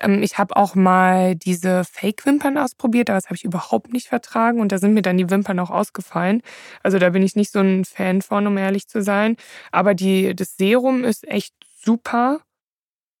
Ähm, 0.00 0.22
ich 0.22 0.38
habe 0.38 0.56
auch 0.56 0.74
mal 0.74 1.36
diese 1.36 1.84
Fake-Wimpern 1.84 2.58
ausprobiert, 2.58 3.10
aber 3.10 3.18
das 3.18 3.26
habe 3.26 3.36
ich 3.36 3.44
überhaupt 3.44 3.92
nicht 3.92 4.08
vertragen 4.08 4.60
und 4.60 4.72
da 4.72 4.78
sind 4.78 4.94
mir 4.94 5.02
dann 5.02 5.18
die 5.18 5.30
Wimpern 5.30 5.58
auch 5.60 5.70
ausgefallen. 5.70 6.42
Also 6.82 6.98
da 6.98 7.10
bin 7.10 7.22
ich 7.22 7.36
nicht 7.36 7.52
so 7.52 7.60
ein 7.60 7.84
Fan 7.84 8.22
von, 8.22 8.46
um 8.46 8.56
ehrlich 8.58 8.88
zu 8.88 9.02
sein. 9.02 9.36
Aber 9.70 9.94
die, 9.94 10.34
das 10.34 10.56
Serum 10.56 11.04
ist 11.04 11.26
echt 11.28 11.54
super 11.82 12.40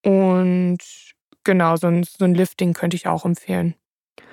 und 0.04 0.78
genau, 1.44 1.76
so 1.76 1.86
ein, 1.86 2.04
so 2.04 2.24
ein 2.24 2.34
Lifting 2.34 2.72
könnte 2.72 2.96
ich 2.96 3.06
auch 3.06 3.24
empfehlen. 3.24 3.74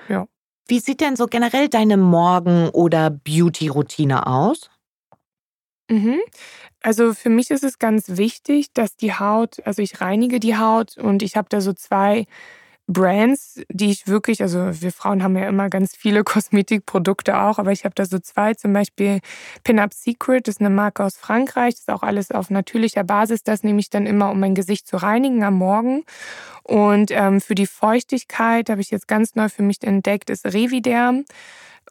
Ja. 0.08 0.26
Wie 0.66 0.80
sieht 0.80 1.00
denn 1.00 1.16
so 1.16 1.26
generell 1.26 1.68
deine 1.68 1.96
Morgen- 1.96 2.68
oder 2.70 3.10
Beauty-Routine 3.10 4.26
aus? 4.26 4.70
Mhm. 5.90 6.20
Also 6.82 7.12
für 7.12 7.30
mich 7.30 7.50
ist 7.50 7.64
es 7.64 7.78
ganz 7.78 8.16
wichtig, 8.16 8.72
dass 8.72 8.96
die 8.96 9.14
Haut, 9.14 9.56
also 9.64 9.82
ich 9.82 10.00
reinige 10.00 10.38
die 10.40 10.56
Haut 10.56 10.96
und 10.96 11.22
ich 11.22 11.36
habe 11.36 11.48
da 11.48 11.60
so 11.60 11.72
zwei 11.72 12.26
Brands, 12.90 13.60
die 13.68 13.90
ich 13.90 14.06
wirklich, 14.06 14.40
also 14.40 14.70
wir 14.80 14.92
Frauen 14.92 15.22
haben 15.22 15.36
ja 15.36 15.46
immer 15.46 15.68
ganz 15.68 15.94
viele 15.94 16.24
Kosmetikprodukte 16.24 17.38
auch, 17.38 17.58
aber 17.58 17.70
ich 17.70 17.84
habe 17.84 17.94
da 17.94 18.06
so 18.06 18.18
zwei, 18.18 18.54
zum 18.54 18.72
Beispiel 18.72 19.20
Pin-Up 19.62 19.92
Secret, 19.92 20.48
das 20.48 20.56
ist 20.56 20.60
eine 20.60 20.70
Marke 20.70 21.04
aus 21.04 21.16
Frankreich, 21.16 21.74
das 21.74 21.80
ist 21.80 21.90
auch 21.90 22.02
alles 22.02 22.30
auf 22.30 22.48
natürlicher 22.48 23.04
Basis, 23.04 23.42
das 23.42 23.62
nehme 23.62 23.80
ich 23.80 23.90
dann 23.90 24.06
immer, 24.06 24.30
um 24.30 24.40
mein 24.40 24.54
Gesicht 24.54 24.86
zu 24.86 24.96
reinigen 24.96 25.44
am 25.44 25.54
Morgen. 25.54 26.04
Und 26.62 27.10
ähm, 27.10 27.40
für 27.40 27.54
die 27.54 27.66
Feuchtigkeit 27.66 28.70
habe 28.70 28.80
ich 28.80 28.90
jetzt 28.90 29.06
ganz 29.06 29.34
neu 29.34 29.48
für 29.50 29.62
mich 29.62 29.82
entdeckt, 29.82 30.30
ist 30.30 30.46
Reviderm. 30.46 31.24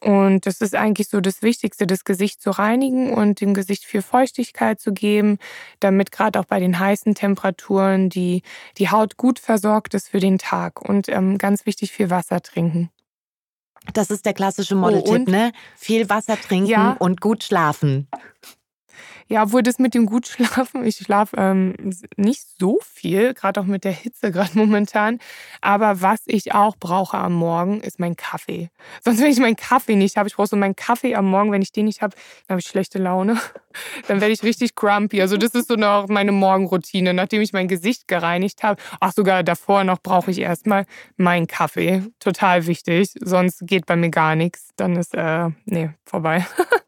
Und 0.01 0.45
das 0.45 0.61
ist 0.61 0.75
eigentlich 0.75 1.09
so 1.09 1.21
das 1.21 1.41
Wichtigste, 1.41 1.87
das 1.87 2.03
Gesicht 2.03 2.41
zu 2.41 2.51
reinigen 2.51 3.13
und 3.13 3.41
dem 3.41 3.53
Gesicht 3.53 3.85
viel 3.85 4.01
Feuchtigkeit 4.01 4.79
zu 4.79 4.93
geben, 4.93 5.37
damit 5.79 6.11
gerade 6.11 6.39
auch 6.39 6.45
bei 6.45 6.59
den 6.59 6.79
heißen 6.79 7.15
Temperaturen 7.15 8.09
die, 8.09 8.43
die 8.77 8.89
Haut 8.89 9.17
gut 9.17 9.39
versorgt 9.39 9.93
ist 9.93 10.09
für 10.09 10.19
den 10.19 10.37
Tag. 10.37 10.81
Und 10.81 11.09
ähm, 11.09 11.37
ganz 11.37 11.65
wichtig, 11.65 11.91
viel 11.91 12.09
Wasser 12.09 12.41
trinken. 12.41 12.89
Das 13.93 14.09
ist 14.09 14.25
der 14.25 14.33
klassische 14.33 14.75
Modeltipp, 14.75 15.27
oh, 15.27 15.31
ne? 15.31 15.51
Viel 15.75 16.09
Wasser 16.09 16.39
trinken 16.39 16.69
ja. 16.69 16.91
und 16.99 17.21
gut 17.21 17.43
schlafen. 17.43 18.07
Ja, 19.30 19.43
obwohl 19.43 19.61
das 19.61 19.78
mit 19.78 19.93
dem 19.93 20.05
Gutschlafen, 20.05 20.86
ich 20.86 20.97
schlafe 20.97 21.36
ähm, 21.38 21.73
nicht 22.15 22.43
so 22.57 22.80
viel, 22.82 23.34
gerade 23.34 23.59
auch 23.59 23.65
mit 23.65 23.84
der 23.84 23.91
Hitze 23.91 24.32
gerade 24.32 24.51
momentan. 24.53 25.19
Aber 25.61 26.01
was 26.01 26.21
ich 26.25 26.53
auch 26.53 26.78
brauche 26.78 27.17
am 27.17 27.34
Morgen, 27.34 27.82
ist 27.82 27.99
mein 27.99 28.15
Kaffee. 28.15 28.69
Sonst, 29.03 29.21
wenn 29.21 29.32
ich 29.32 29.39
meinen 29.39 29.57
Kaffee 29.57 29.95
nicht 29.95 30.15
habe, 30.15 30.30
ich 30.30 30.36
brauche 30.36 30.47
so 30.47 30.55
meinen 30.55 30.75
Kaffee 30.75 31.15
am 31.15 31.25
Morgen, 31.30 31.51
wenn 31.51 31.61
ich 31.61 31.71
den 31.71 31.86
nicht 31.86 32.01
habe, 32.01 32.15
dann 32.47 32.55
habe 32.55 32.59
ich 32.61 32.67
schlechte 32.67 32.99
Laune. 32.99 33.39
Dann 34.07 34.21
werde 34.21 34.34
ich 34.34 34.41
richtig 34.41 34.73
grumpy. 34.73 35.21
Also 35.21 35.38
das 35.38 35.51
ist 35.51 35.67
so 35.67 35.75
noch 35.75 36.07
meine 36.07 36.32
Morgenroutine. 36.32 37.13
Nachdem 37.13 37.41
ich 37.41 37.53
mein 37.53 37.67
Gesicht 37.67 38.07
gereinigt 38.07 38.63
habe, 38.63 38.82
ach 38.99 39.13
sogar 39.13 39.43
davor 39.43 39.84
noch, 39.84 40.01
brauche 40.01 40.32
ich 40.32 40.39
erstmal 40.39 40.86
meinen 41.15 41.45
Kaffee. 41.45 42.03
Total 42.19 42.65
wichtig. 42.65 43.11
Sonst 43.19 43.67
geht 43.67 43.86
bei 43.86 43.95
mir 43.95 44.09
gar 44.09 44.36
nichts. 44.36 44.69
Dann 44.78 44.95
ist, 44.95 45.13
äh, 45.13 45.49
nee, 45.65 45.91
vorbei. 46.05 46.45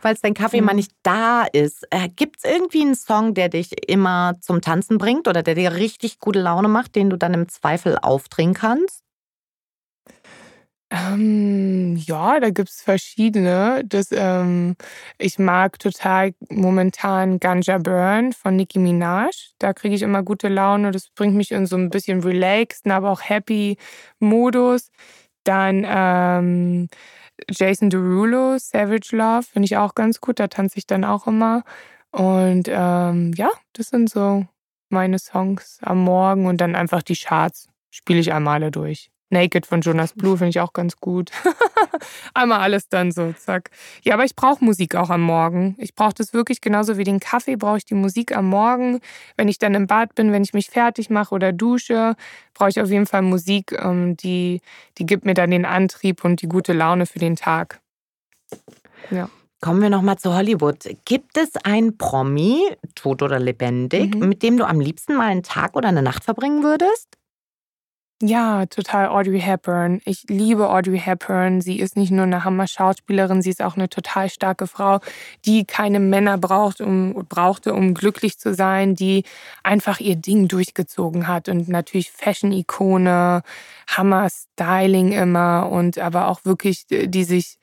Falls 0.00 0.20
dein 0.20 0.34
Kaffee 0.34 0.60
mal 0.60 0.74
nicht 0.74 0.92
da 1.02 1.44
ist, 1.52 1.86
äh, 1.90 2.08
gibt 2.08 2.38
es 2.38 2.44
irgendwie 2.44 2.82
einen 2.82 2.94
Song, 2.94 3.34
der 3.34 3.48
dich 3.48 3.88
immer 3.88 4.36
zum 4.40 4.60
Tanzen 4.60 4.98
bringt 4.98 5.28
oder 5.28 5.42
der 5.42 5.54
dir 5.54 5.74
richtig 5.74 6.18
gute 6.18 6.40
Laune 6.40 6.68
macht, 6.68 6.94
den 6.94 7.10
du 7.10 7.16
dann 7.16 7.34
im 7.34 7.48
Zweifel 7.48 7.98
aufdrehen 7.98 8.54
kannst? 8.54 9.02
Ähm, 10.92 11.96
ja, 11.96 12.40
da 12.40 12.50
gibt 12.50 12.68
es 12.68 12.82
verschiedene. 12.82 13.82
Das, 13.86 14.08
ähm, 14.10 14.74
ich 15.18 15.38
mag 15.38 15.78
total 15.78 16.32
momentan 16.48 17.38
Ganja 17.38 17.78
Burn 17.78 18.32
von 18.32 18.56
Nicki 18.56 18.80
Minaj. 18.80 19.52
Da 19.58 19.72
kriege 19.72 19.94
ich 19.94 20.02
immer 20.02 20.24
gute 20.24 20.48
Laune. 20.48 20.90
Das 20.90 21.10
bringt 21.10 21.36
mich 21.36 21.52
in 21.52 21.66
so 21.66 21.76
ein 21.76 21.90
bisschen 21.90 22.22
relaxed, 22.24 22.88
aber 22.88 23.10
auch 23.10 23.22
happy 23.22 23.76
Modus. 24.18 24.90
Dann 25.44 25.86
ähm, 25.88 26.88
Jason 27.48 27.90
Derulo, 27.90 28.58
Savage 28.58 29.16
Love, 29.16 29.42
finde 29.42 29.66
ich 29.66 29.76
auch 29.76 29.94
ganz 29.94 30.20
gut. 30.20 30.38
Da 30.38 30.48
tanze 30.48 30.78
ich 30.78 30.86
dann 30.86 31.04
auch 31.04 31.26
immer. 31.26 31.62
Und 32.10 32.68
ähm, 32.68 33.32
ja, 33.36 33.50
das 33.72 33.88
sind 33.88 34.10
so 34.10 34.46
meine 34.88 35.18
Songs 35.18 35.78
am 35.82 36.02
Morgen 36.04 36.46
und 36.46 36.60
dann 36.60 36.74
einfach 36.74 37.02
die 37.02 37.16
Charts 37.16 37.68
spiele 37.90 38.20
ich 38.20 38.32
einmal 38.32 38.70
durch. 38.70 39.10
Naked 39.30 39.64
von 39.64 39.80
Jonas 39.80 40.12
Blue 40.12 40.36
finde 40.36 40.50
ich 40.50 40.60
auch 40.60 40.72
ganz 40.72 40.96
gut. 40.98 41.30
Einmal 42.34 42.60
alles 42.60 42.88
dann 42.88 43.12
so, 43.12 43.32
zack. 43.32 43.70
Ja, 44.02 44.14
aber 44.14 44.24
ich 44.24 44.34
brauche 44.34 44.64
Musik 44.64 44.96
auch 44.96 45.08
am 45.10 45.22
Morgen. 45.22 45.76
Ich 45.78 45.94
brauche 45.94 46.14
das 46.14 46.34
wirklich 46.34 46.60
genauso 46.60 46.98
wie 46.98 47.04
den 47.04 47.20
Kaffee, 47.20 47.56
brauche 47.56 47.78
ich 47.78 47.84
die 47.84 47.94
Musik 47.94 48.36
am 48.36 48.46
Morgen. 48.46 49.00
Wenn 49.36 49.48
ich 49.48 49.58
dann 49.58 49.74
im 49.74 49.86
Bad 49.86 50.14
bin, 50.14 50.32
wenn 50.32 50.42
ich 50.42 50.52
mich 50.52 50.68
fertig 50.68 51.10
mache 51.10 51.34
oder 51.34 51.52
dusche, 51.52 52.16
brauche 52.54 52.70
ich 52.70 52.80
auf 52.80 52.90
jeden 52.90 53.06
Fall 53.06 53.22
Musik, 53.22 53.72
ähm, 53.72 54.16
die, 54.16 54.60
die 54.98 55.06
gibt 55.06 55.24
mir 55.24 55.34
dann 55.34 55.50
den 55.50 55.64
Antrieb 55.64 56.24
und 56.24 56.42
die 56.42 56.48
gute 56.48 56.72
Laune 56.72 57.06
für 57.06 57.18
den 57.18 57.36
Tag. 57.36 57.80
Ja. 59.10 59.28
Kommen 59.60 59.82
wir 59.82 59.90
nochmal 59.90 60.16
zu 60.16 60.34
Hollywood. 60.34 60.88
Gibt 61.04 61.36
es 61.36 61.54
einen 61.64 61.98
Promi, 61.98 62.62
tot 62.94 63.22
oder 63.22 63.38
lebendig, 63.38 64.14
mhm. 64.14 64.28
mit 64.28 64.42
dem 64.42 64.56
du 64.56 64.66
am 64.66 64.80
liebsten 64.80 65.14
mal 65.14 65.26
einen 65.28 65.42
Tag 65.42 65.76
oder 65.76 65.88
eine 65.88 66.02
Nacht 66.02 66.24
verbringen 66.24 66.62
würdest? 66.62 67.19
Ja, 68.22 68.66
total 68.66 69.08
Audrey 69.08 69.40
Hepburn. 69.40 70.02
Ich 70.04 70.24
liebe 70.28 70.68
Audrey 70.68 70.98
Hepburn. 70.98 71.62
Sie 71.62 71.80
ist 71.80 71.96
nicht 71.96 72.10
nur 72.10 72.24
eine 72.24 72.44
Hammer-Schauspielerin, 72.44 73.40
sie 73.40 73.48
ist 73.48 73.62
auch 73.62 73.76
eine 73.76 73.88
total 73.88 74.28
starke 74.28 74.66
Frau, 74.66 75.00
die 75.46 75.64
keine 75.64 76.00
Männer 76.00 76.36
braucht, 76.36 76.82
um, 76.82 77.14
brauchte, 77.30 77.72
um 77.72 77.94
glücklich 77.94 78.38
zu 78.38 78.52
sein, 78.54 78.94
die 78.94 79.24
einfach 79.62 80.00
ihr 80.00 80.16
Ding 80.16 80.48
durchgezogen 80.48 81.28
hat. 81.28 81.48
Und 81.48 81.70
natürlich 81.70 82.10
Fashion-Ikone, 82.10 83.42
Hammer-Styling 83.88 85.12
immer 85.12 85.70
und 85.70 85.98
aber 85.98 86.28
auch 86.28 86.44
wirklich, 86.44 86.86
die 86.88 87.24
sich 87.24 87.58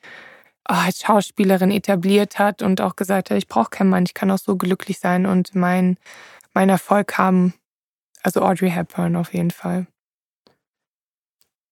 oh, 0.68 0.74
als 0.74 1.02
Schauspielerin 1.02 1.70
etabliert 1.70 2.40
hat 2.40 2.64
und 2.64 2.82
auch 2.82 2.96
gesagt 2.96 3.30
hat, 3.30 3.38
ich 3.38 3.48
brauche 3.48 3.70
keinen 3.70 3.90
Mann, 3.92 4.06
ich 4.08 4.16
kann 4.16 4.32
auch 4.32 4.40
so 4.40 4.56
glücklich 4.58 4.98
sein 4.98 5.28
und 5.28 5.54
mein, 5.54 5.98
mein 6.56 6.70
Erfolg 6.70 7.20
haben. 7.20 7.54
Also 8.24 8.42
Audrey 8.42 8.72
Hepburn 8.72 9.16
auf 9.16 9.34
jeden 9.34 9.52
Fall. 9.52 9.86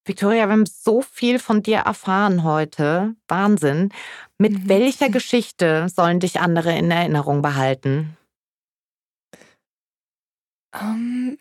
Victoria, 0.06 0.46
wir 0.46 0.54
haben 0.54 0.68
so 0.68 1.02
viel 1.02 1.40
von 1.40 1.64
dir 1.64 1.80
erfahren 1.80 2.44
heute. 2.44 3.16
Wahnsinn. 3.28 3.90
Mit 4.38 4.54
mhm. 4.54 4.70
welcher 4.70 5.10
Geschichte 5.18 5.88
sollen 5.90 6.20
dich 6.20 6.40
andere 6.40 6.78
in 6.78 6.92
Erinnerung 6.92 7.42
behalten? 7.42 8.16
Ähm, 10.74 11.38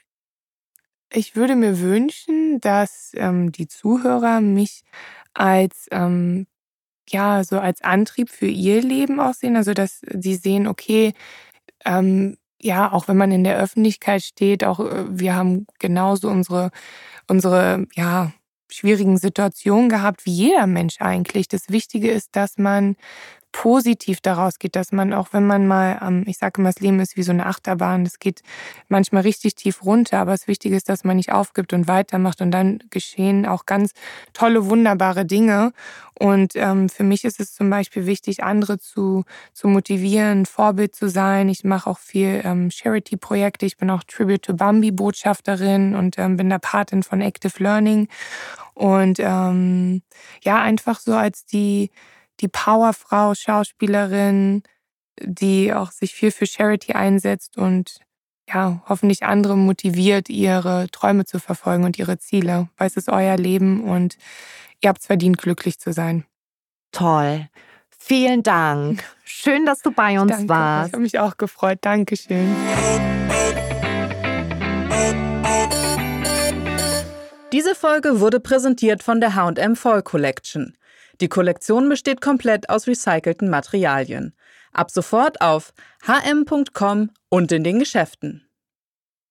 ich 1.12 1.36
würde 1.36 1.56
mir 1.56 1.80
wünschen, 1.80 2.60
dass 2.60 3.12
ähm, 3.14 3.52
die 3.52 3.68
Zuhörer 3.68 4.40
mich 4.40 4.82
als 5.34 5.86
ähm, 5.90 6.46
ja 7.08 7.44
so 7.44 7.58
als 7.58 7.82
Antrieb 7.82 8.30
für 8.30 8.46
ihr 8.46 8.80
Leben 8.80 9.20
auch 9.20 9.34
sehen. 9.34 9.56
Also 9.56 9.74
dass 9.74 10.00
sie 10.08 10.36
sehen, 10.36 10.66
okay, 10.66 11.12
ähm, 11.84 12.38
ja, 12.62 12.90
auch 12.92 13.08
wenn 13.08 13.18
man 13.18 13.30
in 13.30 13.44
der 13.44 13.58
Öffentlichkeit 13.58 14.22
steht, 14.22 14.64
auch 14.64 14.80
äh, 14.80 15.04
wir 15.08 15.36
haben 15.36 15.66
genauso 15.78 16.28
unsere 16.30 16.70
unsere 17.28 17.86
ja 17.94 18.32
schwierigen 18.70 19.18
Situationen 19.18 19.88
gehabt, 19.88 20.26
wie 20.26 20.32
jeder 20.32 20.66
Mensch 20.66 20.96
eigentlich. 21.00 21.48
Das 21.48 21.68
Wichtige 21.68 22.10
ist, 22.10 22.36
dass 22.36 22.58
man 22.58 22.96
positiv 23.54 24.20
daraus 24.20 24.58
geht, 24.58 24.74
dass 24.74 24.90
man 24.90 25.12
auch, 25.12 25.28
wenn 25.30 25.46
man 25.46 25.68
mal, 25.68 26.24
ich 26.26 26.38
sage 26.38 26.60
immer, 26.60 26.70
das 26.70 26.80
Leben 26.80 26.98
ist 26.98 27.16
wie 27.16 27.22
so 27.22 27.30
eine 27.30 27.46
Achterbahn, 27.46 28.02
das 28.02 28.18
geht 28.18 28.42
manchmal 28.88 29.22
richtig 29.22 29.54
tief 29.54 29.84
runter, 29.84 30.18
aber 30.18 30.32
das 30.32 30.48
Wichtige 30.48 30.74
ist, 30.74 30.88
dass 30.88 31.04
man 31.04 31.16
nicht 31.16 31.30
aufgibt 31.30 31.72
und 31.72 31.86
weitermacht 31.86 32.40
und 32.40 32.50
dann 32.50 32.80
geschehen 32.90 33.46
auch 33.46 33.64
ganz 33.64 33.92
tolle, 34.32 34.68
wunderbare 34.68 35.24
Dinge. 35.24 35.72
Und 36.18 36.56
ähm, 36.56 36.88
für 36.88 37.04
mich 37.04 37.24
ist 37.24 37.38
es 37.38 37.54
zum 37.54 37.70
Beispiel 37.70 38.06
wichtig, 38.06 38.42
andere 38.42 38.80
zu, 38.80 39.22
zu 39.52 39.68
motivieren, 39.68 40.46
Vorbild 40.46 40.96
zu 40.96 41.08
sein. 41.08 41.48
Ich 41.48 41.62
mache 41.62 41.88
auch 41.88 41.98
viel 41.98 42.40
ähm, 42.44 42.72
Charity-Projekte. 42.72 43.66
Ich 43.66 43.76
bin 43.76 43.88
auch 43.88 44.02
Tribute 44.02 44.42
to 44.42 44.54
Bambi-Botschafterin 44.54 45.94
und 45.94 46.18
ähm, 46.18 46.36
bin 46.36 46.50
der 46.50 46.58
Patin 46.58 47.04
von 47.04 47.20
Active 47.20 47.62
Learning. 47.62 48.08
Und 48.74 49.20
ähm, 49.20 50.02
ja, 50.42 50.60
einfach 50.60 50.98
so 50.98 51.14
als 51.14 51.46
die 51.46 51.92
die 52.40 52.48
Powerfrau, 52.48 53.34
Schauspielerin, 53.34 54.62
die 55.20 55.72
auch 55.72 55.90
sich 55.90 56.14
viel 56.14 56.30
für 56.30 56.46
Charity 56.46 56.92
einsetzt 56.92 57.56
und 57.56 58.00
ja, 58.48 58.82
hoffentlich 58.88 59.22
andere 59.22 59.56
motiviert, 59.56 60.28
ihre 60.28 60.88
Träume 60.90 61.24
zu 61.24 61.38
verfolgen 61.38 61.84
und 61.84 61.98
ihre 61.98 62.18
Ziele, 62.18 62.68
weil 62.76 62.88
es 62.88 62.96
ist 62.96 63.08
euer 63.08 63.36
Leben 63.36 63.84
und 63.84 64.18
ihr 64.82 64.88
habt 64.90 65.00
es 65.00 65.06
verdient, 65.06 65.38
glücklich 65.38 65.78
zu 65.78 65.92
sein. 65.92 66.24
Toll. 66.92 67.48
Vielen 67.98 68.42
Dank. 68.42 69.02
Schön, 69.24 69.64
dass 69.64 69.80
du 69.80 69.90
bei 69.90 70.20
uns 70.20 70.30
Danke. 70.30 70.48
warst. 70.48 70.88
Ich 70.88 70.92
habe 70.92 71.02
mich 71.02 71.18
auch 71.18 71.36
gefreut. 71.36 71.78
Dankeschön. 71.80 72.54
Diese 77.52 77.74
Folge 77.74 78.20
wurde 78.20 78.40
präsentiert 78.40 79.02
von 79.02 79.20
der 79.20 79.36
H&M 79.36 79.76
Fall 79.76 80.02
Collection. 80.02 80.76
Die 81.20 81.28
Kollektion 81.28 81.88
besteht 81.88 82.20
komplett 82.20 82.68
aus 82.68 82.86
recycelten 82.86 83.48
Materialien. 83.48 84.34
Ab 84.72 84.90
sofort 84.90 85.40
auf 85.40 85.72
hm.com 86.02 87.10
und 87.28 87.52
in 87.52 87.64
den 87.64 87.78
Geschäften. 87.78 88.48